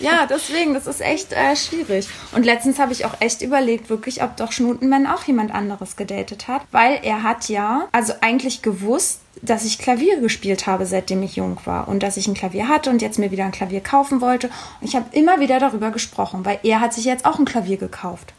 Ja, 0.00 0.26
deswegen, 0.26 0.74
das 0.74 0.86
ist 0.86 1.00
echt 1.00 1.32
äh, 1.32 1.56
schwierig. 1.56 2.08
Und 2.32 2.44
letztens 2.44 2.78
habe 2.78 2.92
ich 2.92 3.04
auch 3.04 3.14
echt 3.20 3.42
überlegt, 3.42 3.90
wirklich, 3.90 4.22
ob 4.22 4.36
doch 4.36 4.52
Schnutenmann 4.52 5.06
auch 5.06 5.24
jemand 5.24 5.54
anderes 5.54 5.96
gedatet 5.96 6.48
hat. 6.48 6.62
Weil 6.70 7.00
er 7.02 7.22
hat 7.22 7.48
ja, 7.48 7.88
also 7.92 8.12
eigentlich 8.20 8.62
gewusst, 8.62 9.20
dass 9.42 9.64
ich 9.64 9.78
Klavier 9.78 10.20
gespielt 10.20 10.66
habe, 10.66 10.86
seitdem 10.86 11.22
ich 11.22 11.36
jung 11.36 11.58
war. 11.64 11.88
Und 11.88 12.02
dass 12.02 12.16
ich 12.16 12.26
ein 12.28 12.34
Klavier 12.34 12.68
hatte 12.68 12.90
und 12.90 13.02
jetzt 13.02 13.18
mir 13.18 13.30
wieder 13.30 13.44
ein 13.44 13.52
Klavier 13.52 13.80
kaufen 13.80 14.20
wollte. 14.20 14.48
Und 14.80 14.86
ich 14.88 14.96
habe 14.96 15.06
immer 15.12 15.40
wieder 15.40 15.58
darüber 15.58 15.90
gesprochen, 15.90 16.44
weil 16.44 16.58
er 16.62 16.80
hat 16.80 16.92
sich 16.94 17.04
jetzt 17.04 17.24
auch 17.26 17.38
ein 17.38 17.44
Klavier 17.44 17.76
gekauft. 17.76 18.32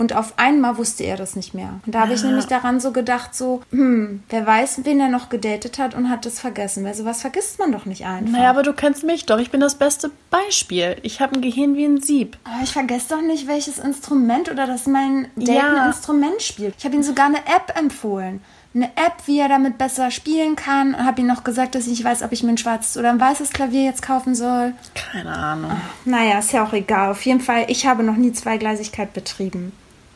Und 0.00 0.14
auf 0.14 0.34
einmal 0.36 0.78
wusste 0.78 1.02
er 1.02 1.16
das 1.16 1.34
nicht 1.34 1.54
mehr. 1.54 1.80
Und 1.84 1.92
da 1.92 2.02
habe 2.02 2.14
ich 2.14 2.22
nämlich 2.22 2.46
daran 2.46 2.78
so 2.78 2.92
gedacht, 2.92 3.34
so, 3.34 3.62
hm, 3.72 4.22
wer 4.28 4.46
weiß, 4.46 4.82
wen 4.84 5.00
er 5.00 5.08
noch 5.08 5.28
gedatet 5.28 5.80
hat 5.80 5.96
und 5.96 6.08
hat 6.08 6.24
das 6.24 6.38
vergessen. 6.38 6.84
Weil 6.84 6.94
sowas 6.94 7.20
vergisst 7.20 7.58
man 7.58 7.72
doch 7.72 7.84
nicht 7.84 8.06
einfach. 8.06 8.30
Naja, 8.30 8.50
aber 8.50 8.62
du 8.62 8.72
kennst 8.72 9.02
mich 9.02 9.26
doch. 9.26 9.38
Ich 9.38 9.50
bin 9.50 9.58
das 9.60 9.74
beste 9.74 10.12
Beispiel. 10.30 10.98
Ich 11.02 11.20
habe 11.20 11.34
ein 11.34 11.42
Gehirn 11.42 11.74
wie 11.74 11.84
ein 11.84 12.00
Sieb. 12.00 12.38
Aber 12.44 12.62
ich 12.62 12.72
vergesse 12.72 13.08
doch 13.16 13.22
nicht, 13.22 13.48
welches 13.48 13.80
Instrument 13.80 14.48
oder 14.48 14.68
dass 14.68 14.86
mein 14.86 15.26
Date 15.34 15.48
Ja. 15.48 15.82
ein 15.82 15.86
Instrument 15.88 16.40
spielt. 16.42 16.76
Ich 16.78 16.84
habe 16.84 16.94
ihm 16.94 17.02
sogar 17.02 17.26
eine 17.26 17.38
App 17.38 17.76
empfohlen. 17.76 18.40
Eine 18.74 18.86
App, 18.96 19.14
wie 19.26 19.40
er 19.40 19.48
damit 19.48 19.78
besser 19.78 20.10
spielen 20.10 20.54
kann. 20.56 20.94
Und 20.94 21.04
habe 21.04 21.20
ihm 21.20 21.26
noch 21.26 21.42
gesagt, 21.44 21.74
dass 21.74 21.84
ich 21.84 21.90
nicht 21.90 22.04
weiß, 22.04 22.22
ob 22.22 22.32
ich 22.32 22.42
mir 22.42 22.50
ein 22.50 22.58
schwarzes 22.58 22.96
oder 22.96 23.10
ein 23.10 23.18
weißes 23.20 23.50
Klavier 23.50 23.84
jetzt 23.84 24.02
kaufen 24.02 24.34
soll. 24.34 24.74
Keine 24.94 25.34
Ahnung. 25.36 25.72
Naja, 26.04 26.38
ist 26.38 26.52
ja 26.52 26.64
auch 26.64 26.72
egal. 26.72 27.10
Auf 27.10 27.22
jeden 27.24 27.40
Fall, 27.40 27.64
ich 27.68 27.86
habe 27.86 28.02
noch 28.02 28.16
nie 28.16 28.32
Zweigleisigkeit 28.32 29.12
betrieben. 29.14 29.72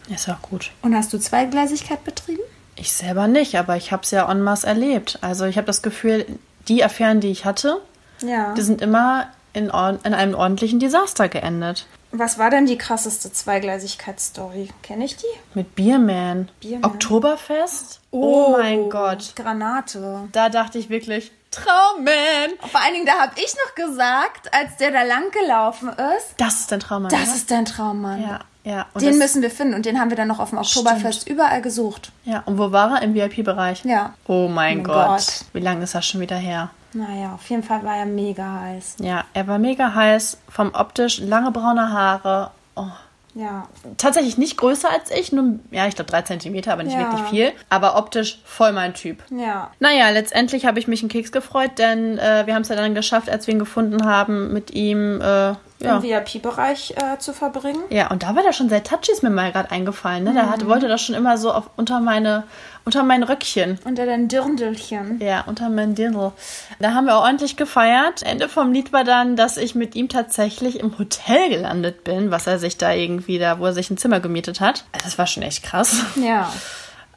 Ist 0.09 0.29
auch 0.29 0.43
gut. 0.43 0.71
Und 0.83 0.95
hast 0.95 1.13
du 1.13 1.19
Zweigleisigkeit 1.19 2.05
betrieben? 2.05 2.43
Ich 2.77 2.93
selber 2.93 3.27
nicht, 3.29 3.57
aber 3.57 3.77
ich 3.77 3.93
habe 3.93 4.03
es 4.03 4.11
ja 4.11 4.31
en 4.31 4.43
masse 4.43 4.67
erlebt. 4.67 5.19
Also 5.23 5.45
ich 5.47 5.57
habe 5.57 5.67
das 5.67 5.83
Gefühl, 5.83 6.27
die 6.69 6.85
Affären, 6.85 7.21
die 7.21 7.31
ich 7.31 7.45
hatte, 7.45 7.81
Ja. 8.23 8.53
die 8.55 8.63
sind 8.63 8.81
immer 8.83 9.29
in, 9.53 9.67
in 9.67 10.15
einem 10.15 10.35
ordentlichen 10.35 10.79
Desaster 10.81 11.29
geendet. 11.29 11.87
Was 12.15 12.39
war 12.39 12.51
denn 12.51 12.67
die 12.67 12.77
krasseste 12.77 13.33
Zweigleisigkeitsstory? 13.33 14.69
Kenne 14.83 15.07
ich 15.07 15.17
die? 15.17 15.25
Mit 15.55 15.75
Bierman. 15.75 16.51
Bierman. 16.61 16.85
Oktoberfest? 16.85 18.01
Oh, 18.11 18.51
mein 18.53 18.91
Gott. 18.91 19.33
Granate. 19.35 20.29
Da 20.33 20.51
dachte 20.51 20.79
ich 20.79 20.91
wirklich, 20.91 21.33
Traumman. 21.53 22.59
Vor 22.71 22.81
allen 22.81 22.95
Dingen, 22.95 23.07
da 23.07 23.13
habe 23.21 23.33
ich 23.37 23.55
noch 23.65 23.75
gesagt, 23.75 24.53
als 24.53 24.77
der 24.79 24.91
da 24.91 25.03
lang 25.03 25.31
gelaufen 25.31 25.89
ist, 25.91 26.35
Das 26.39 26.61
ist 26.61 26.73
dein 26.73 26.81
Traummann, 26.81 27.11
das 27.11 27.23
oder? 27.23 27.35
ist 27.35 27.51
dein 27.51 27.65
Traummann. 27.65 28.23
Ja, 28.23 28.41
ja. 28.65 28.87
Den 29.01 29.19
müssen 29.19 29.43
wir 29.43 29.51
finden 29.51 29.75
und 29.75 29.87
den 29.87 30.01
haben 30.01 30.11
wir 30.11 30.17
dann 30.17 30.29
noch 30.29 30.39
auf 30.41 30.51
dem 30.51 30.59
Oktoberfest 30.59 31.29
überall 31.29 31.63
gesucht. 31.63 32.11
Ja, 32.25 32.43
und 32.47 32.59
wo 32.59 32.73
war 32.73 32.97
er? 32.97 33.03
Im 33.03 33.15
VIP-Bereich? 33.15 33.85
Ja. 33.85 34.15
Oh 34.27 34.49
mein, 34.49 34.79
Mein 34.79 34.85
Gott. 34.85 35.07
Gott. 35.07 35.27
Wie 35.53 35.61
lange 35.61 35.85
ist 35.85 35.95
das 35.95 36.07
schon 36.07 36.21
wieder 36.21 36.37
her? 36.37 36.71
Naja, 36.95 37.35
auf 37.35 37.49
jeden 37.49 37.63
Fall 37.63 37.83
war 37.85 37.97
er 37.97 38.07
mega 38.07 38.61
heiß. 38.61 38.97
Ja, 38.99 39.25
er 39.33 39.47
war 39.49 39.59
mega 39.59 39.95
heiß, 39.95 40.39
vom 40.49 40.75
optisch, 40.75 41.19
lange 41.21 41.51
braune 41.51 41.91
Haare. 41.93 42.51
Oh, 42.75 42.87
Ja. 43.35 43.67
Tatsächlich 43.97 44.37
nicht 44.37 44.57
größer 44.59 44.91
als 44.91 45.11
ich, 45.11 45.33
nur, 45.33 45.59
ja, 45.71 45.87
ich 45.87 45.95
glaube 45.95 46.11
drei 46.11 46.23
Zentimeter, 46.23 46.73
aber 46.73 46.83
nicht 46.83 46.95
Ja. 46.95 47.01
wirklich 47.11 47.23
viel. 47.31 47.53
Aber 47.71 47.97
optisch 47.97 48.41
voll 48.45 48.73
mein 48.73 48.93
Typ. 48.95 49.23
Ja. 49.31 49.71
Naja, 49.81 50.11
letztendlich 50.11 50.67
habe 50.67 50.79
ich 50.79 50.87
mich 50.89 51.01
einen 51.03 51.09
Keks 51.09 51.33
gefreut, 51.33 51.73
denn 51.79 52.19
äh, 52.19 52.43
wir 52.47 52.55
haben 52.55 52.63
es 52.63 52.69
ja 52.69 52.77
dann 52.77 52.95
geschafft, 52.95 53.31
als 53.31 53.47
wir 53.47 53.55
ihn 53.55 53.59
gefunden 53.59 54.05
haben, 54.05 54.53
mit 54.53 54.73
ihm, 54.73 55.21
äh, 55.21 55.55
ja. 55.83 55.97
Im 55.97 56.03
VIP-Bereich 56.03 56.95
äh, 56.97 57.19
zu 57.19 57.33
verbringen. 57.33 57.83
Ja, 57.91 58.11
und 58.11 58.23
da 58.23 58.35
war 58.37 58.43
der 58.43 58.53
schon 58.53 58.69
sehr 58.69 58.83
touchy, 58.83 59.13
ist 59.13 59.23
mir 59.23 59.31
mal 59.31 59.53
gerade 59.53 59.71
eingefallen. 59.71 60.25
Ne? 60.25 60.33
Der 60.35 60.45
Mhm. 60.45 60.51
hat, 60.51 60.67
wollte 60.67 60.89
das 60.89 61.03
schon 61.03 61.15
immer 61.15 61.37
so 61.39 61.53
auf, 61.53 61.71
unter, 61.77 62.01
meine, 62.01 62.45
unter 62.85 63.03
mein 63.03 63.23
Röckchen. 63.23 63.79
Unter 63.85 64.07
dein 64.07 64.29
Dirndelchen. 64.29 65.21
Ja, 65.21 65.43
unter 65.47 65.69
mein 65.69 65.95
Dirndl. 65.95 66.33
Da 66.79 66.95
haben 66.95 67.07
wir 67.07 67.17
ordentlich 67.17 67.57
gefeiert. 67.57 68.23
Ende 68.23 68.49
vom 68.49 68.73
Lied 68.73 68.93
war 68.93 69.05
dann, 69.05 69.37
dass 69.37 69.57
ich 69.57 69.75
mit 69.75 69.95
ihm 69.95 70.09
tatsächlich 70.09 70.81
im 70.81 70.99
Hotel 70.99 71.49
gelandet 71.51 72.05
bin, 72.05 72.31
was 72.31 72.47
er 72.47 72.59
sich 72.59 72.77
da 72.77 72.93
irgendwie 72.93 73.39
da, 73.39 73.59
wo 73.59 73.67
er 73.67 73.73
sich 73.73 73.91
ein 73.91 73.97
Zimmer 73.97 74.21
gemietet 74.21 74.61
hat. 74.61 74.85
Also 74.93 75.05
Das 75.05 75.19
war 75.19 75.27
schon 75.27 75.43
echt 75.43 75.63
krass. 75.63 75.97
Ja. 76.17 76.53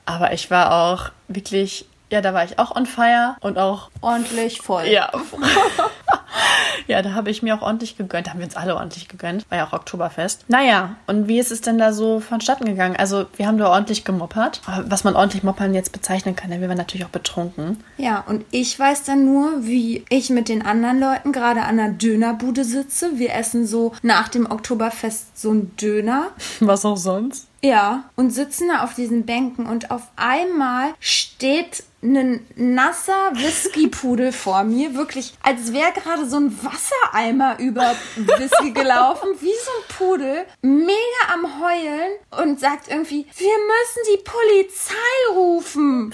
Aber 0.06 0.34
ich 0.34 0.52
war 0.52 0.72
auch 0.72 1.10
wirklich, 1.28 1.88
ja, 2.16 2.22
da 2.22 2.34
war 2.34 2.46
ich 2.46 2.58
auch 2.60 2.74
on 2.74 2.86
fire 2.86 3.36
und 3.42 3.58
auch 3.58 3.90
Ordentlich 4.00 4.62
voll. 4.62 4.88
Ja. 4.88 5.12
ja, 6.88 7.02
da 7.02 7.14
habe 7.14 7.30
ich 7.30 7.44
mir 7.44 7.56
auch 7.56 7.62
ordentlich 7.62 7.98
gegönnt. 7.98 8.28
Da 8.28 8.32
haben 8.32 8.40
wir 8.40 8.46
uns 8.46 8.56
alle 8.56 8.76
ordentlich 8.76 9.08
gegönnt. 9.08 9.50
War 9.50 9.58
ja 9.58 9.68
auch 9.68 9.74
Oktoberfest. 9.74 10.46
Naja, 10.48 10.96
und 11.08 11.28
wie 11.28 11.40
ist 11.40 11.52
es 11.52 11.62
denn 11.62 11.78
da 11.78 11.94
so 11.94 12.20
vonstatten 12.20 12.66
gegangen? 12.66 12.96
Also, 12.96 13.26
wir 13.36 13.48
haben 13.48 13.58
da 13.58 13.70
ordentlich 13.70 14.06
gemoppert. 14.06 14.62
Was 14.88 15.04
man 15.04 15.16
ordentlich 15.16 15.44
moppern 15.44 15.74
jetzt 15.74 15.92
bezeichnen 15.92 16.36
kann, 16.36 16.50
denn 16.50 16.62
wir 16.62 16.70
waren 16.70 16.78
natürlich 16.78 17.06
auch 17.06 17.10
betrunken. 17.10 17.84
Ja, 17.98 18.24
und 18.28 18.46
ich 18.52 18.78
weiß 18.78 19.04
dann 19.04 19.26
nur, 19.26 19.66
wie 19.66 20.06
ich 20.10 20.30
mit 20.30 20.50
den 20.50 20.66
anderen 20.66 21.00
Leuten 21.00 21.32
gerade 21.32 21.62
an 21.62 21.80
einer 21.80 21.92
Dönerbude 21.92 22.64
sitze. 22.64 23.18
Wir 23.18 23.34
essen 23.34 23.68
so 23.68 23.94
nach 24.02 24.30
dem 24.30 24.50
Oktoberfest 24.50 25.40
so 25.40 25.52
einen 25.52 25.76
Döner. 25.76 26.30
Was 26.60 26.86
auch 26.86 26.98
sonst? 26.98 27.48
Ja, 27.62 28.04
und 28.16 28.30
sitzen 28.30 28.68
da 28.68 28.84
auf 28.84 28.94
diesen 28.94 29.26
Bänken 29.26 29.66
und 29.66 29.90
auf 29.90 30.04
einmal 30.16 30.94
steht 31.00 31.84
ein 32.06 32.46
nasser 32.56 33.32
Whiskypudel 33.34 34.32
vor 34.32 34.64
mir, 34.64 34.96
wirklich, 34.96 35.34
als 35.42 35.74
wäre 35.74 35.92
gerade 35.92 36.28
so 36.28 36.38
ein 36.38 36.58
Wassereimer 36.64 37.60
über 37.60 37.96
Whisky 38.16 38.72
gelaufen, 38.72 39.30
wie 39.40 39.48
so 39.48 39.72
ein 39.72 39.98
Pudel, 39.98 40.46
mega 40.62 41.34
am 41.34 41.62
Heulen 41.62 42.12
und 42.42 42.60
sagt 42.60 42.90
irgendwie, 42.90 43.26
wir 43.38 43.58
müssen 43.58 44.14
die 44.14 44.24
Polizei 44.24 45.34
rufen. 45.34 46.14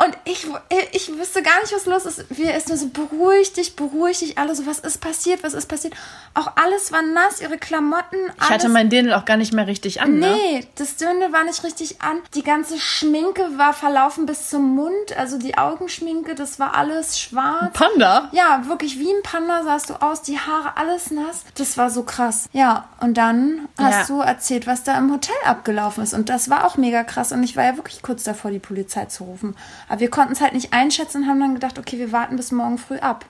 Und 0.00 0.16
ich, 0.24 0.46
ich 0.92 1.18
wüsste 1.18 1.42
gar 1.42 1.60
nicht, 1.60 1.72
was 1.74 1.84
los 1.86 2.06
ist. 2.06 2.24
Wir 2.30 2.54
ist 2.54 2.68
nur 2.68 2.76
so, 2.78 2.86
beruhig 2.88 3.52
dich, 3.54 3.74
beruhig 3.74 4.20
dich, 4.20 4.38
alle 4.38 4.54
so, 4.54 4.64
was 4.64 4.78
ist 4.78 5.00
passiert, 5.00 5.42
was 5.42 5.54
ist 5.54 5.66
passiert. 5.66 5.92
Auch 6.34 6.52
alles 6.54 6.92
war 6.92 7.02
nass, 7.02 7.40
ihre 7.40 7.58
Klamotten, 7.58 8.16
alles. 8.38 8.42
Ich 8.42 8.48
hatte 8.50 8.68
mein 8.68 8.90
Dirndl 8.90 9.12
auch 9.12 9.24
gar 9.24 9.36
nicht 9.36 9.52
mehr 9.52 9.66
richtig 9.66 10.00
an, 10.00 10.20
ne? 10.20 10.30
Nee, 10.32 10.68
das 10.76 10.94
Dirndl 10.94 11.32
war 11.32 11.42
nicht 11.42 11.64
richtig 11.64 12.00
an. 12.00 12.18
Die 12.34 12.44
ganze 12.44 12.78
Schminke 12.78 13.42
war 13.58 13.72
verlaufen 13.72 14.24
bis 14.26 14.50
zum 14.50 14.76
Mund. 14.76 15.16
Also 15.16 15.36
die 15.36 15.58
Augenschminke, 15.58 16.36
das 16.36 16.60
war 16.60 16.76
alles 16.76 17.18
schwarz. 17.18 17.72
Panda? 17.72 18.28
Ja, 18.30 18.68
wirklich 18.68 19.00
wie 19.00 19.10
ein 19.10 19.22
Panda 19.24 19.64
sahst 19.64 19.90
du 19.90 19.94
aus. 19.94 20.22
Die 20.22 20.38
Haare 20.38 20.76
alles 20.76 21.10
nass. 21.10 21.42
Das 21.56 21.76
war 21.76 21.90
so 21.90 22.04
krass. 22.04 22.48
Ja, 22.52 22.88
und 23.00 23.14
dann 23.14 23.68
hast 23.76 24.08
Ja. 24.08 24.14
du 24.14 24.20
erzählt, 24.20 24.68
was 24.68 24.84
da 24.84 24.96
im 24.96 25.10
Hotel 25.12 25.34
abgelaufen 25.44 26.04
ist. 26.04 26.14
Und 26.14 26.28
das 26.28 26.48
war 26.48 26.64
auch 26.66 26.76
mega 26.76 27.02
krass. 27.02 27.32
Und 27.32 27.42
ich 27.42 27.56
war 27.56 27.64
ja 27.64 27.76
wirklich 27.76 28.00
kurz 28.02 28.22
davor, 28.22 28.52
die 28.52 28.60
Polizei 28.60 29.06
zu 29.06 29.24
rufen. 29.24 29.56
Aber 29.88 30.00
wir 30.00 30.10
konnten 30.10 30.32
es 30.32 30.40
halt 30.40 30.52
nicht 30.52 30.72
einschätzen 30.72 31.22
und 31.22 31.28
haben 31.28 31.40
dann 31.40 31.54
gedacht, 31.54 31.78
okay, 31.78 31.98
wir 31.98 32.12
warten 32.12 32.36
bis 32.36 32.52
morgen 32.52 32.78
früh 32.78 32.98
ab. 32.98 33.24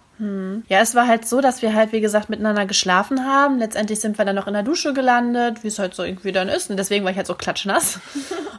Ja, 0.69 0.81
es 0.81 0.95
war 0.95 1.07
halt 1.07 1.27
so, 1.29 1.41
dass 1.41 1.63
wir 1.63 1.75
halt, 1.75 1.93
wie 1.93 2.01
gesagt, 2.01 2.29
miteinander 2.29 2.67
geschlafen 2.67 3.25
haben. 3.25 3.59
Letztendlich 3.59 4.01
sind 4.01 4.19
wir 4.19 4.25
dann 4.25 4.37
noch 4.37 4.47
in 4.47 4.55
der 4.55 4.63
Dusche 4.63 4.93
gelandet, 4.93 5.63
wie 5.63 5.69
es 5.69 5.79
halt 5.79 5.95
so 5.95 6.03
irgendwie 6.03 6.33
dann 6.33 6.49
ist. 6.49 6.71
Und 6.71 6.77
deswegen 6.77 7.05
war 7.05 7.11
ich 7.11 7.17
halt 7.17 7.27
so 7.27 7.35
klatschnass. 7.35 8.01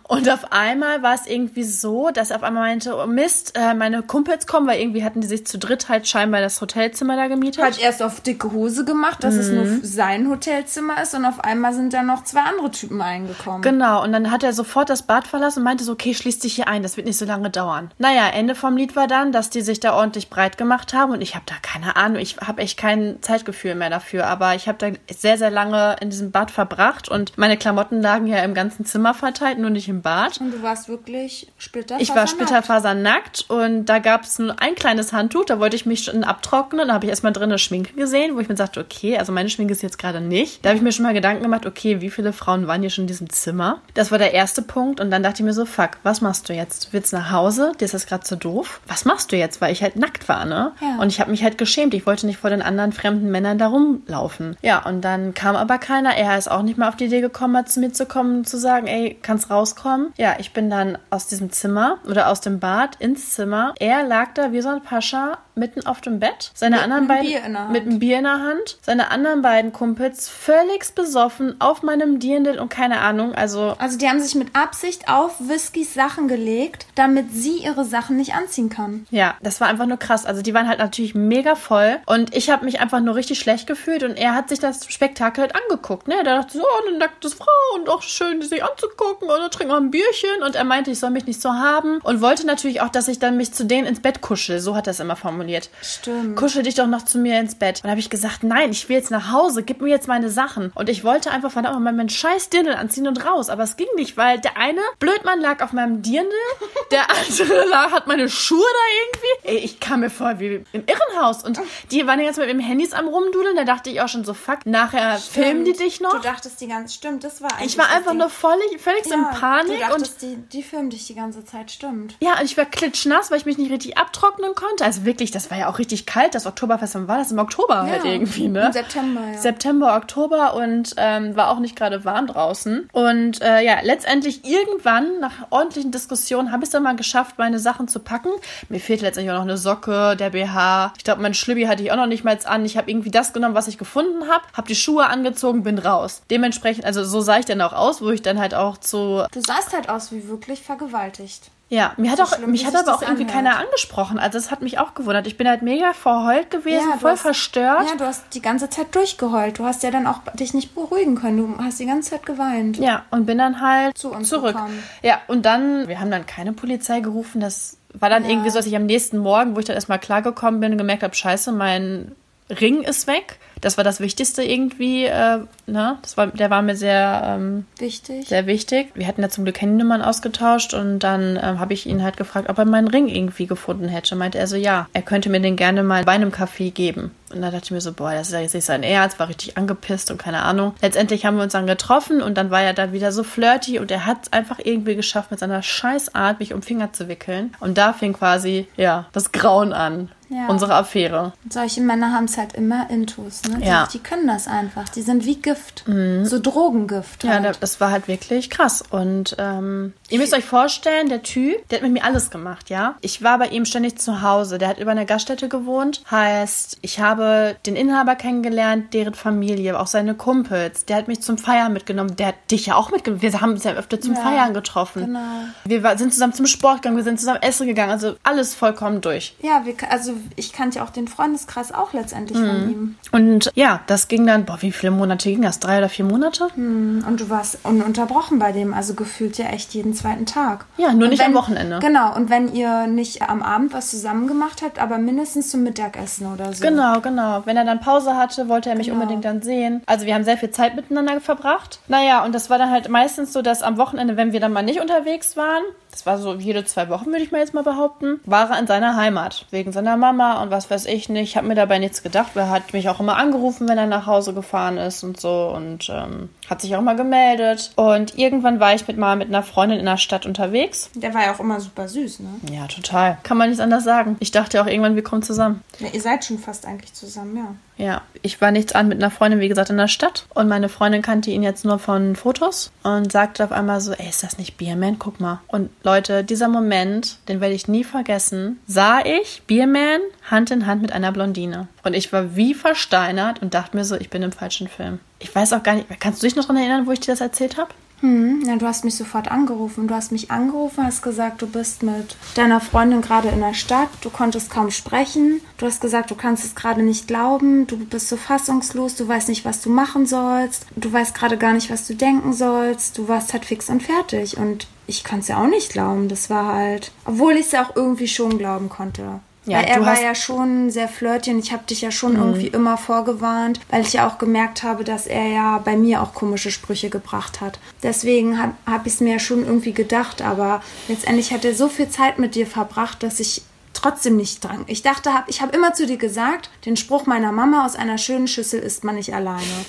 Und 0.07 0.27
auf 0.27 0.51
einmal 0.51 1.03
war 1.03 1.13
es 1.13 1.27
irgendwie 1.27 1.63
so, 1.63 2.09
dass 2.09 2.31
er 2.31 2.37
auf 2.37 2.43
einmal 2.43 2.63
meinte, 2.63 2.95
oh 2.95 3.05
Mist, 3.05 3.55
äh, 3.55 3.75
meine 3.75 4.01
Kumpels 4.01 4.47
kommen, 4.47 4.65
weil 4.65 4.79
irgendwie 4.79 5.03
hatten 5.03 5.21
die 5.21 5.27
sich 5.27 5.45
zu 5.45 5.59
dritt 5.59 5.87
halt 5.87 6.07
scheinbar 6.07 6.41
das 6.41 6.59
Hotelzimmer 6.61 7.15
da 7.15 7.27
gemietet. 7.27 7.63
Hat 7.63 7.79
erst 7.79 8.01
auf 8.01 8.19
dicke 8.21 8.51
Hose 8.51 8.85
gemacht, 8.85 9.23
dass 9.23 9.35
es 9.35 9.51
nur 9.51 9.67
sein 9.83 10.29
Hotelzimmer 10.29 10.99
ist. 11.01 11.13
Und 11.13 11.25
auf 11.25 11.43
einmal 11.43 11.73
sind 11.73 11.93
da 11.93 12.01
noch 12.01 12.23
zwei 12.23 12.41
andere 12.41 12.71
Typen 12.71 13.01
eingekommen. 13.01 13.61
Genau, 13.61 14.03
und 14.03 14.11
dann 14.11 14.31
hat 14.31 14.41
er 14.41 14.53
sofort 14.53 14.89
das 14.89 15.03
Bad 15.03 15.27
verlassen 15.27 15.59
und 15.59 15.65
meinte 15.65 15.83
so, 15.83 15.91
okay, 15.91 16.15
schließ 16.15 16.39
dich 16.39 16.55
hier 16.55 16.67
ein, 16.67 16.81
das 16.81 16.97
wird 16.97 17.05
nicht 17.05 17.17
so 17.17 17.25
lange 17.25 17.51
dauern. 17.51 17.91
Naja, 17.99 18.29
Ende 18.29 18.55
vom 18.55 18.77
Lied 18.77 18.95
war 18.95 19.05
dann, 19.05 19.31
dass 19.31 19.51
die 19.51 19.61
sich 19.61 19.79
da 19.79 19.93
ordentlich 19.93 20.31
breit 20.31 20.57
gemacht 20.57 20.93
haben 20.93 21.11
und 21.11 21.21
ich 21.21 21.35
habe 21.35 21.45
da 21.49 21.55
keine 21.61 21.95
Ahnung, 21.95 22.19
ich 22.19 22.37
habe 22.37 22.61
echt 22.61 22.77
kein 22.77 23.17
Zeitgefühl 23.21 23.75
mehr 23.75 23.89
dafür, 23.89 24.27
aber 24.27 24.55
ich 24.55 24.67
habe 24.67 24.77
da 24.77 25.13
sehr, 25.13 25.37
sehr 25.37 25.49
lange 25.49 25.95
in 26.01 26.09
diesem 26.09 26.31
Bad 26.31 26.51
verbracht 26.51 27.09
und 27.09 27.37
meine 27.37 27.57
Klamotten 27.57 28.01
lagen 28.01 28.27
ja 28.27 28.43
im 28.43 28.53
ganzen 28.53 28.85
Zimmer 28.85 29.13
verteilt, 29.13 29.59
nur 29.59 29.69
nicht 29.69 29.87
im 29.87 30.01
Bad. 30.01 30.39
Und 30.39 30.51
du 30.51 30.61
warst 30.61 30.89
wirklich 30.89 31.47
splitterfasernackt. 31.57 32.09
Ich 32.09 32.15
war 32.15 32.27
splitterfasernackt 32.27 33.45
und 33.49 33.85
da 33.85 33.99
gab 33.99 34.23
es 34.23 34.39
nur 34.39 34.61
ein 34.61 34.75
kleines 34.75 35.13
Handtuch, 35.13 35.45
da 35.45 35.59
wollte 35.59 35.75
ich 35.75 35.85
mich 35.85 36.03
schon 36.03 36.23
abtrocknen. 36.23 36.87
Da 36.87 36.93
habe 36.93 37.05
ich 37.05 37.09
erstmal 37.09 37.33
drin 37.33 37.49
eine 37.49 37.59
Schminke 37.59 37.93
gesehen, 37.93 38.35
wo 38.35 38.39
ich 38.39 38.49
mir 38.49 38.57
sagte, 38.57 38.79
okay, 38.79 39.17
also 39.17 39.31
meine 39.31 39.49
Schminke 39.49 39.73
ist 39.73 39.81
jetzt 39.81 39.97
gerade 39.97 40.21
nicht. 40.21 40.63
Da 40.63 40.69
habe 40.69 40.77
ich 40.77 40.83
mir 40.83 40.91
schon 40.91 41.03
mal 41.03 41.13
Gedanken 41.13 41.43
gemacht, 41.43 41.65
okay, 41.65 42.01
wie 42.01 42.09
viele 42.09 42.33
Frauen 42.33 42.67
waren 42.67 42.81
hier 42.81 42.89
schon 42.89 43.03
in 43.03 43.07
diesem 43.07 43.29
Zimmer? 43.29 43.81
Das 43.93 44.11
war 44.11 44.17
der 44.17 44.33
erste 44.33 44.61
Punkt 44.61 44.99
und 44.99 45.11
dann 45.11 45.23
dachte 45.23 45.41
ich 45.41 45.45
mir 45.45 45.53
so, 45.53 45.65
fuck, 45.65 45.91
was 46.03 46.21
machst 46.21 46.49
du 46.49 46.53
jetzt? 46.53 46.87
Du 46.87 46.93
willst 46.93 47.13
nach 47.13 47.31
Hause, 47.31 47.71
dir 47.79 47.85
ist 47.85 47.93
das 47.93 48.05
gerade 48.05 48.23
zu 48.23 48.37
doof. 48.37 48.81
Was 48.87 49.05
machst 49.05 49.31
du 49.31 49.35
jetzt? 49.35 49.61
Weil 49.61 49.71
ich 49.71 49.81
halt 49.81 49.95
nackt 49.95 50.29
war, 50.29 50.45
ne? 50.45 50.73
Ja. 50.81 50.97
Und 50.99 51.07
ich 51.07 51.19
habe 51.19 51.31
mich 51.31 51.38
halt 51.43 51.57
geschämt. 51.57 51.93
Ich 51.93 52.05
wollte 52.05 52.25
nicht 52.25 52.37
vor 52.37 52.49
den 52.49 52.61
anderen 52.61 52.91
fremden 52.91 53.31
Männern 53.31 53.57
da 53.57 53.67
rumlaufen. 53.67 54.57
Ja, 54.61 54.85
und 54.85 55.01
dann 55.01 55.33
kam 55.33 55.55
aber 55.55 55.77
keiner. 55.77 56.15
Er 56.15 56.37
ist 56.37 56.49
auch 56.49 56.61
nicht 56.61 56.77
mal 56.77 56.89
auf 56.89 56.95
die 56.95 57.05
Idee 57.05 57.21
gekommen, 57.21 57.65
zu 57.65 57.79
mir 57.79 57.91
zu 57.91 58.05
kommen 58.05 58.39
und 58.39 58.49
zu 58.49 58.57
sagen, 58.57 58.87
ey, 58.87 59.17
kannst 59.21 59.49
rauskommen? 59.49 60.13
Ja, 60.17 60.35
ich 60.39 60.53
bin 60.53 60.69
dann 60.69 60.97
aus 61.09 61.27
diesem 61.27 61.51
Zimmer 61.51 61.97
oder 62.07 62.29
aus 62.29 62.41
dem 62.41 62.59
Bad 62.59 62.95
ins 62.99 63.31
Zimmer. 63.31 63.73
Er 63.79 64.03
lag 64.03 64.33
da 64.33 64.51
wie 64.51 64.61
so 64.61 64.69
ein 64.69 64.81
Pascha 64.81 65.37
mitten 65.59 65.85
auf 65.85 66.01
dem 66.01 66.19
Bett. 66.19 66.51
Seine 66.53 66.77
Mit 66.77 66.83
anderen 66.85 67.07
beiden 67.07 67.27
Bier 67.27 67.43
in 67.45 67.53
der 67.53 67.61
Hand. 67.63 67.71
mit 67.71 67.81
einem 67.83 67.99
Bier 67.99 68.17
in 68.17 68.23
der 68.23 68.39
Hand. 68.41 68.77
Seine 68.81 69.11
anderen 69.11 69.41
beiden 69.41 69.73
Kumpels 69.73 70.29
völlig 70.29 70.93
besoffen 70.95 71.55
auf 71.59 71.83
meinem 71.83 72.19
Dirndl 72.19 72.57
und 72.59 72.69
keine 72.69 72.99
Ahnung. 73.01 73.33
Also 73.35 73.75
Also 73.79 73.97
die 73.97 74.07
haben 74.07 74.19
sich 74.19 74.35
mit 74.35 74.55
Absicht 74.55 75.07
auf 75.09 75.35
Whiskys 75.39 75.93
Sachen 75.93 76.27
gelegt, 76.27 76.85
damit 76.95 77.31
sie 77.31 77.57
ihre 77.57 77.85
Sachen 77.85 78.15
nicht 78.17 78.33
anziehen 78.33 78.69
kann. 78.69 79.05
Ja, 79.11 79.35
das 79.41 79.59
war 79.61 79.67
einfach 79.67 79.85
nur 79.85 79.97
krass. 79.97 80.25
Also 80.25 80.41
die 80.41 80.53
waren 80.53 80.67
halt 80.67 80.79
natürlich 80.79 81.15
mega 81.15 81.55
voll 81.55 81.97
und 82.05 82.35
ich 82.35 82.49
habe 82.49 82.65
mich 82.65 82.79
einfach 82.79 82.99
nur 83.01 83.15
richtig 83.15 83.39
schlecht 83.39 83.67
gefühlt 83.67 84.03
und 84.03 84.17
er 84.17 84.33
hat 84.35 84.49
sich 84.49 84.59
das 84.59 84.85
Spektakel 84.91 85.41
halt 85.41 85.55
angeguckt. 85.55 86.07
Ne? 86.07 86.15
Der 86.23 86.37
dachte 86.37 86.57
so, 86.57 86.63
oh, 86.63 86.87
eine 86.87 86.97
nackte 86.97 87.29
Frau 87.29 87.45
und 87.75 87.89
auch 87.89 88.01
schön, 88.01 88.39
die 88.39 88.47
sich 88.47 88.63
anzugucken 88.63 89.27
und 89.29 89.39
dann 89.39 89.51
trinken 89.51 89.73
wir 89.73 89.77
ein 89.77 89.91
Bierchen 89.91 90.43
und 90.45 90.55
er 90.55 90.63
meinte, 90.63 90.91
ich 90.91 90.99
soll 90.99 91.09
mich 91.09 91.25
nicht 91.25 91.41
so 91.41 91.49
haben 91.53 91.99
und 92.03 92.21
wollte 92.21 92.45
natürlich 92.45 92.81
auch, 92.81 92.89
dass 92.89 93.07
ich 93.07 93.19
dann 93.19 93.37
mich 93.37 93.53
zu 93.53 93.65
denen 93.65 93.87
ins 93.87 93.99
Bett 93.99 94.21
kuschel. 94.21 94.59
So 94.59 94.75
hat 94.75 94.87
er 94.87 94.91
es 94.91 94.99
immer 94.99 95.15
formuliert. 95.15 95.48
Stimmt. 95.81 96.35
Kuschel 96.35 96.63
dich 96.63 96.75
doch 96.75 96.87
noch 96.87 97.03
zu 97.05 97.17
mir 97.17 97.39
ins 97.39 97.55
Bett. 97.55 97.77
Und 97.77 97.83
dann 97.85 97.91
habe 97.91 97.99
ich 97.99 98.09
gesagt, 98.09 98.43
nein, 98.43 98.71
ich 98.71 98.89
will 98.89 98.97
jetzt 98.97 99.11
nach 99.11 99.31
Hause, 99.31 99.63
gib 99.63 99.81
mir 99.81 99.89
jetzt 99.89 100.07
meine 100.07 100.29
Sachen. 100.29 100.71
Und 100.75 100.89
ich 100.89 101.03
wollte 101.03 101.31
einfach 101.31 101.51
verdammt 101.51 101.75
nochmal 101.75 101.93
meinen 101.93 102.09
scheiß 102.09 102.49
Dirndl 102.49 102.73
anziehen 102.73 103.07
und 103.07 103.25
raus. 103.25 103.49
Aber 103.49 103.63
es 103.63 103.77
ging 103.77 103.87
nicht, 103.95 104.17
weil 104.17 104.39
der 104.39 104.57
eine 104.57 104.81
Blödmann 104.99 105.39
lag 105.41 105.61
auf 105.63 105.73
meinem 105.73 106.01
Dirndl, 106.01 106.31
der 106.91 107.09
andere 107.09 107.65
lag, 107.69 107.91
hat 107.91 108.07
meine 108.07 108.29
Schuhe 108.29 108.59
da 108.59 108.95
irgendwie. 109.03 109.57
Ey, 109.57 109.65
ich 109.65 109.79
kam 109.79 110.01
mir 110.01 110.09
vor 110.09 110.39
wie 110.39 110.63
im 110.71 110.83
Irrenhaus. 110.85 111.43
Und 111.43 111.59
die 111.91 112.05
waren 112.07 112.19
jetzt 112.19 112.37
mit 112.37 112.47
ihren 112.47 112.59
Handys 112.59 112.93
am 112.93 113.07
rumdudeln. 113.07 113.55
Da 113.55 113.63
dachte 113.63 113.89
ich 113.89 114.01
auch 114.01 114.07
schon 114.09 114.23
so, 114.23 114.33
fuck, 114.33 114.65
nachher 114.65 115.17
filmen 115.17 115.65
die 115.65 115.73
dich 115.73 115.99
noch. 115.99 116.11
Du 116.11 116.19
dachtest 116.19 116.61
die 116.61 116.67
ganze, 116.67 116.93
stimmt, 116.95 117.23
das 117.23 117.41
war 117.41 117.51
eigentlich 117.53 117.73
Ich 117.73 117.77
war 117.77 117.89
einfach 117.89 118.13
nur 118.13 118.29
völlig, 118.29 118.79
völlig 118.79 119.05
in 119.05 119.11
Ja, 119.11 119.31
Panik 119.39 119.79
Du 119.79 119.93
und 119.93 120.01
dachtest, 120.01 120.21
die, 120.21 120.37
die 120.37 120.63
filmen 120.63 120.89
dich 120.89 121.07
die 121.07 121.15
ganze 121.15 121.43
Zeit, 121.45 121.71
stimmt. 121.71 122.15
Ja, 122.19 122.39
und 122.39 122.45
ich 122.45 122.57
war 122.57 122.65
klitschnass, 122.65 123.31
weil 123.31 123.37
ich 123.37 123.45
mich 123.45 123.57
nicht 123.57 123.71
richtig 123.71 123.97
abtrocknen 123.97 124.55
konnte. 124.55 124.83
Also 124.85 125.05
wirklich, 125.05 125.28
das 125.31 125.51
war 125.51 125.57
ja 125.57 125.69
auch 125.69 125.79
richtig 125.79 126.05
kalt. 126.05 126.35
Das 126.35 126.45
Oktoberfest, 126.45 126.95
wann 126.95 127.07
war 127.07 127.17
das? 127.17 127.31
Im 127.31 127.39
Oktober 127.39 127.83
halt 127.83 128.03
Ja, 128.03 128.11
irgendwie, 128.11 128.47
ne? 128.47 128.67
im 128.67 128.73
September, 128.73 129.21
ja. 129.31 129.37
September, 129.37 129.95
Oktober 129.95 130.53
und 130.55 130.93
ähm, 130.97 131.35
war 131.35 131.49
auch 131.49 131.59
nicht 131.59 131.75
gerade 131.75 132.05
warm 132.05 132.27
draußen. 132.27 132.89
Und 132.91 133.41
äh, 133.41 133.61
ja, 133.61 133.79
letztendlich 133.81 134.45
irgendwann, 134.45 135.19
nach 135.19 135.33
ordentlichen 135.49 135.91
Diskussionen, 135.91 136.51
habe 136.51 136.63
ich 136.63 136.67
es 136.67 136.71
dann 136.71 136.83
mal 136.83 136.95
geschafft, 136.95 137.35
meine 137.37 137.59
Sachen 137.59 137.87
zu 137.87 137.99
packen. 137.99 138.29
Mir 138.69 138.79
fehlt 138.79 139.01
letztendlich 139.01 139.31
auch 139.31 139.37
noch 139.39 139.43
eine 139.43 139.57
Socke, 139.57 140.15
der 140.15 140.31
BH. 140.31 140.93
Ich 140.97 141.03
glaube, 141.03 141.21
mein 141.21 141.33
Schlübbi 141.33 141.65
hatte 141.65 141.83
ich 141.83 141.91
auch 141.91 141.97
noch 141.97 142.07
nicht 142.07 142.23
mal 142.23 142.37
an. 142.45 142.65
Ich 142.65 142.77
habe 142.77 142.89
irgendwie 142.89 143.11
das 143.11 143.33
genommen, 143.33 143.55
was 143.55 143.67
ich 143.67 143.77
gefunden 143.77 144.29
habe, 144.29 144.43
habe 144.53 144.67
die 144.67 144.75
Schuhe 144.75 145.07
angezogen, 145.07 145.63
bin 145.63 145.77
raus. 145.77 146.21
Dementsprechend, 146.29 146.85
also 146.85 147.03
so 147.03 147.21
sah 147.21 147.39
ich 147.39 147.45
dann 147.45 147.61
auch 147.61 147.73
aus, 147.73 148.01
wo 148.01 148.09
ich 148.11 148.21
dann 148.21 148.39
halt 148.39 148.53
auch 148.53 148.77
zu 148.77 149.25
Du 149.31 149.41
sahst 149.41 149.73
halt 149.73 149.89
aus 149.89 150.11
wie 150.11 150.27
wirklich 150.27 150.61
vergewaltigt. 150.61 151.49
Ja, 151.69 151.93
mir 151.97 152.09
hat 152.11 152.17
So 152.17 152.23
auch, 152.23 152.35
schlimm, 152.35 152.51
mich 152.51 152.65
hat 152.65 152.75
aber 152.75 152.95
auch 152.95 153.01
irgendwie 153.01 153.23
anhört. 153.23 153.35
keiner 153.35 153.59
angesprochen. 153.59 154.17
Also 154.19 154.37
es 154.39 154.49
hat 154.49 154.61
mich 154.61 154.79
auch 154.79 154.95
gewundert. 154.95 155.27
Ich 155.27 155.37
bin 155.37 155.47
halt 155.47 155.61
mega 155.61 155.93
verheult 155.93 156.49
gewesen, 156.49 156.89
Ja, 156.91 156.97
voll 156.97 157.11
hast- 157.11 157.21
verstört. 157.21 157.87
Ja, 157.89 157.95
du 157.95 158.05
hast 158.05 158.23
die 158.33 158.41
ganze 158.41 158.69
Zeit 158.69 158.93
durchgeheult. 158.95 159.59
Du 159.59 159.65
hast 159.65 159.83
ja 159.83 159.91
dann 159.91 160.07
auch 160.07 160.19
dich 160.33 160.53
nicht 160.55 160.73
beruhigen 160.73 161.15
können. 161.15 161.37
Du 161.57 161.63
hast 161.63 161.79
die 161.79 161.85
ganze 161.85 162.09
Zeit 162.11 162.25
geweint. 162.25 162.77
Ja, 162.77 163.05
und 163.11 163.25
bin 163.27 163.37
dann 163.37 163.61
halt 163.61 163.97
Zu 163.97 164.11
zurück. 164.21 164.55
gekommen. 164.55 164.83
Ja, 165.03 165.21
und 165.27 165.45
dann, 165.45 165.87
wir 165.87 165.99
haben 165.99 166.09
dann 166.11 166.25
keine 166.25 166.53
Polizei 166.53 167.01
gerufen. 167.01 167.39
Das 167.39 167.77
war 167.93 168.09
dann 168.09 168.23
Ja. 168.23 168.29
irgendwie 168.31 168.49
so, 168.49 168.57
dass 168.57 168.65
ich 168.65 168.75
am 168.75 168.85
nächsten 168.87 169.17
Morgen, 169.19 169.55
wo 169.55 169.59
ich 169.59 169.65
dann 169.65 169.75
erstmal 169.75 169.99
klargekommen 169.99 170.59
bin, 170.59 170.77
gemerkt 170.77 171.03
habe, 171.03 171.13
scheiße, 171.15 171.51
mein 171.51 172.13
Ring 172.49 172.81
ist 172.81 173.05
weg. 173.05 173.37
Das 173.61 173.77
war 173.77 173.83
das 173.83 173.99
Wichtigste 173.99 174.43
irgendwie, 174.43 175.05
äh, 175.05 175.39
ne? 175.67 175.97
Das 176.01 176.17
war, 176.17 176.27
der 176.27 176.49
war 176.49 176.61
mir 176.61 176.75
sehr 176.75 177.21
ähm, 177.25 177.65
Wichtig. 177.77 178.27
sehr 178.27 178.45
wichtig. 178.47 178.91
Wir 178.95 179.07
hatten 179.07 179.21
ja 179.21 179.29
zum 179.29 179.43
Glück 179.43 179.61
Handynummern 179.61 180.01
ausgetauscht 180.01 180.73
und 180.73 180.99
dann 180.99 181.39
ähm, 181.41 181.59
habe 181.59 181.73
ich 181.73 181.85
ihn 181.85 182.03
halt 182.03 182.17
gefragt, 182.17 182.49
ob 182.49 182.57
er 182.57 182.65
meinen 182.65 182.87
Ring 182.87 183.07
irgendwie 183.07 183.47
gefunden 183.47 183.87
hätte. 183.87 184.15
Meinte 184.15 184.37
er 184.37 184.47
so, 184.47 184.55
ja, 184.55 184.87
er 184.93 185.01
könnte 185.01 185.29
mir 185.29 185.41
den 185.41 185.55
gerne 185.55 185.83
mal 185.83 186.03
bei 186.03 186.13
einem 186.13 186.31
Café 186.31 186.71
geben. 186.71 187.11
Und 187.33 187.41
da 187.41 187.51
dachte 187.51 187.65
ich 187.65 187.71
mir 187.71 187.81
so, 187.81 187.93
boah, 187.93 188.11
das 188.13 188.27
ist 188.27 188.33
ja 188.33 188.39
jetzt 188.39 188.53
nicht 188.55 188.65
sein 188.65 188.83
Ernst, 188.83 189.19
war 189.19 189.29
richtig 189.29 189.57
angepisst 189.57 190.11
und 190.11 190.17
keine 190.17 190.43
Ahnung. 190.43 190.73
Letztendlich 190.81 191.25
haben 191.25 191.37
wir 191.37 191.43
uns 191.43 191.53
dann 191.53 191.67
getroffen 191.67 192.21
und 192.21 192.37
dann 192.37 192.51
war 192.51 192.61
er 192.61 192.73
da 192.73 192.91
wieder 192.91 193.11
so 193.11 193.23
flirty 193.23 193.79
und 193.79 193.91
er 193.91 194.05
hat 194.05 194.17
es 194.23 194.33
einfach 194.33 194.59
irgendwie 194.63 194.95
geschafft, 194.95 195.31
mit 195.31 195.39
seiner 195.39 195.61
Scheißart 195.61 196.39
mich 196.39 196.53
um 196.53 196.61
Finger 196.61 196.93
zu 196.93 197.07
wickeln. 197.07 197.55
Und 197.59 197.77
da 197.77 197.93
fing 197.93 198.13
quasi, 198.13 198.67
ja, 198.77 199.05
das 199.13 199.31
Grauen 199.31 199.73
an. 199.73 200.09
Ja. 200.31 200.45
Unsere 200.47 200.75
Affäre. 200.75 201.33
Solche 201.49 201.81
Männer 201.81 202.13
haben 202.13 202.25
es 202.25 202.37
halt 202.37 202.53
immer 202.53 202.87
intus, 202.91 203.41
ne? 203.49 203.57
Die, 203.57 203.65
Ja. 203.65 203.85
Mhm. 203.85 203.87
die 203.93 203.97
können 203.97 204.27
das 204.27 204.47
einfach. 204.47 204.87
Die 204.89 205.01
sind 205.01 205.25
wie 205.25 205.37
Gift. 205.37 205.85
So 205.87 206.37
Drogengift. 206.39 207.23
Ja, 207.23 207.31
halt. 207.31 207.45
da- 207.45 207.51
das 207.59 207.81
war 207.81 207.89
halt 207.89 208.07
wirklich 208.07 208.51
krass. 208.51 208.83
Und 208.91 209.35
ähm, 209.39 209.93
ihr 210.09 210.19
müsst 210.19 210.35
euch 210.35 210.45
vorstellen, 210.45 211.09
der 211.09 211.23
Typ, 211.23 211.67
der 211.69 211.77
hat 211.79 211.83
mit 211.83 211.93
mir 211.93 212.03
alles 212.03 212.29
gemacht, 212.29 212.69
ja. 212.69 212.93
Ich 213.01 213.23
war 213.23 213.39
bei 213.39 213.47
ihm 213.47 213.65
ständig 213.65 213.97
zu 213.97 214.21
Hause. 214.21 214.59
Der 214.59 214.67
hat 214.67 214.77
über 214.77 214.91
einer 214.91 215.05
Gaststätte 215.05 215.49
gewohnt. 215.49 216.03
Heißt, 216.11 216.77
ich 216.83 216.99
habe 216.99 217.18
den 217.65 217.75
Inhaber 217.75 218.15
kennengelernt, 218.15 218.93
deren 218.93 219.13
Familie, 219.13 219.79
auch 219.79 219.87
seine 219.87 220.13
Kumpels. 220.15 220.85
Der 220.85 220.97
hat 220.97 221.07
mich 221.07 221.21
zum 221.21 221.37
Feiern 221.37 221.73
mitgenommen. 221.73 222.15
Der 222.15 222.27
hat 222.27 222.35
dich 222.51 222.65
ja 222.67 222.75
auch 222.75 222.91
mitgenommen. 222.91 223.21
Wir 223.21 223.41
haben 223.41 223.51
uns 223.51 223.63
ja 223.63 223.71
öfter 223.73 223.99
zum 224.01 224.15
Ja, 224.15 224.21
Feiern 224.21 224.53
getroffen. 224.53 225.05
genau. 225.05 225.19
Wir 225.65 225.97
sind 225.97 226.13
zusammen 226.13 226.33
zum 226.33 226.45
Sport 226.45 226.81
gegangen, 226.81 226.97
wir 226.97 227.03
sind 227.03 227.19
zusammen 227.19 227.41
essen 227.41 227.67
gegangen. 227.67 227.91
Also 227.91 228.15
alles 228.23 228.53
vollkommen 228.55 229.01
durch. 229.01 229.35
Ja, 229.41 229.65
wir, 229.65 229.75
also 229.89 230.13
ich 230.35 230.53
kannte 230.53 230.77
ja 230.79 230.85
auch 230.85 230.89
den 230.89 231.07
Freundeskreis 231.07 231.73
auch 231.73 231.93
letztendlich 231.93 232.37
Mhm. 232.37 232.45
von 232.47 232.69
ihm. 232.71 232.95
Und 233.11 233.51
ja, 233.55 233.81
das 233.87 234.07
ging 234.07 234.25
dann, 234.25 234.45
boah, 234.45 234.61
wie 234.61 234.71
viele 234.71 234.91
Monate 234.91 235.29
ging 235.29 235.41
das? 235.41 235.59
Drei 235.59 235.77
oder 235.79 235.89
vier 235.89 236.05
Monate? 236.05 236.47
Und 236.55 237.17
du 237.19 237.29
warst 237.29 237.59
ununterbrochen 237.63 238.39
bei 238.39 238.51
dem, 238.51 238.73
also 238.73 238.93
gefühlt 238.93 239.37
ja 239.37 239.45
echt 239.47 239.73
jeden 239.73 239.93
zweiten 239.93 240.25
Tag. 240.25 240.65
Ja, 240.77 240.93
nur 240.93 241.03
Und 241.05 241.09
nicht 241.09 241.23
am 241.25 241.33
Wochenende. 241.33 241.79
Genau, 241.79 242.15
und 242.15 242.29
wenn 242.29 242.53
ihr 242.53 242.87
nicht 242.87 243.21
am 243.23 243.41
Abend 243.41 243.73
was 243.73 243.89
zusammen 243.91 244.27
gemacht 244.27 244.61
habt, 244.63 244.79
aber 244.79 244.97
mindestens 244.97 245.49
zum 245.49 245.63
Mittagessen 245.63 246.27
oder 246.31 246.53
so. 246.53 246.61
Genau, 246.65 246.99
genau. 247.01 247.08
Wenn 247.17 247.57
er 247.57 247.65
dann 247.65 247.79
Pause 247.79 248.15
hatte, 248.17 248.49
wollte 248.49 248.69
er 248.69 248.75
mich 248.75 248.87
Genau. 248.87 248.99
unbedingt 249.01 249.25
dann 249.25 249.41
sehen. 249.41 249.81
Also 249.85 250.05
wir 250.05 250.13
haben 250.15 250.23
sehr 250.23 250.37
viel 250.37 250.51
Zeit 250.51 250.75
miteinander 250.75 251.19
verbracht. 251.21 251.79
Naja, 251.87 252.23
und 252.23 252.33
das 252.35 252.49
war 252.49 252.57
dann 252.57 252.71
halt 252.71 252.89
meistens 252.89 253.33
so, 253.33 253.41
dass 253.41 253.61
am 253.63 253.77
Wochenende, 253.77 254.17
wenn 254.17 254.31
wir 254.33 254.39
dann 254.39 254.53
mal 254.53 254.63
nicht 254.63 254.79
unterwegs 254.81 255.35
waren, 255.37 255.63
das 255.99 256.05
war 256.05 256.17
so 256.17 256.33
jede 256.35 256.63
zwei 256.63 256.87
Wochen, 256.87 257.07
würde 257.07 257.23
ich 257.23 257.31
mal 257.33 257.39
jetzt 257.39 257.53
mal 257.53 257.63
behaupten, 257.63 258.21
war 258.23 258.49
er 258.49 258.59
in 258.59 258.67
seiner 258.67 258.95
Heimat. 258.95 259.45
Wegen 259.51 259.73
seiner 259.73 259.97
Mama 259.97 260.41
und 260.41 260.49
was 260.49 260.71
weiß 260.71 260.85
ich 260.85 261.09
nicht. 261.09 261.31
Ich 261.31 261.37
habe 261.37 261.47
mir 261.47 261.55
dabei 261.55 261.77
nichts 261.77 262.03
gedacht. 262.03 262.31
Er 262.35 262.49
hat 262.49 262.71
mich 262.71 262.87
auch 262.87 263.01
immer 263.01 263.17
angerufen, 263.17 263.67
wenn 263.67 263.77
er 263.77 263.85
nach 263.85 264.05
Hause 264.05 264.33
gefahren 264.33 264.77
ist 264.77 265.03
und 265.03 265.19
so. 265.19 265.51
Und 265.53 265.89
ähm, 265.89 266.29
hat 266.49 266.61
sich 266.61 266.73
auch 266.77 266.81
mal 266.81 266.95
gemeldet. 266.95 267.73
Und 267.75 268.17
irgendwann 268.17 268.61
war 268.61 268.73
ich 268.73 268.87
mit 268.87 268.97
mal 268.97 269.17
mit 269.17 269.27
einer 269.27 269.43
Freundin 269.43 269.77
in 269.79 269.85
der 269.85 269.97
Stadt 269.97 270.25
unterwegs. 270.25 270.89
Der 270.95 271.13
war 271.13 271.23
ja 271.23 271.33
auch 271.33 271.41
immer 271.41 271.59
super 271.59 271.89
süß, 271.89 272.21
ne? 272.21 272.29
Ja, 272.49 272.67
total. 272.67 273.17
Kann 273.23 273.37
man 273.37 273.49
nicht 273.49 273.59
anders 273.59 273.83
sagen. 273.83 274.15
Ich 274.21 274.31
dachte 274.31 274.61
auch 274.61 274.67
irgendwann, 274.67 274.95
wir 274.95 275.03
kommen 275.03 275.21
zusammen. 275.21 275.61
Ja, 275.79 275.89
ihr 275.91 276.01
seid 276.01 276.23
schon 276.23 276.39
fast 276.39 276.65
eigentlich 276.65 276.93
zusammen, 276.93 277.35
ja. 277.35 277.55
Ja, 277.79 278.01
ich 278.21 278.41
war 278.41 278.51
nichts 278.51 278.73
an 278.73 278.89
mit 278.89 278.97
einer 278.97 279.09
Freundin, 279.09 279.39
wie 279.39 279.47
gesagt, 279.47 279.69
in 279.69 279.77
der 279.77 279.87
Stadt. 279.87 280.25
Und 280.33 280.49
meine 280.49 280.67
Freundin 280.67 281.01
kannte 281.01 281.31
ihn 281.31 281.41
jetzt 281.41 281.63
nur 281.63 281.79
von 281.79 282.17
Fotos 282.17 282.71
und 282.83 283.09
sagte 283.09 283.41
auf 283.41 283.53
einmal 283.53 283.79
so, 283.79 283.93
ey, 283.93 284.09
ist 284.09 284.21
das 284.21 284.37
nicht 284.37 284.57
Bierman? 284.57 284.99
Guck 284.99 285.21
mal. 285.21 285.39
Und 285.47 285.69
Leute, 285.83 286.25
dieser 286.25 286.49
Moment, 286.49 287.17
den 287.29 287.39
werde 287.39 287.55
ich 287.55 287.69
nie 287.69 287.85
vergessen, 287.85 288.59
sah 288.67 288.99
ich 288.99 289.43
Bierman 289.47 290.01
Hand 290.29 290.51
in 290.51 290.65
Hand 290.65 290.81
mit 290.81 290.91
einer 290.91 291.13
Blondine. 291.13 291.69
Und 291.83 291.95
ich 291.95 292.11
war 292.11 292.35
wie 292.35 292.53
versteinert 292.53 293.41
und 293.41 293.53
dachte 293.53 293.77
mir 293.77 293.85
so, 293.85 293.95
ich 293.95 294.09
bin 294.09 294.23
im 294.23 294.33
falschen 294.33 294.67
Film. 294.67 294.99
Ich 295.19 295.33
weiß 295.33 295.53
auch 295.53 295.63
gar 295.63 295.75
nicht, 295.75 295.87
kannst 296.01 296.21
du 296.21 296.27
dich 296.27 296.35
noch 296.35 296.43
daran 296.43 296.57
erinnern, 296.57 296.85
wo 296.85 296.91
ich 296.91 296.99
dir 296.99 297.13
das 297.13 297.21
erzählt 297.21 297.57
habe? 297.57 297.69
Hm, 298.01 298.43
ja, 298.45 298.55
du 298.55 298.65
hast 298.65 298.85
mich 298.85 298.95
sofort 298.95 299.29
angerufen. 299.29 299.87
Du 299.87 299.93
hast 299.93 300.11
mich 300.11 300.31
angerufen, 300.31 300.85
hast 300.85 301.01
gesagt, 301.01 301.41
du 301.41 301.47
bist 301.47 301.83
mit 301.83 302.15
deiner 302.35 302.61
Freundin 302.61 303.01
gerade 303.01 303.29
in 303.29 303.41
der 303.41 303.53
Stadt, 303.53 303.89
du 304.01 304.09
konntest 304.09 304.49
kaum 304.49 304.71
sprechen. 304.71 305.41
Du 305.57 305.65
hast 305.65 305.81
gesagt, 305.81 306.09
du 306.09 306.15
kannst 306.15 306.45
es 306.45 306.55
gerade 306.55 306.81
nicht 306.81 307.07
glauben, 307.07 307.67
du 307.67 307.77
bist 307.77 308.07
so 308.07 308.15
fassungslos, 308.15 308.95
du 308.95 309.07
weißt 309.07 309.27
nicht, 309.27 309.43
was 309.43 309.61
du 309.61 309.69
machen 309.69 310.05
sollst, 310.05 310.65
du 310.75 310.91
weißt 310.91 311.13
gerade 311.13 311.37
gar 311.37 311.53
nicht, 311.53 311.69
was 311.69 311.85
du 311.87 311.95
denken 311.95 312.31
sollst, 312.33 312.97
du 312.97 313.07
warst 313.07 313.33
halt 313.33 313.45
fix 313.45 313.69
und 313.69 313.83
fertig. 313.83 314.37
Und 314.37 314.67
ich 314.87 315.03
konnte 315.03 315.21
es 315.21 315.27
ja 315.27 315.43
auch 315.43 315.47
nicht 315.47 315.71
glauben. 315.71 316.07
Das 316.07 316.29
war 316.29 316.53
halt, 316.53 316.91
obwohl 317.05 317.33
ich 317.33 317.47
es 317.47 317.51
ja 317.51 317.65
auch 317.65 317.75
irgendwie 317.75 318.07
schon 318.07 318.37
glauben 318.37 318.69
konnte. 318.69 319.19
Ja, 319.45 319.57
weil 319.57 319.65
er 319.65 319.85
war 319.85 320.01
ja 320.01 320.15
schon 320.15 320.69
sehr 320.69 320.87
flirty 320.87 321.31
und 321.31 321.39
ich 321.39 321.51
habe 321.51 321.63
dich 321.63 321.81
ja 321.81 321.91
schon 321.91 322.15
irgendwie 322.17 322.47
immer 322.47 322.77
vorgewarnt, 322.77 323.59
weil 323.69 323.81
ich 323.81 323.93
ja 323.93 324.07
auch 324.07 324.17
gemerkt 324.17 324.63
habe, 324.63 324.83
dass 324.83 325.07
er 325.07 325.27
ja 325.27 325.57
bei 325.59 325.77
mir 325.77 326.01
auch 326.01 326.13
komische 326.13 326.51
Sprüche 326.51 326.89
gebracht 326.89 327.41
hat. 327.41 327.59
Deswegen 327.81 328.41
habe 328.41 328.53
hab 328.65 328.85
ich 328.85 328.93
es 328.93 328.99
mir 328.99 329.13
ja 329.13 329.19
schon 329.19 329.45
irgendwie 329.45 329.73
gedacht, 329.73 330.21
aber 330.21 330.61
letztendlich 330.87 331.31
hat 331.31 331.45
er 331.45 331.55
so 331.55 331.69
viel 331.69 331.89
Zeit 331.89 332.19
mit 332.19 332.35
dir 332.35 332.45
verbracht, 332.45 333.01
dass 333.01 333.19
ich 333.19 333.43
trotzdem 333.73 334.17
nicht 334.17 334.43
dran. 334.43 334.65
Ich 334.67 334.81
dachte, 334.81 335.13
hab, 335.13 335.29
ich 335.29 335.41
habe 335.41 335.55
immer 335.55 335.73
zu 335.73 335.85
dir 335.85 335.97
gesagt, 335.97 336.49
den 336.65 336.75
Spruch 336.75 337.05
meiner 337.05 337.31
Mama 337.31 337.65
aus 337.65 337.75
einer 337.75 337.97
schönen 337.97 338.27
Schüssel 338.27 338.59
isst 338.59 338.83
man 338.83 338.95
nicht 338.95 339.13
alleine. 339.13 339.65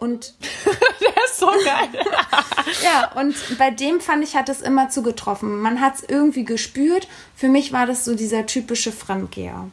Und 0.00 0.34
Der 1.00 1.24
ist 1.24 1.38
so 1.38 1.46
geil. 1.46 1.88
ja, 2.84 3.12
und 3.14 3.34
bei 3.58 3.70
dem 3.70 4.00
fand 4.00 4.22
ich, 4.24 4.36
hat 4.36 4.48
es 4.48 4.60
immer 4.60 4.88
zugetroffen. 4.88 5.60
Man 5.60 5.80
hat 5.80 5.96
es 5.96 6.04
irgendwie 6.06 6.44
gespürt. 6.44 7.08
Für 7.34 7.48
mich 7.48 7.72
war 7.72 7.86
das 7.86 8.04
so 8.04 8.14
dieser 8.14 8.46
typische 8.46 8.92
Fremdgeher. 8.92 9.68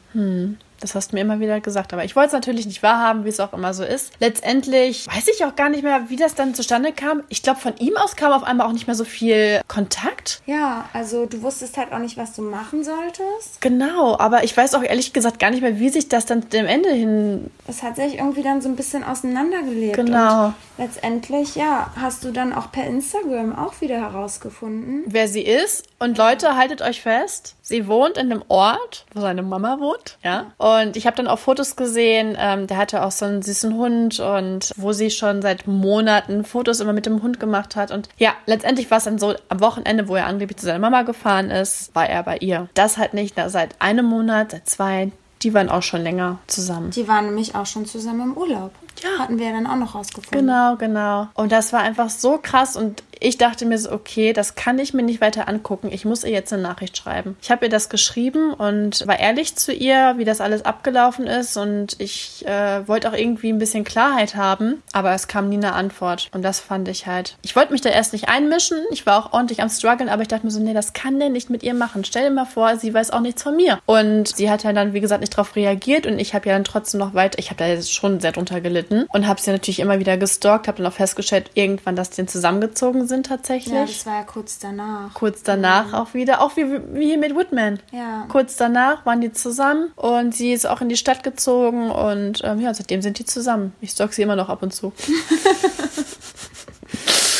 Das 0.79 0.95
hast 0.95 1.11
du 1.11 1.15
mir 1.15 1.21
immer 1.21 1.39
wieder 1.39 1.59
gesagt, 1.59 1.93
aber 1.93 2.03
ich 2.03 2.15
wollte 2.15 2.27
es 2.27 2.33
natürlich 2.33 2.65
nicht 2.65 2.83
wahrhaben, 2.83 3.25
wie 3.25 3.29
es 3.29 3.39
auch 3.39 3.53
immer 3.53 3.73
so 3.73 3.83
ist. 3.83 4.13
Letztendlich 4.19 5.07
weiß 5.07 5.27
ich 5.29 5.43
auch 5.45 5.55
gar 5.55 5.69
nicht 5.69 5.83
mehr, 5.83 6.09
wie 6.09 6.15
das 6.15 6.35
dann 6.35 6.53
zustande 6.53 6.91
kam. 6.91 7.23
Ich 7.29 7.41
glaube, 7.41 7.59
von 7.59 7.75
ihm 7.77 7.97
aus 7.97 8.15
kam 8.15 8.31
auf 8.31 8.43
einmal 8.43 8.67
auch 8.67 8.73
nicht 8.73 8.87
mehr 8.87 8.95
so 8.95 9.03
viel 9.05 9.61
Kontakt. 9.67 10.41
Ja, 10.45 10.85
also 10.93 11.25
du 11.25 11.41
wusstest 11.41 11.77
halt 11.77 11.91
auch 11.91 11.99
nicht, 11.99 12.17
was 12.17 12.33
du 12.33 12.41
machen 12.41 12.83
solltest. 12.83 13.61
Genau, 13.61 14.17
aber 14.19 14.43
ich 14.43 14.55
weiß 14.55 14.75
auch 14.75 14.83
ehrlich 14.83 15.13
gesagt 15.13 15.39
gar 15.39 15.49
nicht 15.49 15.61
mehr, 15.61 15.79
wie 15.79 15.89
sich 15.89 16.09
das 16.09 16.25
dann 16.25 16.49
dem 16.49 16.65
Ende 16.65 16.89
hin. 16.89 17.49
Es 17.67 17.83
hat 17.83 17.95
sich 17.95 18.15
irgendwie 18.15 18.43
dann 18.43 18.61
so 18.61 18.69
ein 18.69 18.75
bisschen 18.75 19.03
auseinandergelebt. 19.03 19.95
Genau. 19.95 20.53
Letztendlich, 20.77 21.55
ja, 21.55 21.89
hast 21.95 22.23
du 22.23 22.31
dann 22.31 22.53
auch 22.53 22.71
per 22.71 22.85
Instagram 22.85 23.57
auch 23.57 23.81
wieder 23.81 23.97
herausgefunden. 23.97 25.03
Wer 25.07 25.27
sie 25.27 25.41
ist. 25.41 25.87
Und 25.99 26.17
Leute, 26.17 26.55
haltet 26.55 26.83
euch 26.83 27.01
fest, 27.01 27.55
sie 27.61 27.87
wohnt 27.87 28.17
in 28.17 28.31
einem 28.31 28.43
Ort, 28.47 29.05
wo 29.13 29.21
seine 29.21 29.41
Mama 29.41 29.79
wohnt. 29.79 30.17
Ja. 30.23 30.51
Und 30.57 30.95
ich 30.95 31.07
habe 31.07 31.17
dann 31.17 31.27
auch 31.27 31.39
Fotos 31.39 31.75
gesehen, 31.75 32.37
ähm, 32.39 32.67
der 32.67 32.77
hatte 32.77 33.03
auch 33.03 33.11
so 33.11 33.25
einen 33.25 33.41
süßen 33.41 33.75
Hund 33.75 34.19
und 34.19 34.71
wo 34.77 34.91
sie 34.91 35.09
schon 35.09 35.41
seit 35.41 35.65
Monaten 35.65 36.43
Fotos 36.43 36.79
immer 36.79 36.93
mit 36.93 37.07
dem 37.07 37.23
Hund 37.23 37.39
gemacht 37.39 37.75
hat. 37.75 37.89
Und 37.89 38.09
ja, 38.17 38.33
letztendlich 38.45 38.91
war 38.91 38.99
es 38.99 39.05
dann 39.05 39.17
so, 39.17 39.33
am 39.49 39.59
Wochenende, 39.59 40.07
wo 40.07 40.15
er 40.15 40.27
angeblich 40.27 40.57
zu 40.57 40.67
seiner 40.67 40.79
Mama 40.79 41.01
gefahren 41.01 41.49
ist, 41.49 41.95
war 41.95 42.07
er 42.07 42.21
bei 42.21 42.37
ihr. 42.37 42.69
Das 42.75 42.97
halt 42.97 43.15
nicht 43.15 43.33
na, 43.37 43.49
seit 43.49 43.81
einem 43.81 44.05
Monat, 44.05 44.51
seit 44.51 44.69
zwei. 44.69 45.11
Die 45.43 45.53
waren 45.53 45.69
auch 45.69 45.83
schon 45.83 46.01
länger 46.01 46.39
zusammen. 46.47 46.91
Die 46.91 47.07
waren 47.07 47.25
nämlich 47.25 47.55
auch 47.55 47.65
schon 47.65 47.85
zusammen 47.85 48.31
im 48.31 48.37
Urlaub. 48.37 48.71
Ja. 49.03 49.19
Hatten 49.19 49.37
wir 49.37 49.47
ja 49.47 49.53
dann 49.53 49.67
auch 49.67 49.75
noch 49.75 49.95
rausgefunden. 49.95 50.47
Genau, 50.47 50.75
genau. 50.75 51.27
Und 51.35 51.51
das 51.51 51.73
war 51.73 51.81
einfach 51.81 52.09
so 52.09 52.39
krass 52.41 52.75
und 52.75 53.03
ich 53.19 53.37
dachte 53.37 53.65
mir 53.65 53.77
so, 53.77 53.91
okay, 53.91 54.33
das 54.33 54.55
kann 54.55 54.79
ich 54.79 54.93
mir 54.93 55.03
nicht 55.03 55.21
weiter 55.21 55.47
angucken. 55.47 55.89
Ich 55.91 56.05
muss 56.05 56.23
ihr 56.23 56.31
jetzt 56.31 56.53
eine 56.53 56.61
Nachricht 56.61 56.97
schreiben. 56.97 57.37
Ich 57.41 57.51
habe 57.51 57.65
ihr 57.65 57.69
das 57.69 57.89
geschrieben 57.89 58.53
und 58.53 59.05
war 59.07 59.19
ehrlich 59.19 59.55
zu 59.55 59.73
ihr, 59.73 60.15
wie 60.17 60.25
das 60.25 60.41
alles 60.41 60.65
abgelaufen 60.65 61.27
ist 61.27 61.57
und 61.57 61.95
ich 61.99 62.45
äh, 62.45 62.87
wollte 62.87 63.09
auch 63.09 63.15
irgendwie 63.15 63.49
ein 63.49 63.59
bisschen 63.59 63.83
Klarheit 63.83 64.35
haben, 64.35 64.81
aber 64.93 65.13
es 65.13 65.27
kam 65.27 65.49
nie 65.49 65.57
eine 65.57 65.73
Antwort 65.73 66.29
und 66.33 66.41
das 66.41 66.59
fand 66.59 66.87
ich 66.87 67.07
halt. 67.07 67.37
Ich 67.41 67.55
wollte 67.55 67.71
mich 67.71 67.81
da 67.81 67.89
erst 67.89 68.13
nicht 68.13 68.29
einmischen. 68.29 68.77
Ich 68.91 69.05
war 69.05 69.17
auch 69.17 69.33
ordentlich 69.33 69.61
am 69.61 69.69
struggeln, 69.69 70.09
aber 70.09 70.21
ich 70.21 70.27
dachte 70.27 70.45
mir 70.45 70.51
so, 70.51 70.59
nee, 70.59 70.73
das 70.73 70.93
kann 70.93 71.19
der 71.19 71.29
nicht 71.29 71.49
mit 71.49 71.63
ihr 71.63 71.73
machen. 71.73 72.03
Stell 72.03 72.23
dir 72.23 72.35
mal 72.35 72.45
vor, 72.45 72.77
sie 72.77 72.93
weiß 72.93 73.11
auch 73.11 73.21
nichts 73.21 73.43
von 73.43 73.55
mir. 73.55 73.79
Und 73.85 74.35
sie 74.35 74.49
hat 74.49 74.63
ja 74.63 74.73
dann, 74.73 74.93
wie 74.93 75.01
gesagt, 75.01 75.21
nicht 75.21 75.33
darauf 75.33 75.55
reagiert 75.55 76.05
und 76.05 76.19
ich 76.19 76.33
habe 76.33 76.49
ja 76.49 76.55
dann 76.55 76.63
trotzdem 76.63 76.99
noch 76.99 77.13
weiter, 77.13 77.39
ich 77.39 77.49
habe 77.49 77.57
da 77.57 77.67
jetzt 77.67 77.93
schon 77.93 78.19
sehr 78.19 78.31
drunter 78.31 78.61
gelitten 78.61 79.05
und 79.11 79.27
habe 79.27 79.41
sie 79.41 79.51
natürlich 79.51 79.79
immer 79.79 79.99
wieder 79.99 80.17
gestalkt, 80.17 80.67
habe 80.67 80.77
dann 80.77 80.87
auch 80.87 80.95
festgestellt, 80.95 81.51
irgendwann, 81.53 81.95
dass 81.95 82.09
die 82.09 82.25
zusammengezogen 82.25 83.06
sind 83.07 83.25
tatsächlich. 83.25 83.73
Ja, 83.73 83.85
das 83.85 84.05
war 84.05 84.15
ja 84.15 84.23
kurz 84.23 84.59
danach. 84.59 85.13
Kurz 85.13 85.43
danach 85.43 85.93
auch 85.93 86.13
wieder, 86.13 86.41
auch 86.41 86.55
wie, 86.55 86.65
wie 86.93 87.05
hier 87.05 87.17
mit 87.17 87.35
Woodman. 87.35 87.79
Ja. 87.91 88.25
Kurz 88.29 88.55
danach 88.55 89.05
waren 89.05 89.21
die 89.21 89.33
zusammen 89.33 89.91
und 89.95 90.35
sie 90.35 90.53
ist 90.53 90.67
auch 90.67 90.81
in 90.81 90.89
die 90.89 90.97
Stadt 90.97 91.23
gezogen 91.23 91.89
und 91.89 92.41
ähm, 92.43 92.59
ja, 92.59 92.73
seitdem 92.73 93.01
sind 93.01 93.19
die 93.19 93.25
zusammen. 93.25 93.73
Ich 93.81 93.91
stalk 93.91 94.13
sie 94.13 94.21
immer 94.21 94.35
noch 94.35 94.49
ab 94.49 94.63
und 94.63 94.73
zu. 94.73 94.93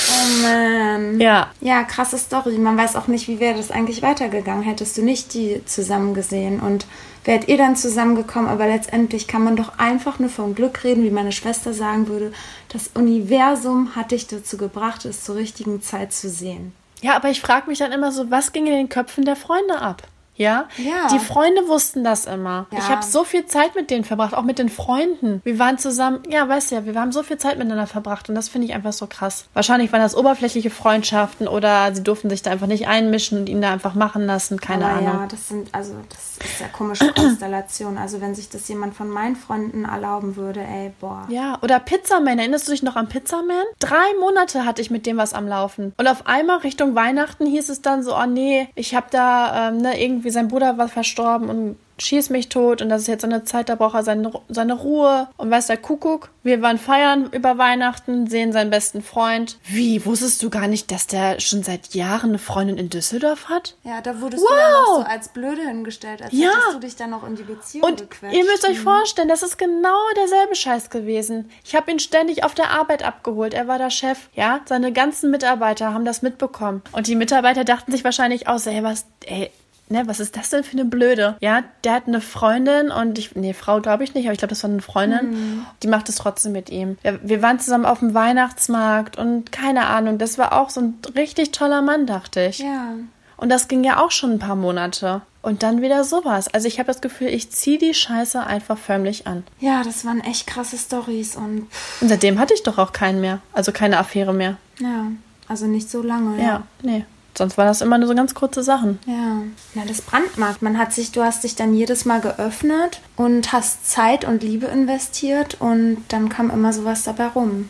Oh 0.10 0.42
man. 0.42 1.20
Ja. 1.20 1.52
Ja, 1.62 1.84
krasse 1.84 2.18
Story. 2.18 2.58
Man 2.58 2.78
weiß 2.78 2.96
auch 2.96 3.08
nicht, 3.08 3.28
wie 3.28 3.40
wäre 3.40 3.58
das 3.58 3.72
eigentlich 3.72 4.02
weitergegangen, 4.02 4.64
hättest 4.64 4.98
du 4.98 5.04
nicht 5.04 5.34
die 5.34 5.64
zusammen 5.66 6.14
gesehen 6.14 6.60
und 6.60 6.86
wärt 7.28 7.50
ihr 7.50 7.58
dann 7.58 7.76
zusammengekommen, 7.76 8.50
aber 8.50 8.68
letztendlich 8.68 9.28
kann 9.28 9.44
man 9.44 9.58
doch 9.58 9.78
einfach 9.78 10.18
nur 10.18 10.30
vom 10.30 10.56
Glück 10.56 10.86
reden, 10.86 11.04
wie 11.04 11.12
meine 11.12 11.34
Schwester 11.34 11.74
sagen 11.74 12.08
würde, 12.08 12.32
das 12.70 12.90
Universum 12.94 13.96
hat 13.96 14.12
dich 14.12 14.28
dazu 14.28 14.58
gebracht, 14.58 15.04
es 15.04 15.26
zur 15.26 15.36
richtigen 15.36 15.82
Zeit 15.82 16.14
zu 16.14 16.30
sehen. 16.30 16.74
Ja, 17.02 17.16
aber 17.18 17.30
ich 17.30 17.42
frage 17.42 17.70
mich 17.70 17.80
dann 17.80 17.92
immer 17.92 18.12
so, 18.12 18.32
was 18.32 18.54
ging 18.54 18.66
in 18.66 18.74
den 18.74 18.90
Köpfen 18.90 19.26
der 19.26 19.36
Freunde 19.36 19.80
ab? 19.80 20.04
Ja? 20.38 20.68
Ja. 20.78 21.08
Die 21.12 21.20
Freunde 21.20 21.68
wussten 21.68 22.04
das 22.04 22.26
immer. 22.26 22.68
Ja. 22.72 22.78
Ich 22.80 22.90
habe 22.90 23.04
so 23.04 23.24
viel 23.24 23.46
Zeit 23.46 23.76
mit 23.76 23.90
denen 23.90 24.04
verbracht, 24.04 24.34
auch 24.34 24.44
mit 24.44 24.60
den 24.60 24.70
Freunden. 24.70 25.42
Wir 25.44 25.60
waren 25.60 25.78
zusammen, 25.78 26.20
ja, 26.30 26.48
weißt 26.48 26.72
du 26.72 26.76
ja, 26.76 26.86
wir 26.86 26.96
haben 27.00 27.12
so 27.12 27.24
viel 27.24 27.38
Zeit 27.38 27.58
miteinander 27.58 27.88
verbracht 27.88 28.30
und 28.30 28.36
das 28.36 28.48
finde 28.50 28.68
ich 28.68 28.74
einfach 28.74 28.94
so 28.94 29.08
krass. 29.08 29.46
Wahrscheinlich 29.54 29.92
waren 29.92 30.02
das 30.02 30.16
oberflächliche 30.16 30.70
Freundschaften 30.70 31.48
oder 31.48 31.94
sie 31.94 32.04
durften 32.04 32.30
sich 32.30 32.42
da 32.42 32.52
einfach 32.52 32.68
nicht 32.68 32.88
einmischen 32.88 33.40
und 33.40 33.50
ihn 33.50 33.62
da 33.62 33.72
einfach 33.72 33.96
machen 33.96 34.26
lassen, 34.26 34.60
keine 34.62 34.86
Aber 34.86 34.94
Ahnung. 34.96 35.22
ja, 35.22 35.28
das 35.28 35.48
sind, 35.48 35.70
also 35.74 35.94
das 36.10 36.38
ist 36.48 36.60
ja 36.62 36.68
komische 36.68 37.12
Konstellation. 37.16 37.98
Also 37.98 38.22
wenn 38.22 38.36
sich 38.36 38.50
das 38.50 38.68
jemand 38.68 38.96
von 38.96 39.10
meinen 39.10 39.36
Freunden 39.36 39.86
erlauben 39.86 40.36
würde, 40.36 40.62
ey, 40.62 40.94
boah. 41.00 41.26
Ja, 41.30 41.58
oder 41.62 41.80
Pizzaman. 41.80 42.38
Erinnerst 42.40 42.68
du 42.68 42.72
dich 42.72 42.84
noch 42.84 42.96
an 42.96 43.08
Pizzaman? 43.10 43.64
Drei 43.80 44.14
Monate 44.20 44.66
hatte 44.66 44.82
ich 44.82 44.92
mit 44.92 45.06
dem 45.06 45.18
was 45.18 45.34
am 45.34 45.48
Laufen. 45.48 45.94
Und 45.98 46.08
auf 46.08 46.28
einmal 46.28 46.58
Richtung 46.60 46.96
Weihnachten 46.96 47.46
hieß 47.46 47.70
es 47.70 47.82
dann 47.82 48.04
so, 48.04 48.16
oh 48.16 48.26
nee, 48.26 48.70
ich 48.76 48.94
habe 48.96 49.08
da, 49.10 49.70
ähm, 49.70 49.78
ne, 49.78 50.02
irgendwie 50.02 50.27
sein 50.32 50.48
Bruder 50.48 50.78
war 50.78 50.88
verstorben 50.88 51.50
und 51.50 51.78
schieß 52.00 52.30
mich 52.30 52.48
tot 52.50 52.84
und 52.84 52.90
das 52.90 53.02
ist 53.02 53.08
jetzt 53.08 53.22
so 53.22 53.28
eine 53.28 53.44
Zeit, 53.44 53.70
da 53.70 53.76
braucht 53.76 53.96
er 53.96 54.04
seine, 54.04 54.32
seine 54.50 54.74
Ruhe. 54.76 55.28
Und 55.38 55.50
weiß 55.50 55.66
der 55.66 55.78
Kuckuck, 55.78 56.30
wir 56.44 56.62
waren 56.62 56.78
feiern 56.78 57.28
über 57.32 57.58
Weihnachten, 57.58 58.28
sehen 58.28 58.52
seinen 58.54 58.70
besten 58.70 59.02
Freund. 59.02 59.58
Wie, 59.66 60.06
wusstest 60.06 60.44
du 60.44 60.52
gar 60.52 60.68
nicht, 60.68 60.92
dass 60.92 61.08
der 61.08 61.40
schon 61.40 61.64
seit 61.64 61.96
Jahren 61.96 62.30
eine 62.30 62.38
Freundin 62.38 62.78
in 62.78 62.90
Düsseldorf 62.92 63.50
hat? 63.50 63.76
Ja, 63.84 64.00
da 64.02 64.22
wurdest 64.22 64.44
du 64.44 64.48
ja 64.54 64.72
noch 64.72 64.88
Wow. 64.90 64.98
so 64.98 65.10
als 65.12 65.30
blöde 65.30 65.62
hingestellt, 65.64 66.22
als 66.22 66.34
Ja. 66.34 66.50
hättest 66.50 66.74
du 66.76 66.80
dich 66.82 66.96
dann 66.96 67.10
noch 67.10 67.26
in 67.28 67.36
die 67.36 67.42
Beziehung 67.44 67.84
Und 67.90 67.98
gequetscht. 68.02 68.36
ihr 68.38 68.44
müsst 68.46 68.70
euch 68.70 68.80
vorstellen, 68.80 69.28
das 69.28 69.42
ist 69.42 69.58
genau 69.58 69.98
derselbe 70.18 70.54
Scheiß 70.56 70.92
gewesen. 70.92 71.50
Ich 71.66 71.74
habe 71.76 71.90
ihn 71.90 71.98
ständig 72.00 72.44
auf 72.44 72.54
der 72.54 72.70
Arbeit 72.72 73.02
abgeholt. 73.04 73.56
Er 73.56 73.68
war 73.68 73.80
der 73.80 73.90
Chef, 73.90 74.30
ja. 74.36 74.60
Seine 74.66 74.94
ganzen 74.94 75.32
Mitarbeiter 75.32 75.96
haben 75.96 76.06
das 76.06 76.22
mitbekommen. 76.22 76.84
Und 76.92 77.08
die 77.08 77.16
Mitarbeiter 77.16 77.64
dachten 77.64 77.92
sich 77.92 78.04
wahrscheinlich 78.04 78.48
aus, 78.48 78.68
ey, 78.68 78.84
was, 78.84 79.06
ey, 79.26 79.50
ne, 79.90 80.04
was 80.08 80.20
ist 80.20 80.36
das 80.38 80.50
denn 80.50 80.64
für 80.64 80.74
eine 80.74 80.86
Blöde? 80.86 81.36
Ja, 81.40 81.64
der 81.84 81.94
hat 81.94 82.08
eine 82.08 82.22
Freundin 82.22 82.92
und 82.92 83.18
ich, 83.18 83.36
nee, 83.36 83.54
Frau 83.54 83.80
glaube 83.82 84.04
ich 84.04 84.14
nicht, 84.14 84.26
aber 84.26 84.34
ich 84.34 84.40
glaube, 84.40 84.50
das 84.50 84.64
war 84.64 84.70
eine 84.70 84.82
Freundin. 84.82 85.66
Die 85.84 85.88
macht 85.88 86.10
es 86.10 86.16
trotzdem 86.16 86.52
mit 86.52 86.70
ihm. 86.70 86.98
Wir, 87.02 87.20
wir 87.24 87.42
waren 87.42 87.60
zusammen 87.60 87.86
auf 87.86 88.00
dem 88.00 88.14
Weihnachtsmarkt 88.14 89.18
und 89.18 89.52
keine 89.52 89.88
Ahnung, 89.88 90.18
das 90.18 90.38
war 90.38 90.54
auch 90.54 90.70
so 90.70 90.82
ein 90.82 91.00
richtig 91.16 91.52
toller 91.52 91.82
Mann, 91.82 92.06
dachte 92.06 92.42
ich. 92.46 92.60
Ja. 92.60 92.94
Und 93.38 93.50
das 93.50 93.68
ging 93.68 93.84
ja 93.84 94.04
auch 94.04 94.12
schon 94.12 94.32
ein 94.32 94.40
paar 94.40 94.56
Monate. 94.56 95.22
Und 95.44 95.64
dann 95.64 95.82
wieder 95.82 96.04
sowas. 96.04 96.48
Also 96.54 96.68
ich 96.68 96.80
habe 96.80 96.88
das 96.88 97.00
Gefühl, 97.02 97.28
ich 97.28 97.52
ziehe 97.52 97.78
die 97.78 97.94
Scheiße 97.94 98.44
einfach 98.44 98.78
förmlich 98.78 99.28
an. 99.28 99.44
Ja, 99.60 99.84
das 99.84 100.04
waren 100.04 100.20
echt 100.22 100.48
krasse 100.48 100.78
Stories 100.78 101.36
und 101.38 101.68
Und 102.02 102.10
seitdem 102.10 102.40
hatte 102.40 102.54
ich 102.54 102.64
doch 102.64 102.78
auch 102.78 102.92
keinen 102.92 103.22
mehr. 103.22 103.40
Also 103.54 103.72
keine 103.72 103.98
Affäre 104.00 104.34
mehr. 104.34 104.58
ja, 104.80 105.06
also 105.48 105.66
nicht 105.68 105.90
so 105.90 106.02
lange. 106.02 106.44
Ja, 106.44 106.64
nee. 106.82 107.06
Sonst 107.38 107.58
war 107.58 107.66
das 107.66 107.82
immer 107.82 108.00
nur 108.00 108.08
so 108.08 108.16
ganz 108.16 108.34
kurze 108.34 108.64
Sachen. 108.64 108.98
Ja, 109.06 109.44
na 109.76 109.86
das 109.88 110.02
brandmarkt. 110.02 110.64
Man 110.64 110.80
hat 110.80 110.92
sich, 110.92 111.12
du 111.12 111.24
hast 111.24 111.44
dich 111.44 111.56
dann 111.56 111.76
jedes 111.76 112.04
Mal 112.06 112.20
geöffnet 112.20 113.02
und 113.16 113.54
hast 113.54 113.88
Zeit 113.88 114.26
und 114.26 114.42
Liebe 114.42 114.66
investiert 114.66 115.58
und 115.60 116.04
dann 116.08 116.30
kam 116.30 116.50
immer 116.50 116.74
sowas 116.74 117.04
dabei 117.04 117.28
rum. 117.28 117.70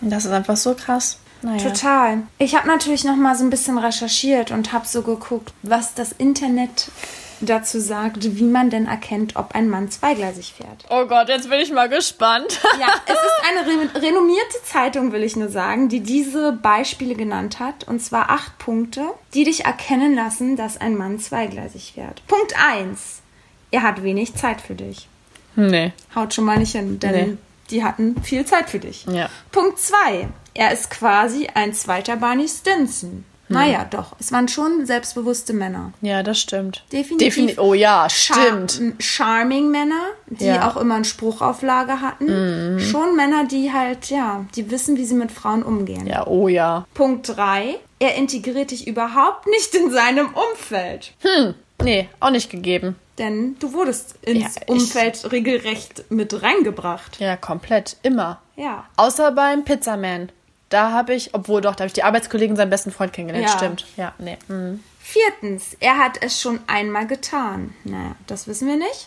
Das 0.00 0.24
ist 0.24 0.32
einfach 0.32 0.56
so 0.56 0.74
krass. 0.74 1.18
Naja. 1.42 1.58
Total. 1.58 2.22
Ich 2.38 2.56
habe 2.56 2.66
natürlich 2.66 3.04
noch 3.04 3.16
mal 3.16 3.36
so 3.36 3.44
ein 3.44 3.50
bisschen 3.50 3.78
recherchiert 3.78 4.50
und 4.50 4.72
habe 4.72 4.88
so 4.88 5.02
geguckt, 5.02 5.52
was 5.62 5.94
das 5.94 6.10
Internet 6.12 6.90
dazu 7.40 7.80
sagt, 7.80 8.36
wie 8.36 8.44
man 8.44 8.70
denn 8.70 8.86
erkennt, 8.86 9.36
ob 9.36 9.54
ein 9.54 9.68
Mann 9.68 9.90
zweigleisig 9.90 10.54
fährt. 10.56 10.84
Oh 10.90 11.06
Gott, 11.06 11.28
jetzt 11.28 11.48
bin 11.50 11.60
ich 11.60 11.72
mal 11.72 11.88
gespannt. 11.88 12.60
Ja, 12.80 12.88
es 13.06 13.14
ist 13.14 13.48
eine 13.48 13.66
re 13.66 14.02
renommierte 14.02 14.56
Zeitung, 14.64 15.12
will 15.12 15.22
ich 15.22 15.36
nur 15.36 15.48
sagen, 15.48 15.88
die 15.88 16.00
diese 16.00 16.52
Beispiele 16.52 17.14
genannt 17.14 17.60
hat. 17.60 17.84
Und 17.86 18.00
zwar 18.00 18.30
acht 18.30 18.58
Punkte, 18.58 19.02
die 19.32 19.44
dich 19.44 19.64
erkennen 19.64 20.14
lassen, 20.14 20.56
dass 20.56 20.80
ein 20.80 20.96
Mann 20.96 21.18
zweigleisig 21.18 21.92
fährt. 21.94 22.26
Punkt 22.26 22.54
eins: 22.60 23.20
Er 23.70 23.82
hat 23.82 24.02
wenig 24.02 24.34
Zeit 24.34 24.60
für 24.60 24.74
dich. 24.74 25.08
nee. 25.56 25.92
Haut 26.14 26.34
schon 26.34 26.44
mal 26.44 26.58
nicht 26.58 26.72
hin, 26.72 26.98
denn 26.98 27.12
Nee. 27.30 27.36
die 27.70 27.84
hatten 27.84 28.20
viel 28.22 28.44
Zeit 28.44 28.68
für 28.70 28.78
dich. 28.80 29.06
Ja. 29.06 29.28
Punkt 29.52 29.78
zwei: 29.78 30.28
Er 30.54 30.72
ist 30.72 30.90
quasi 30.90 31.48
ein 31.54 31.72
zweiter 31.74 32.16
Barney 32.16 32.48
Stinson. 32.48 33.24
Naja, 33.54 33.86
doch, 33.90 34.14
es 34.18 34.30
waren 34.32 34.48
schon 34.48 34.86
selbstbewusste 34.86 35.52
Männer. 35.52 35.92
Ja, 36.00 36.22
das 36.22 36.38
stimmt. 36.40 36.84
Definitiv. 36.92 37.34
Defini 37.34 37.58
oh 37.58 37.74
ja, 37.74 38.06
Char- 38.08 38.34
stimmt. 38.68 38.78
m- 38.80 38.94
Charming 38.98 39.70
Männer, 39.70 40.02
die 40.26 40.44
Ja. 40.46 40.56
Mhm. 40.58 40.62
auch 40.62 40.76
immer 40.76 40.94
einen 40.96 41.04
Spruch 41.04 41.40
auf 41.40 41.62
Lager 41.62 42.00
hatten. 42.00 42.78
Schon 42.80 43.16
Männer, 43.16 43.44
die 43.46 43.72
halt, 43.72 44.10
ja, 44.10 44.44
die 44.54 44.70
wissen, 44.70 44.96
wie 44.96 45.04
sie 45.04 45.14
mit 45.14 45.32
Frauen 45.32 45.62
umgehen. 45.62 46.06
Ja, 46.06 46.26
oh 46.26 46.48
ja. 46.48 46.86
Punkt 46.94 47.36
3. 47.36 47.76
Er 48.00 48.16
integriert 48.16 48.70
dich 48.70 48.86
überhaupt 48.86 49.46
nicht 49.46 49.74
in 49.74 49.90
seinem 49.90 50.28
Umfeld. 50.34 51.12
Nee, 51.82 52.08
auch 52.20 52.30
nicht 52.30 52.50
gegeben. 52.50 52.96
Denn 53.18 53.56
du 53.60 53.72
wurdest 53.72 54.16
ins 54.22 54.56
Ja, 54.56 54.62
Umfeld 54.66 55.30
regelrecht 55.32 56.04
mit 56.10 56.42
reingebracht. 56.42 57.20
Ja, 57.20 57.36
komplett. 57.36 57.96
Immer. 58.02 58.40
Ja. 58.56 58.84
Außer 58.96 59.30
beim 59.32 59.64
Pizzaman. 59.64 60.30
Da 60.74 60.90
habe 60.90 61.14
ich, 61.14 61.32
obwohl 61.34 61.60
doch, 61.60 61.76
da 61.76 61.82
habe 61.82 61.86
ich 61.86 61.92
die 61.92 62.02
Arbeitskollegen 62.02 62.56
seinen 62.56 62.70
besten 62.70 62.90
Freund 62.90 63.12
kennengelernt. 63.12 63.48
Ja. 63.48 63.56
Stimmt. 63.56 63.86
Ja, 63.96 64.12
nee. 64.18 64.36
Mhm. 64.48 64.82
Viertens. 64.98 65.76
Er 65.78 65.98
hat 65.98 66.18
es 66.20 66.40
schon 66.40 66.58
einmal 66.66 67.06
getan. 67.06 67.72
Naja, 67.84 68.16
das 68.26 68.48
wissen 68.48 68.66
wir 68.66 68.76
nicht. 68.76 69.06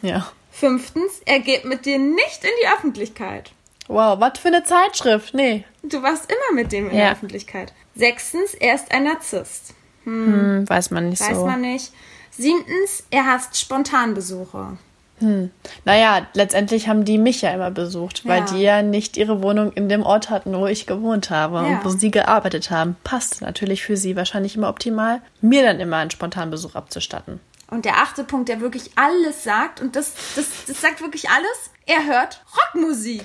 Ja. 0.00 0.30
Fünftens. 0.52 1.22
Er 1.26 1.40
geht 1.40 1.64
mit 1.64 1.86
dir 1.86 1.98
nicht 1.98 2.44
in 2.44 2.50
die 2.62 2.68
Öffentlichkeit. 2.68 3.50
Wow, 3.88 4.20
was 4.20 4.38
für 4.38 4.46
eine 4.46 4.62
Zeitschrift. 4.62 5.34
Nee. 5.34 5.64
Du 5.82 6.04
warst 6.04 6.30
immer 6.30 6.54
mit 6.62 6.70
dem 6.70 6.88
in 6.88 6.94
Ja. 6.96 7.02
der 7.06 7.12
Öffentlichkeit. 7.14 7.72
Sechstens. 7.96 8.54
Er 8.54 8.76
ist 8.76 8.92
ein 8.92 9.02
Narzisst. 9.02 9.74
Hm, 10.04 10.68
weiß 10.68 10.92
man 10.92 11.08
nicht 11.08 11.20
Weiß 11.20 11.36
so. 11.36 11.46
man 11.46 11.62
nicht. 11.62 11.92
Siebtens. 12.30 13.02
Er 13.10 13.26
hasst 13.26 13.58
Spontanbesuche. 13.58 14.78
Naja, 15.84 16.26
letztendlich 16.34 16.88
haben 16.88 17.04
die 17.04 17.18
mich 17.18 17.42
ja 17.42 17.50
immer 17.50 17.70
besucht, 17.70 18.26
weil 18.26 18.40
Ja. 18.40 18.44
die 18.46 18.62
ja 18.62 18.82
nicht 18.82 19.16
ihre 19.16 19.42
Wohnung 19.42 19.72
in 19.72 19.88
dem 19.88 20.02
Ort 20.02 20.30
hatten, 20.30 20.54
wo 20.56 20.66
ich 20.66 20.86
gewohnt 20.86 21.30
habe 21.30 21.56
Ja. 21.56 21.62
und 21.62 21.84
wo 21.84 21.88
sie 21.90 22.10
gearbeitet 22.10 22.70
haben. 22.70 22.96
Passt 23.04 23.42
natürlich 23.42 23.82
für 23.82 23.96
sie 23.96 24.16
wahrscheinlich 24.16 24.56
immer 24.56 24.68
optimal, 24.68 25.20
mir 25.40 25.62
dann 25.62 25.80
immer 25.80 25.98
einen 25.98 26.10
Spontanbesuch 26.10 26.74
abzustatten. 26.74 27.40
Und 27.70 27.84
der 27.84 27.98
achte 27.98 28.24
Punkt, 28.24 28.48
der 28.48 28.60
wirklich 28.60 28.90
alles 28.96 29.44
sagt, 29.44 29.80
und 29.80 29.94
das, 29.94 30.12
das, 30.34 30.46
das 30.66 30.80
sagt 30.80 31.00
wirklich 31.00 31.28
alles, 31.30 31.70
er 31.86 32.04
hört 32.06 32.42
Rockmusik. 32.74 33.24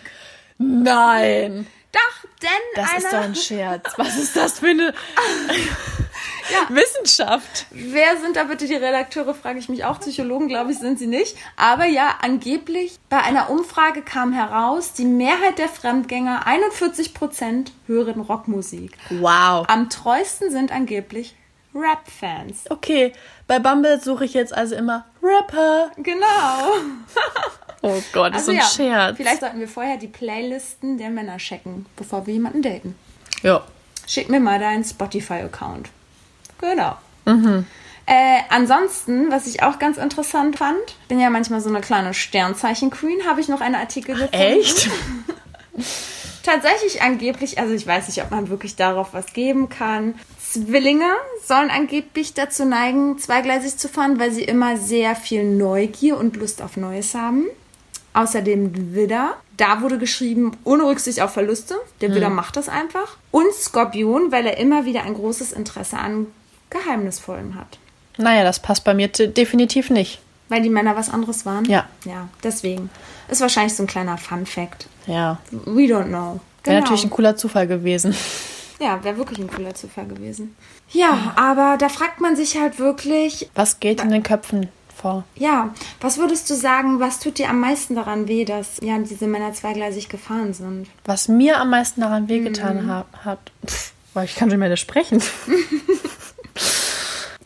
Nein! 0.57 1.67
Doch, 1.95 2.29
denn 2.41 2.49
Das 2.75 2.89
einer, 2.89 2.97
ist 2.97 3.13
doch 3.13 3.21
ein 3.21 3.35
Scherz. 3.57 3.93
Was 3.97 4.17
ist 4.17 4.35
das 4.35 4.59
für 4.59 4.67
eine 4.67 4.93
Wissenschaft? 6.69 7.65
wer 7.71 8.17
sind 8.17 8.35
da 8.35 8.43
bitte 8.43 8.67
die 8.67 8.75
Redakteure, 8.75 9.33
frage 9.33 9.59
ich 9.59 9.69
mich 9.69 9.85
auch. 9.85 9.99
Psychologen, 9.99 10.47
glaube 10.47 10.71
ich, 10.71 10.79
sind 10.79 10.99
sie 10.99 11.07
nicht. 11.07 11.37
Aber 11.55 11.85
ja, 11.85 12.15
angeblich 12.21 12.99
bei 13.09 13.17
einer 13.21 13.49
Umfrage 13.49 14.01
kam 14.01 14.33
heraus, 14.33 14.93
die 14.93 15.05
Mehrheit 15.05 15.57
der 15.57 15.69
Fremdgänger, 15.69 16.45
41 16.45 17.13
Prozent, 17.13 17.71
hören 17.87 18.21
Rockmusik. 18.21 18.91
Wow. 19.09 19.65
Am 19.67 19.89
treuesten 19.89 20.51
sind 20.51 20.71
angeblich 20.71 21.35
Rap-Fans. 21.73 22.65
Okay, 22.69 23.13
bei 23.47 23.59
Bumble 23.59 23.99
suche 24.01 24.25
ich 24.25 24.33
jetzt 24.33 24.53
also 24.53 24.75
immer 24.75 25.05
Rapper. 25.21 25.91
Genau. 25.97 26.25
Oh 27.85 28.01
Gott, 28.13 28.33
das 28.33 28.47
Also 28.47 28.51
ist 28.51 28.75
so 28.75 28.83
ein 28.83 28.89
ja, 28.89 28.95
Scherz. 29.05 29.17
vielleicht 29.17 29.39
sollten 29.41 29.59
wir 29.59 29.67
vorher 29.67 29.97
die 29.97 30.07
Playlisten 30.07 30.97
der 30.97 31.09
Männer 31.11 31.37
checken, 31.37 31.85
bevor 31.95 32.25
wir 32.25 32.33
jemanden 32.33 32.61
daten. 32.63 32.95
Ja. 33.43 33.63
Schick 34.07 34.27
mir 34.29 34.39
mal 34.39 34.59
deinen 34.59 34.83
Spotify-Account. 34.83 35.89
Genau. 36.59 36.95
Mhm. 37.25 37.65
Äh, 38.07 38.39
ansonsten, 38.49 39.31
was 39.31 39.45
ich 39.47 39.61
auch 39.63 39.77
ganz 39.79 39.97
interessant 39.97 40.57
fand, 40.57 40.79
bin 41.07 41.19
ja 41.19 41.29
manchmal 41.29 41.61
so 41.61 41.69
eine 41.69 41.81
kleine 41.81 42.13
Sternzeichen-Queen, 42.13 43.25
habe 43.27 43.41
ich 43.41 43.47
noch 43.49 43.61
einen 43.61 43.75
Artikel 43.75 44.15
gefunden. 44.15 44.33
Echt? 44.33 44.89
Tatsächlich 46.43 47.01
angeblich, 47.01 47.57
also 47.59 47.73
ich 47.73 47.85
weiß 47.87 48.07
nicht, 48.07 48.21
ob 48.23 48.29
man 48.31 48.49
wirklich 48.49 48.75
darauf 48.75 49.13
was 49.13 49.33
geben 49.33 49.69
kann. 49.69 50.13
Zwillinge 50.39 51.11
sollen 51.43 51.71
angeblich 51.71 52.35
dazu 52.35 52.65
neigen, 52.65 53.17
zweigleisig 53.17 53.77
zu 53.77 53.89
fahren, 53.89 54.19
weil 54.19 54.31
sie 54.31 54.43
immer 54.43 54.77
sehr 54.77 55.15
viel 55.15 55.43
Neugier 55.43 56.17
und 56.17 56.35
Lust 56.37 56.61
auf 56.61 56.77
Neues 56.77 57.15
haben. 57.15 57.45
Außerdem 58.15 58.95
Widder. 58.95 59.35
Da 59.57 59.81
wurde 59.81 59.97
geschrieben, 59.97 60.57
ohne 60.63 60.83
Rücksicht 60.83 61.21
auf 61.21 61.33
Verluste. 61.33 61.75
Der 62.01 62.15
Widder 62.15 62.29
macht 62.29 62.55
das 62.55 62.69
einfach. 62.69 63.17
Und 63.31 63.53
Skorpion, 63.53 64.31
weil 64.31 64.45
er 64.45 64.57
immer 64.57 64.85
wieder 64.85 65.03
ein 65.03 65.13
großes 65.13 65.51
Interesse 65.51 65.97
an 65.97 66.27
Geheimnisvollen 66.69 67.55
hat. 67.55 67.77
Naja, 68.17 68.43
das 68.43 68.59
passt 68.59 68.85
bei 68.85 68.93
mir 68.93 69.09
definitiv 69.09 69.89
nicht. 69.89 70.19
Weil 70.47 70.61
die 70.61 70.69
Männer 70.69 70.95
was 70.95 71.09
anderes 71.09 71.45
waren? 71.45 71.65
Ja. 71.65 71.87
Ja, 72.05 72.29
deswegen. 72.43 72.89
Ist 73.27 73.41
wahrscheinlich 73.41 73.75
so 73.75 73.83
ein 73.83 73.87
kleiner 73.87 74.17
Fun-Fact. 74.17 74.87
Ja. 75.07 75.39
We 75.51 75.81
don't 75.81 76.07
know. 76.07 76.39
Wäre 76.63 76.81
natürlich 76.81 77.03
ein 77.03 77.09
cooler 77.09 77.35
Zufall 77.35 77.67
gewesen. 77.67 78.15
Ja, 78.79 79.03
wäre 79.03 79.17
wirklich 79.17 79.39
ein 79.39 79.49
cooler 79.49 79.73
Zufall 79.73 80.05
gewesen. 80.05 80.55
Ja, 80.91 81.33
aber 81.35 81.77
da 81.77 81.89
fragt 81.89 82.21
man 82.21 82.35
sich 82.35 82.59
halt 82.59 82.79
wirklich, 82.79 83.49
Was 83.55 83.79
geht 83.79 84.01
in 84.01 84.09
den 84.09 84.23
Köpfen 84.23 84.69
vor? 84.95 85.23
ja, 85.35 85.73
was 86.01 86.17
würdest 86.17 86.49
du 86.49 86.55
sagen, 86.55 86.99
was 86.99 87.19
tut 87.19 87.37
dir 87.37 87.49
am 87.49 87.59
meisten 87.59 87.95
daran 87.95 88.27
weh, 88.27 88.45
dass 88.45 88.77
ja 88.81 88.97
diese 88.97 89.27
Männer 89.27 89.53
zweigleisig 89.53 90.09
gefahren 90.09 90.53
sind? 90.53 90.87
Was 91.05 91.27
mir 91.27 91.59
am 91.59 91.69
meisten 91.69 92.01
daran 92.01 92.23
Mhm. 92.23 92.29
wehgetan 92.29 92.87
ha 92.89 93.05
hat. 93.23 93.39
Pff, 93.65 93.91
boah, 94.13 94.23
ich 94.23 94.35
kann 94.35 94.49
schon 94.49 94.59
mehr 94.59 94.69
nicht 94.69 94.79
sprechen. 94.81 95.21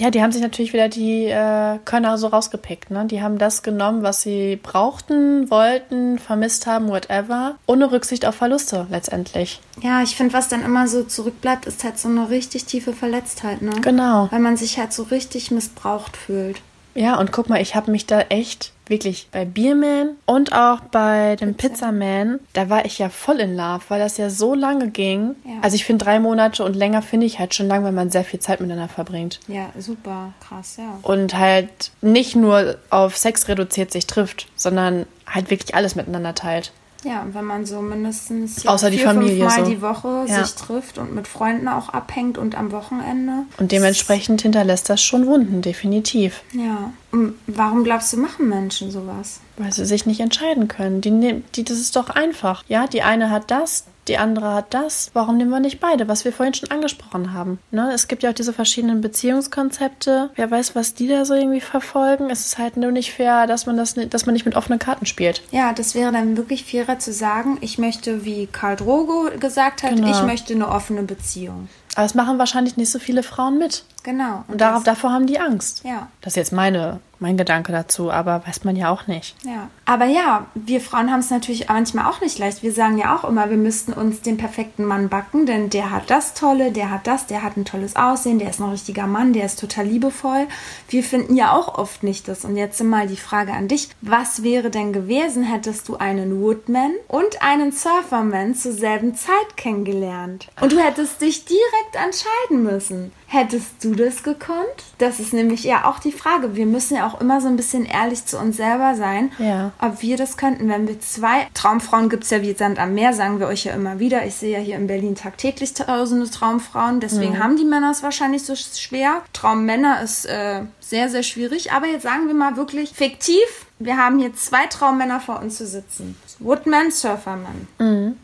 Ja, 0.02 0.12
die 0.12 0.22
haben 0.22 0.32
sich 0.32 0.42
natürlich 0.42 0.72
wieder 0.72 0.88
die 0.88 1.26
äh, 1.26 1.78
Könner 1.84 2.18
so 2.18 2.28
rausgepickt. 2.28 2.90
Ne? 2.90 3.04
Die 3.08 3.22
haben 3.22 3.38
das 3.38 3.64
genommen, 3.64 4.02
was 4.02 4.22
sie 4.22 4.56
brauchten, 4.56 5.52
wollten, 5.52 6.20
vermisst 6.20 6.68
haben, 6.68 6.88
whatever, 6.88 7.56
ohne 7.66 7.92
Rücksicht 7.92 8.26
auf 8.26 8.36
Verluste 8.36 8.88
letztendlich. 8.90 9.60
Ja, 9.82 10.02
ich 10.02 10.16
finde, 10.16 10.32
was 10.34 10.48
dann 10.48 10.64
immer 10.64 10.88
so 10.88 11.04
zurückbleibt, 11.04 11.66
ist 11.66 11.84
halt 11.84 12.00
so 12.00 12.08
eine 12.08 12.30
richtig 12.30 12.64
tiefe 12.64 12.94
Verletztheit, 12.94 13.62
ne? 13.62 13.72
Genau. 13.82 14.30
Weil 14.32 14.40
man 14.40 14.56
sich 14.56 14.80
halt 14.80 14.94
so 14.94 15.04
richtig 15.04 15.52
missbraucht 15.52 16.16
fühlt. 16.16 16.62
Ja, 16.96 17.18
und 17.18 17.32
guck 17.32 17.50
mal, 17.50 17.62
ich 17.62 17.76
habe 17.76 17.92
mich 17.92 18.06
da 18.06 18.22
echt 18.22 18.72
wirklich 18.88 19.30
bei 19.32 19.46
Bierman 19.46 20.16
und 20.26 20.52
auch 20.52 20.80
bei 20.82 21.36
dem 21.36 21.54
Pizzaman, 21.54 22.40
da 22.54 22.70
war 22.70 22.86
ich 22.86 22.98
ja 22.98 23.10
voll 23.10 23.40
in 23.40 23.56
Love, 23.56 23.82
weil 23.88 24.00
das 24.00 24.18
ja 24.18 24.30
so 24.30 24.56
lange 24.56 24.90
ging. 24.90 25.36
Ja. 25.46 25.60
Also 25.62 25.76
ich 25.76 25.86
finde 25.86 26.04
drei 26.04 26.20
Monate 26.20 26.64
und 26.64 26.76
länger 26.76 27.02
finde 27.02 27.28
ich 27.28 27.40
halt 27.40 27.54
schon 27.54 27.68
lang, 27.68 27.84
wenn 27.84 27.94
man 27.94 28.10
sehr 28.10 28.24
viel 28.24 28.40
Zeit 28.40 28.60
miteinander 28.60 28.92
verbringt. 28.92 29.40
Ja, 29.48 29.70
super, 29.78 30.34
krass, 30.40 30.78
ja. 30.78 30.98
Und 31.04 31.38
halt 31.38 31.92
nicht 32.02 32.36
nur 32.36 32.78
auf 32.90 33.16
Sex 33.16 33.48
reduziert 33.48 33.92
sich 33.92 34.08
trifft, 34.08 34.48
sondern 34.56 35.06
halt 35.28 35.52
wirklich 35.52 35.76
alles 35.76 35.96
miteinander 35.96 36.34
teilt. 36.34 36.72
Ja, 37.04 37.22
und 37.22 37.34
wenn 37.34 37.46
man 37.46 37.66
so 37.66 37.82
mindestens 37.82 38.68
Außer 38.68 38.90
die 38.90 38.98
vier, 38.98 39.08
Familie 39.08 39.46
fünfmal 39.46 39.66
so. 39.66 39.72
die 39.72 39.82
Woche 39.82 40.26
Ja. 40.28 40.44
sich 40.44 40.56
trifft 40.56 40.98
und 40.98 41.16
mit 41.16 41.28
Freunden 41.28 41.68
auch 41.68 41.90
abhängt 41.90 42.38
und 42.38 42.56
am 42.58 42.72
Wochenende. 42.72 43.46
Und 43.58 43.72
dementsprechend 43.72 44.42
hinterlässt 44.42 44.90
das 44.90 45.02
schon 45.02 45.26
Wunden, 45.26 45.62
definitiv. 45.62 46.42
Ja. 46.52 46.92
Und 47.12 47.36
warum 47.48 47.84
glaubst 47.84 48.12
du, 48.14 48.18
machen 48.18 48.50
Menschen 48.50 48.92
sowas? 48.92 49.40
Weil 49.58 49.72
sie 49.72 49.86
sich 49.86 50.06
nicht 50.06 50.20
entscheiden 50.20 50.68
können. 50.68 51.02
Die, 51.02 51.42
die, 51.56 51.64
das 51.64 51.78
ist 51.80 51.96
doch 51.96 52.10
einfach. 52.10 52.64
Ja, 52.68 52.88
die 52.88 53.02
eine 53.02 53.30
hat 53.30 53.50
das, 53.52 53.86
die 54.10 54.18
andere 54.18 54.54
hat 54.54 54.74
das. 54.74 55.10
Warum 55.14 55.38
nehmen 55.38 55.52
wir 55.52 55.60
nicht 55.60 55.80
beide? 55.80 56.08
Was 56.08 56.26
wir 56.26 56.34
vorhin 56.34 56.54
schon 56.54 56.72
angesprochen 56.72 57.34
haben. 57.34 57.60
Ne? 57.72 57.92
Es 57.94 58.08
gibt 58.08 58.24
ja 58.24 58.32
auch 58.32 58.34
diese 58.34 58.52
verschiedenen 58.54 59.02
Beziehungskonzepte. 59.02 60.30
Wer 60.36 60.52
weiß, 60.52 60.76
was 60.76 60.94
die 60.94 61.08
da 61.08 61.26
so 61.26 61.34
irgendwie 61.34 61.62
verfolgen. 61.62 62.30
Es 62.30 62.46
ist 62.46 62.58
halt 62.58 62.78
nur 62.78 62.92
nicht 62.92 63.14
fair, 63.14 63.48
dass 63.48 63.66
man 63.66 63.78
das, 63.78 63.94
dass 63.96 64.26
man 64.26 64.34
nicht 64.34 64.46
mit 64.46 64.56
offenen 64.56 64.80
Karten 64.80 65.06
spielt. 65.06 65.42
Ja, 65.52 65.74
das 65.74 65.96
wäre 65.96 66.12
dann 66.12 66.38
wirklich 66.38 66.66
fairer 66.66 67.00
zu 67.00 67.14
sagen, 67.14 67.58
ich 67.62 67.78
möchte, 67.78 68.26
wie 68.26 68.48
Karl 68.48 68.76
Drogo 68.76 69.30
gesagt 69.40 69.84
hat, 69.84 69.96
Genau. 69.96 70.12
ich 70.12 70.24
möchte 70.24 70.54
eine 70.54 70.68
offene 70.68 71.04
Beziehung. 71.04 71.70
Aber 71.96 72.06
es 72.06 72.14
machen 72.14 72.38
wahrscheinlich 72.38 72.78
nicht 72.78 72.92
so 72.92 73.00
viele 73.00 73.24
Frauen 73.24 73.58
mit. 73.58 73.84
Genau. 74.04 74.44
Und 74.48 74.62
darauf, 74.62 74.84
davor 74.84 75.12
haben 75.12 75.28
die 75.28 75.40
Angst. 75.40 75.84
Ja. 75.84 76.08
Das 76.22 76.34
ist 76.34 76.38
jetzt 76.38 76.54
meine, 76.54 77.00
mein 77.20 77.38
Gedanke 77.38 77.72
dazu, 77.72 78.12
aber 78.12 78.42
weiß 78.48 78.64
man 78.64 78.76
ja 78.76 78.90
auch 78.90 79.08
nicht. 79.08 79.36
Ja, 79.44 79.70
aber 79.86 80.06
ja, 80.06 80.46
wir 80.56 80.80
Frauen 80.82 81.12
haben 81.12 81.20
es 81.20 81.30
natürlich 81.30 81.68
manchmal 81.68 82.10
auch 82.10 82.22
nicht 82.22 82.40
leicht. 82.40 82.64
Wir 82.64 82.72
sagen 82.72 82.98
ja 82.98 83.16
auch 83.16 83.28
immer, 83.28 83.50
wir 83.50 83.58
müssten 83.58 83.94
uns 83.94 84.22
den 84.22 84.38
perfekten 84.38 84.86
Mann 84.86 85.10
backen, 85.10 85.46
denn 85.46 85.70
der 85.70 85.92
hat 85.92 86.10
das 86.10 86.34
Tolle, 86.34 86.72
der 86.72 86.90
hat 86.90 87.08
das, 87.08 87.28
der 87.28 87.44
hat 87.44 87.58
ein 87.58 87.66
tolles 87.66 87.96
Aussehen, 87.96 88.40
der 88.40 88.50
ist 88.50 88.62
ein 88.62 88.70
richtiger 88.70 89.08
Mann, 89.08 89.34
der 89.34 89.46
ist 89.46 89.60
total 89.60 89.86
liebevoll. 89.86 90.48
Wir 90.88 91.04
finden 91.04 91.36
ja 91.36 91.54
auch 91.54 91.78
oft 91.78 92.04
nicht 92.04 92.28
das. 92.28 92.46
Und 92.46 92.56
jetzt 92.56 92.82
mal 92.84 93.08
die 93.08 93.18
Frage 93.18 93.54
an 93.54 93.68
dich: 93.68 93.90
Was 94.02 94.44
wäre 94.44 94.70
denn 94.70 94.94
gewesen, 94.94 95.44
hättest 95.44 95.90
du 95.90 95.98
einen 95.98 96.42
Woodman 96.42 96.92
und 97.08 97.42
einen 97.42 97.72
Surferman 97.72 98.56
zur 98.56 98.72
selben 98.72 99.16
Zeit 99.16 99.58
kennengelernt? 99.58 100.48
Und 100.62 100.72
du 100.72 100.80
hättest 100.80 101.22
dich 101.22 101.46
direkt 101.46 101.96
entscheiden 101.96 102.64
müssen. 102.64 103.12
Hättest 103.32 103.84
du 103.84 103.94
das 103.94 104.24
gekonnt? 104.24 104.66
Das 104.98 105.20
ist 105.20 105.34
nämlich 105.34 105.64
ja 105.64 105.86
auch 105.86 106.00
die 106.00 106.12
Frage. 106.12 106.56
Wir 106.56 106.66
müssen 106.66 106.96
ja 106.98 107.06
auch 107.06 107.22
immer 107.22 107.40
so 107.42 107.48
ein 107.48 107.58
bisschen 107.58 107.86
ehrlich 107.86 108.26
zu 108.26 108.40
uns 108.40 108.58
selber 108.58 108.96
sein, 108.96 109.32
Ja. 109.38 109.72
ob 109.80 110.02
wir 110.02 110.18
das 110.18 110.36
könnten. 110.36 110.68
Wenn 110.68 110.88
wir 110.88 111.00
zwei 111.00 111.48
Traumfrauen 111.54 112.10
gibt 112.10 112.24
es 112.24 112.32
ja 112.32 112.42
wie 112.42 112.54
Sand 112.56 112.80
am 112.80 112.96
Meer, 112.96 113.14
sagen 113.14 113.40
wir 113.40 113.46
euch 113.46 113.66
ja 113.66 113.74
immer 113.74 114.00
wieder. 114.00 114.26
Ich 114.26 114.34
sehe 114.34 114.58
ja 114.58 114.64
hier 114.64 114.78
in 114.78 114.88
Berlin 114.88 115.14
tagtäglich 115.14 115.76
tausende 115.76 116.28
Traumfrauen. 116.28 117.02
Deswegen 117.02 117.38
haben 117.38 117.56
die 117.56 117.66
Männer 117.66 117.92
es 117.92 118.02
wahrscheinlich 118.02 118.44
so 118.44 118.56
schwer. 118.56 119.22
Traummänner 119.32 120.02
ist 120.02 120.26
äh, 120.26 120.64
sehr, 120.80 121.10
sehr 121.10 121.22
schwierig. 121.22 121.72
Aber 121.72 121.86
jetzt 121.86 122.02
sagen 122.04 122.26
wir 122.26 122.34
mal 122.34 122.58
wirklich 122.58 122.90
fiktiv. 122.96 123.68
Wir 123.78 123.98
haben 123.98 124.18
hier 124.18 124.34
zwei 124.34 124.66
Traummänner 124.66 125.20
vor 125.20 125.40
uns 125.40 125.58
zu 125.58 125.68
sitzen. 125.68 126.18
Woodman, 126.40 126.92
Surferman. 126.92 127.68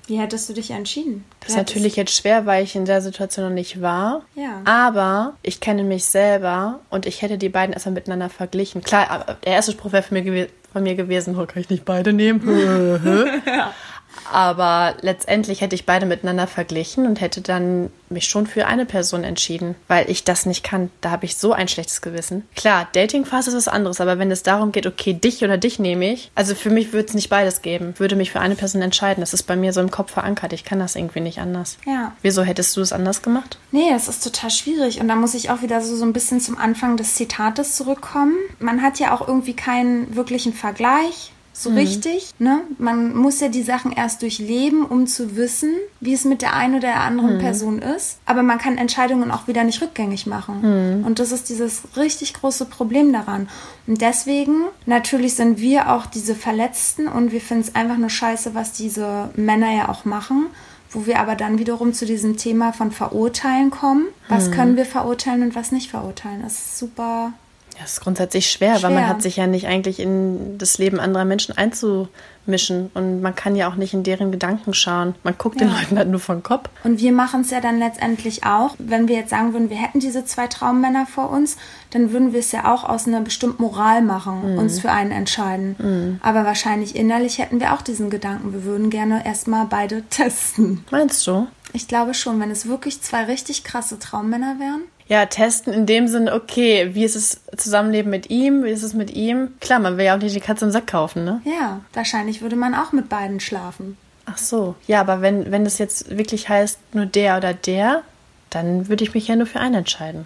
Wie 0.08 0.20
hättest 0.20 0.50
du 0.50 0.54
dich 0.54 0.72
entschieden? 0.72 1.26
Das 1.42 1.50
ist 1.50 1.58
natürlich 1.58 1.96
jetzt 1.96 2.16
schwer, 2.16 2.46
weil 2.46 2.64
ich 2.64 2.76
in 2.76 2.86
der 2.86 3.02
Situation 3.02 3.46
noch 3.46 3.54
nicht 3.54 3.82
war. 3.82 4.24
Ja. 4.36 4.62
Aber 4.66 5.34
ich 5.42 5.60
kenne 5.60 5.84
mich 5.84 6.06
selber 6.06 6.80
und 6.90 7.06
ich 7.06 7.22
hätte 7.22 7.38
die 7.38 7.50
beiden 7.50 7.74
erstmal 7.74 7.94
miteinander 7.94 8.30
verglichen. 8.30 8.82
Klar, 8.82 9.10
aber 9.10 9.38
der 9.46 9.54
erste 9.54 9.74
Spruch 9.74 9.92
wäre 9.92 10.04
von 10.04 10.16
mir, 10.16 10.24
gewe 10.24 10.50
von 10.72 10.84
mir 10.84 10.96
gewesen, 10.96 11.38
oh, 11.38 11.46
kann 11.46 11.62
ich 11.62 11.70
nicht 11.70 11.86
beide 11.86 12.12
nehmen? 12.12 12.42
Aber 14.32 14.96
letztendlich 15.02 15.62
hätte 15.62 15.76
ich 15.76 15.86
beide 15.86 16.06
miteinander 16.06 16.48
verglichen 16.48 17.06
und 17.06 17.22
hätte 17.22 17.42
dann 17.42 17.90
mich 18.10 18.28
schon 18.28 18.48
für 18.48 18.68
eine 18.68 18.86
Person 18.86 19.24
entschieden, 19.24 19.76
weil 19.88 20.10
ich 20.10 20.24
das 20.24 20.46
nicht 20.46 20.64
kann. 20.64 20.92
Da 21.02 21.12
habe 21.12 21.26
ich 21.26 21.38
so 21.38 21.54
ein 21.54 21.68
schlechtes 21.68 22.02
Gewissen. 22.02 22.48
Klar, 22.56 22.88
Datingphase 22.94 23.50
ist 23.50 23.56
was 23.56 23.68
anderes, 23.68 24.00
aber 24.00 24.20
wenn 24.20 24.32
es 24.32 24.44
darum 24.44 24.72
geht, 24.72 24.88
okay, 24.88 25.14
dich 25.14 25.44
oder 25.44 25.58
dich 25.58 25.80
nehme 25.80 26.12
ich, 26.12 26.32
also 26.36 26.56
für 26.56 26.70
mich 26.70 26.94
würde 26.94 27.08
es 27.08 27.14
nicht 27.14 27.30
beides 27.30 27.62
geben. 27.62 27.94
Würde 27.98 28.16
mich 28.16 28.32
für 28.32 28.40
eine 28.40 28.56
Person 28.56 28.82
entscheiden. 28.82 29.22
Das 29.22 29.34
ist 29.34 29.44
bei 29.44 29.56
mir 29.56 29.74
so 29.74 29.82
im 29.82 29.92
Kopf 29.92 30.12
verankert. 30.12 30.54
Ich 30.54 30.64
kann 30.64 30.80
das 30.80 30.96
irgendwie 30.96 31.22
nicht 31.22 31.40
anders. 31.40 31.78
Ja. 31.86 32.14
Wieso 32.22 32.44
hättest 32.44 32.76
du 32.78 32.82
es 32.82 32.94
anders 32.94 33.22
gemacht? 33.22 33.58
Nee, 33.72 33.90
das 33.92 34.08
ist 34.08 34.24
total 34.24 34.52
schwierig. 34.52 35.00
Und 35.02 35.08
da 35.08 35.16
muss 35.16 35.34
ich 35.34 35.50
auch 35.50 35.62
wieder 35.62 35.82
so, 35.82 35.96
so 35.96 36.06
ein 36.06 36.14
bisschen 36.14 36.40
zum 36.40 36.58
Anfang 36.58 36.98
des 36.98 37.16
Zitates 37.16 37.76
zurückkommen. 37.76 38.36
Man 38.60 38.82
hat 38.82 39.00
ja 39.00 39.14
auch 39.14 39.28
irgendwie 39.28 39.56
keinen 39.56 40.16
wirklichen 40.16 40.54
Vergleich. 40.54 41.32
So 41.58 41.70
richtig, 41.70 42.34
ne? 42.38 42.62
Man 42.78 43.16
muss 43.16 43.40
ja 43.40 43.48
die 43.48 43.64
Sachen 43.64 43.94
erst 43.94 44.22
durchleben, 44.22 44.84
um 44.86 45.08
zu 45.08 45.38
wissen, 45.38 45.72
wie 46.02 46.14
es 46.14 46.26
mit 46.26 46.42
der 46.42 46.54
einen 46.54 46.74
oder 46.74 46.90
der 46.90 47.00
anderen 47.00 47.38
Person 47.40 47.80
ist. 47.80 48.18
Aber 48.26 48.44
man 48.44 48.58
kann 48.58 48.78
Entscheidungen 48.78 49.32
auch 49.32 49.48
wieder 49.48 49.64
nicht 49.64 49.82
rückgängig 49.82 50.28
machen. 50.28 51.04
Und 51.06 51.20
das 51.20 51.32
ist 51.32 51.48
dieses 51.48 51.84
richtig 51.96 52.34
große 52.34 52.66
Problem 52.66 53.14
daran. 53.14 53.48
Und 53.88 54.02
deswegen, 54.02 54.64
natürlich 54.86 55.36
sind 55.36 55.60
wir 55.62 55.94
auch 55.94 56.06
diese 56.06 56.36
Verletzten 56.36 57.08
und 57.08 57.32
wir 57.32 57.40
finden 57.40 57.64
es 57.64 57.76
einfach 57.76 57.98
nur 57.98 58.10
scheiße, 58.10 58.54
was 58.54 58.74
diese 58.74 59.30
Männer 59.36 59.74
ja 59.74 59.90
auch 59.90 60.04
machen 60.04 60.48
wo 60.92 61.06
wir 61.06 61.20
aber 61.20 61.36
dann 61.36 61.60
wiederum 61.60 61.92
zu 61.94 62.06
diesem 62.06 62.38
Thema 62.38 62.72
von 62.72 62.90
Verurteilen 62.90 63.70
kommen. 63.70 64.08
Was 64.30 64.50
können 64.50 64.78
wir 64.78 64.86
verurteilen 64.86 65.44
und 65.44 65.54
was 65.54 65.74
nicht 65.74 65.92
verurteilen? 65.92 66.42
Das 66.42 66.54
ist 66.54 66.80
super. 66.80 67.34
Ja, 67.76 67.82
das 67.82 67.94
ist 67.94 68.02
grundsätzlich 68.02 68.50
schwer, 68.50 68.82
weil 68.84 68.92
man 68.92 69.04
Schwer. 69.04 69.08
hat 69.10 69.22
sich 69.22 69.36
ja 69.36 69.48
nicht 69.48 69.68
eigentlich 69.68 70.00
in 70.00 70.58
das 70.58 70.78
Leben 70.78 71.00
anderer 71.00 71.26
Menschen 71.26 71.58
einzumischen 71.58 72.90
und 72.94 73.22
man 73.22 73.36
kann 73.36 73.56
ja 73.56 73.70
auch 73.70 73.76
nicht 73.76 73.94
in 73.94 74.04
deren 74.04 74.32
Gedanken 74.32 74.74
schauen. 74.74 75.14
Man 75.24 75.36
guckt 75.38 75.60
den 75.60 75.68
Ja. 75.70 75.80
Leuten 75.80 75.98
halt 75.98 76.08
nur 76.10 76.20
vom 76.22 76.42
Kopf. 76.42 76.70
Und 76.86 77.00
wir 77.00 77.12
machen 77.12 77.42
es 77.42 77.52
ja 77.52 77.60
dann 77.60 77.80
letztendlich 77.80 78.46
auch. 78.46 78.76
Wenn 78.78 79.08
wir 79.08 79.18
jetzt 79.18 79.30
sagen 79.32 79.54
würden, 79.54 79.70
wir 79.70 79.78
hätten 79.78 80.00
diese 80.00 80.24
zwei 80.26 80.48
Traummänner 80.48 81.06
vor 81.06 81.30
uns, 81.30 81.58
dann 81.92 82.12
würden 82.14 82.32
wir 82.34 82.40
es 82.40 82.52
ja 82.54 82.74
auch 82.74 82.84
aus 82.86 83.08
einer 83.08 83.22
bestimmten 83.22 83.62
Moral 83.62 84.02
machen, 84.02 84.58
uns 84.58 84.80
für 84.80 84.92
einen 84.92 85.12
entscheiden. 85.12 86.20
Aber 86.24 86.46
wahrscheinlich 86.46 86.96
innerlich 86.96 87.40
hätten 87.40 87.60
wir 87.60 87.74
auch 87.74 87.82
diesen 87.82 88.10
Gedanken, 88.10 88.54
wir 88.54 88.64
würden 88.64 88.90
gerne 88.90 89.26
erstmal 89.26 89.66
beide 89.66 90.04
testen. 90.10 90.86
Meinst 90.92 91.26
du? 91.28 91.48
Ich 91.74 91.90
glaube 91.90 92.14
schon, 92.14 92.40
wenn 92.40 92.52
es 92.52 92.68
wirklich 92.68 93.02
zwei 93.02 93.26
richtig 93.26 93.66
krasse 93.66 94.00
Traummänner 94.00 94.56
wären. 94.60 94.84
Ja, 95.08 95.28
testen 95.28 95.72
in 95.72 95.86
dem 95.86 96.08
Sinne, 96.08 96.34
okay, 96.34 96.96
wie 96.96 97.04
ist 97.04 97.16
es 97.16 97.42
Zusammenleben 97.56 98.10
mit 98.10 98.32
ihm, 98.32 98.64
wie 98.64 98.72
ist 98.72 98.82
es 98.82 98.94
mit 98.94 99.12
ihm? 99.12 99.54
Klar, 99.60 99.80
man 99.80 99.98
will 99.98 100.06
ja 100.06 100.16
auch 100.16 100.20
nicht 100.20 100.36
die 100.36 100.40
Katze 100.40 100.66
im 100.66 100.72
Sack 100.72 100.88
kaufen, 100.88 101.24
ne? 101.24 101.42
Ja, 101.46 101.82
wahrscheinlich 101.94 102.42
würde 102.42 102.56
man 102.56 102.74
auch 102.74 102.92
mit 102.92 103.08
beiden 103.08 103.40
schlafen. 103.40 103.98
Ach 104.26 104.40
so. 104.40 104.76
Ja, 104.88 105.02
aber 105.02 105.22
wenn, 105.22 105.52
wenn 105.52 105.64
das 105.64 105.78
jetzt 105.78 106.18
wirklich 106.18 106.50
heißt, 106.50 106.80
nur 106.94 107.06
der 107.06 107.38
oder 107.38 107.54
der, 107.54 108.02
dann 108.50 108.88
würde 108.88 109.04
ich 109.04 109.14
mich 109.14 109.28
ja 109.28 109.36
nur 109.36 109.46
für 109.46 109.60
einen 109.60 109.76
entscheiden. 109.76 110.26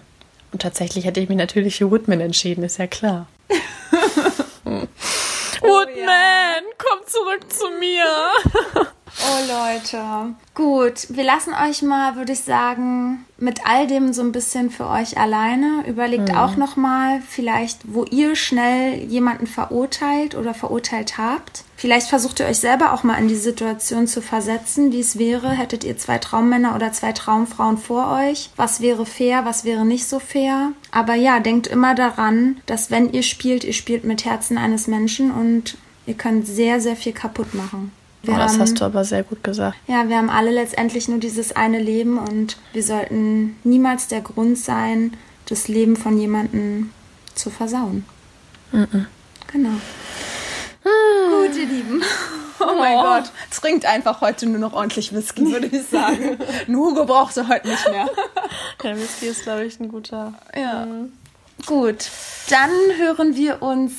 Und 0.52 0.62
tatsächlich 0.62 1.04
hätte 1.04 1.20
ich 1.20 1.28
mich 1.28 1.36
natürlich 1.38 1.76
für 1.76 1.90
Woodman 1.90 2.20
entschieden, 2.20 2.64
ist 2.64 2.78
ja 2.78 2.86
klar. 2.86 3.26
Woodman, 5.60 6.64
komm 6.78 7.00
zurück 7.06 7.52
zu 7.52 7.68
mir. 7.78 8.06
Oh 9.22 9.40
Leute. 9.46 10.34
Gut, 10.54 11.06
wir 11.10 11.24
lassen 11.24 11.52
euch 11.52 11.82
mal, 11.82 12.16
würde 12.16 12.32
ich 12.32 12.40
sagen, 12.40 13.26
mit 13.38 13.66
all 13.66 13.86
dem 13.86 14.12
so 14.12 14.22
ein 14.22 14.32
bisschen 14.32 14.70
für 14.70 14.86
euch 14.86 15.18
alleine. 15.18 15.84
Überlegt 15.86 16.34
auch 16.34 16.56
noch 16.56 16.76
mal, 16.76 17.20
vielleicht, 17.28 17.80
wo 17.92 18.04
ihr 18.04 18.34
schnell 18.34 18.94
jemanden 19.04 19.46
verurteilt 19.46 20.34
oder 20.34 20.54
verurteilt 20.54 21.18
habt. 21.18 21.64
Vielleicht 21.76 22.08
versucht 22.08 22.40
ihr 22.40 22.46
euch 22.46 22.58
selber 22.58 22.92
auch 22.92 23.02
mal 23.02 23.18
in 23.18 23.28
die 23.28 23.36
Situation 23.36 24.06
zu 24.06 24.22
versetzen, 24.22 24.92
wie 24.92 25.00
es 25.00 25.18
wäre, 25.18 25.50
hättet 25.50 25.84
ihr 25.84 25.98
zwei 25.98 26.18
Traummänner 26.18 26.74
oder 26.74 26.92
zwei 26.92 27.12
Traumfrauen 27.12 27.78
vor 27.78 28.18
euch. 28.20 28.50
Was 28.56 28.80
wäre 28.80 29.04
fair, 29.04 29.44
was 29.44 29.64
wäre 29.64 29.84
nicht 29.84 30.06
so 30.06 30.18
fair? 30.18 30.72
Aber 30.92 31.14
ja, 31.14 31.40
denkt 31.40 31.66
immer 31.66 31.94
daran, 31.94 32.60
dass 32.66 32.90
wenn 32.90 33.12
ihr 33.12 33.22
spielt, 33.22 33.64
ihr 33.64 33.74
spielt 33.74 34.04
mit 34.04 34.24
Herzen 34.24 34.56
eines 34.56 34.86
Menschen 34.86 35.30
und 35.30 35.76
ihr 36.06 36.14
könnt 36.14 36.46
sehr, 36.46 36.80
sehr 36.80 36.96
viel 36.96 37.12
kaputt 37.12 37.54
machen. 37.54 37.92
Wir 38.22 38.34
Oh, 38.34 38.36
das 38.36 38.52
haben- 38.52 38.60
hast 38.60 38.80
du 38.80 38.84
aber 38.84 39.04
sehr 39.04 39.22
gut 39.22 39.42
gesagt. 39.42 39.76
ja, 39.86 40.08
wir 40.08 40.16
haben 40.16 40.28
alle 40.30 40.50
letztendlich 40.50 41.08
nur 41.08 41.18
dieses 41.18 41.56
eine 41.56 41.78
Leben 41.78 42.18
und 42.18 42.58
wir 42.72 42.82
sollten 42.82 43.56
niemals 43.64 44.08
der 44.08 44.20
Grund 44.20 44.58
sein, 44.58 45.16
das 45.46 45.68
Leben 45.68 45.96
von 45.96 46.18
jemandem 46.18 46.90
zu 47.34 47.50
versauen. 47.50 48.04
Genau. 48.72 49.70
Gut, 50.82 51.56
ihr 51.56 51.66
Lieben. 51.66 52.02
Oh 52.62 52.74
mein 52.78 52.98
Gott. 52.98 53.32
Trinkt 53.50 53.86
einfach 53.86 54.20
heute 54.20 54.44
nur 54.44 54.58
noch 54.58 54.74
ordentlich 54.74 55.14
Whisky, 55.14 55.50
würde 55.50 55.68
ich 55.68 55.82
sagen. 55.86 56.36
Nur 56.66 56.90
Hugo 56.90 57.06
braucht 57.06 57.32
sie 57.32 57.48
heute 57.48 57.66
nicht 57.68 57.88
mehr. 57.88 58.06
Der 58.82 58.98
Whisky 58.98 59.28
ist, 59.28 59.44
glaube 59.44 59.64
ich, 59.64 59.80
ein 59.80 59.88
guter. 59.88 60.34
Ja. 60.54 60.86
Gut, 61.64 62.10
dann 62.50 62.68
hören 62.98 63.34
wir 63.34 63.62
uns 63.62 63.92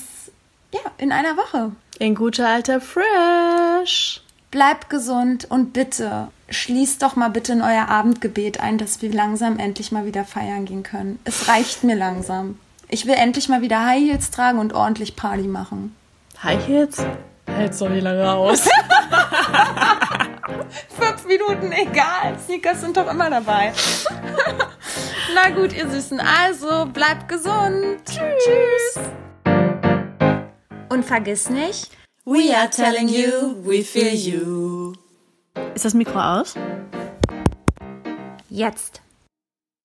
ja 0.72 0.80
in 1.00 1.12
einer 1.12 1.38
Woche. 1.38 1.72
In 2.02 2.16
guter 2.16 2.48
alter 2.48 2.82
Fresh. 2.82 4.22
Bleibt 4.50 4.90
gesund 4.90 5.46
und 5.48 5.72
bitte 5.72 6.30
schließt 6.50 7.00
doch 7.04 7.16
mal 7.16 7.30
bitte 7.30 7.52
in 7.52 7.62
euer 7.62 7.90
Abendgebet 7.90 8.60
ein, 8.60 8.80
dass 8.80 9.04
wir 9.04 9.14
langsam 9.14 9.60
endlich 9.60 9.92
mal 9.92 10.04
wieder 10.08 10.26
feiern 10.26 10.66
gehen 10.66 10.82
können. 10.82 11.20
Es 11.26 11.48
reicht 11.48 11.84
mir 11.84 11.96
langsam. 11.96 12.58
Ich 12.88 13.06
will 13.06 13.14
endlich 13.14 13.50
mal 13.50 13.62
wieder 13.62 13.86
High 13.86 14.02
Heels 14.02 14.32
tragen 14.32 14.58
und 14.58 14.74
ordentlich 14.74 15.16
Party 15.16 15.44
machen. 15.44 15.96
High 16.42 16.66
Heels? 16.66 17.06
Hält's 17.46 17.78
doch 17.78 17.90
nicht 17.90 18.02
lange 18.02 18.32
aus. 18.32 18.62
Fünf 21.00 21.28
Minuten, 21.28 21.72
egal. 21.72 22.36
Sneakers 22.44 22.82
sind 22.82 22.98
doch 22.98 23.12
immer 23.12 23.30
dabei. 23.30 23.74
Na 25.36 25.52
gut, 25.52 25.72
ihr 25.72 25.88
Süßen. 25.88 26.20
Also, 26.20 26.88
bleibt 26.88 27.30
gesund. 27.30 28.00
Tschüss. 28.08 29.00
Und 30.92 31.06
vergiss 31.06 31.50
nicht, 31.50 31.90
We 32.26 32.54
are 32.54 32.70
telling 32.70 33.08
you, 33.08 33.56
we 33.64 33.82
feel 33.82 34.14
you. 34.14 34.94
Ist 35.74 35.86
das 35.86 35.94
Mikro 35.94 36.20
aus? 36.20 36.56
jetzt. 38.50 39.02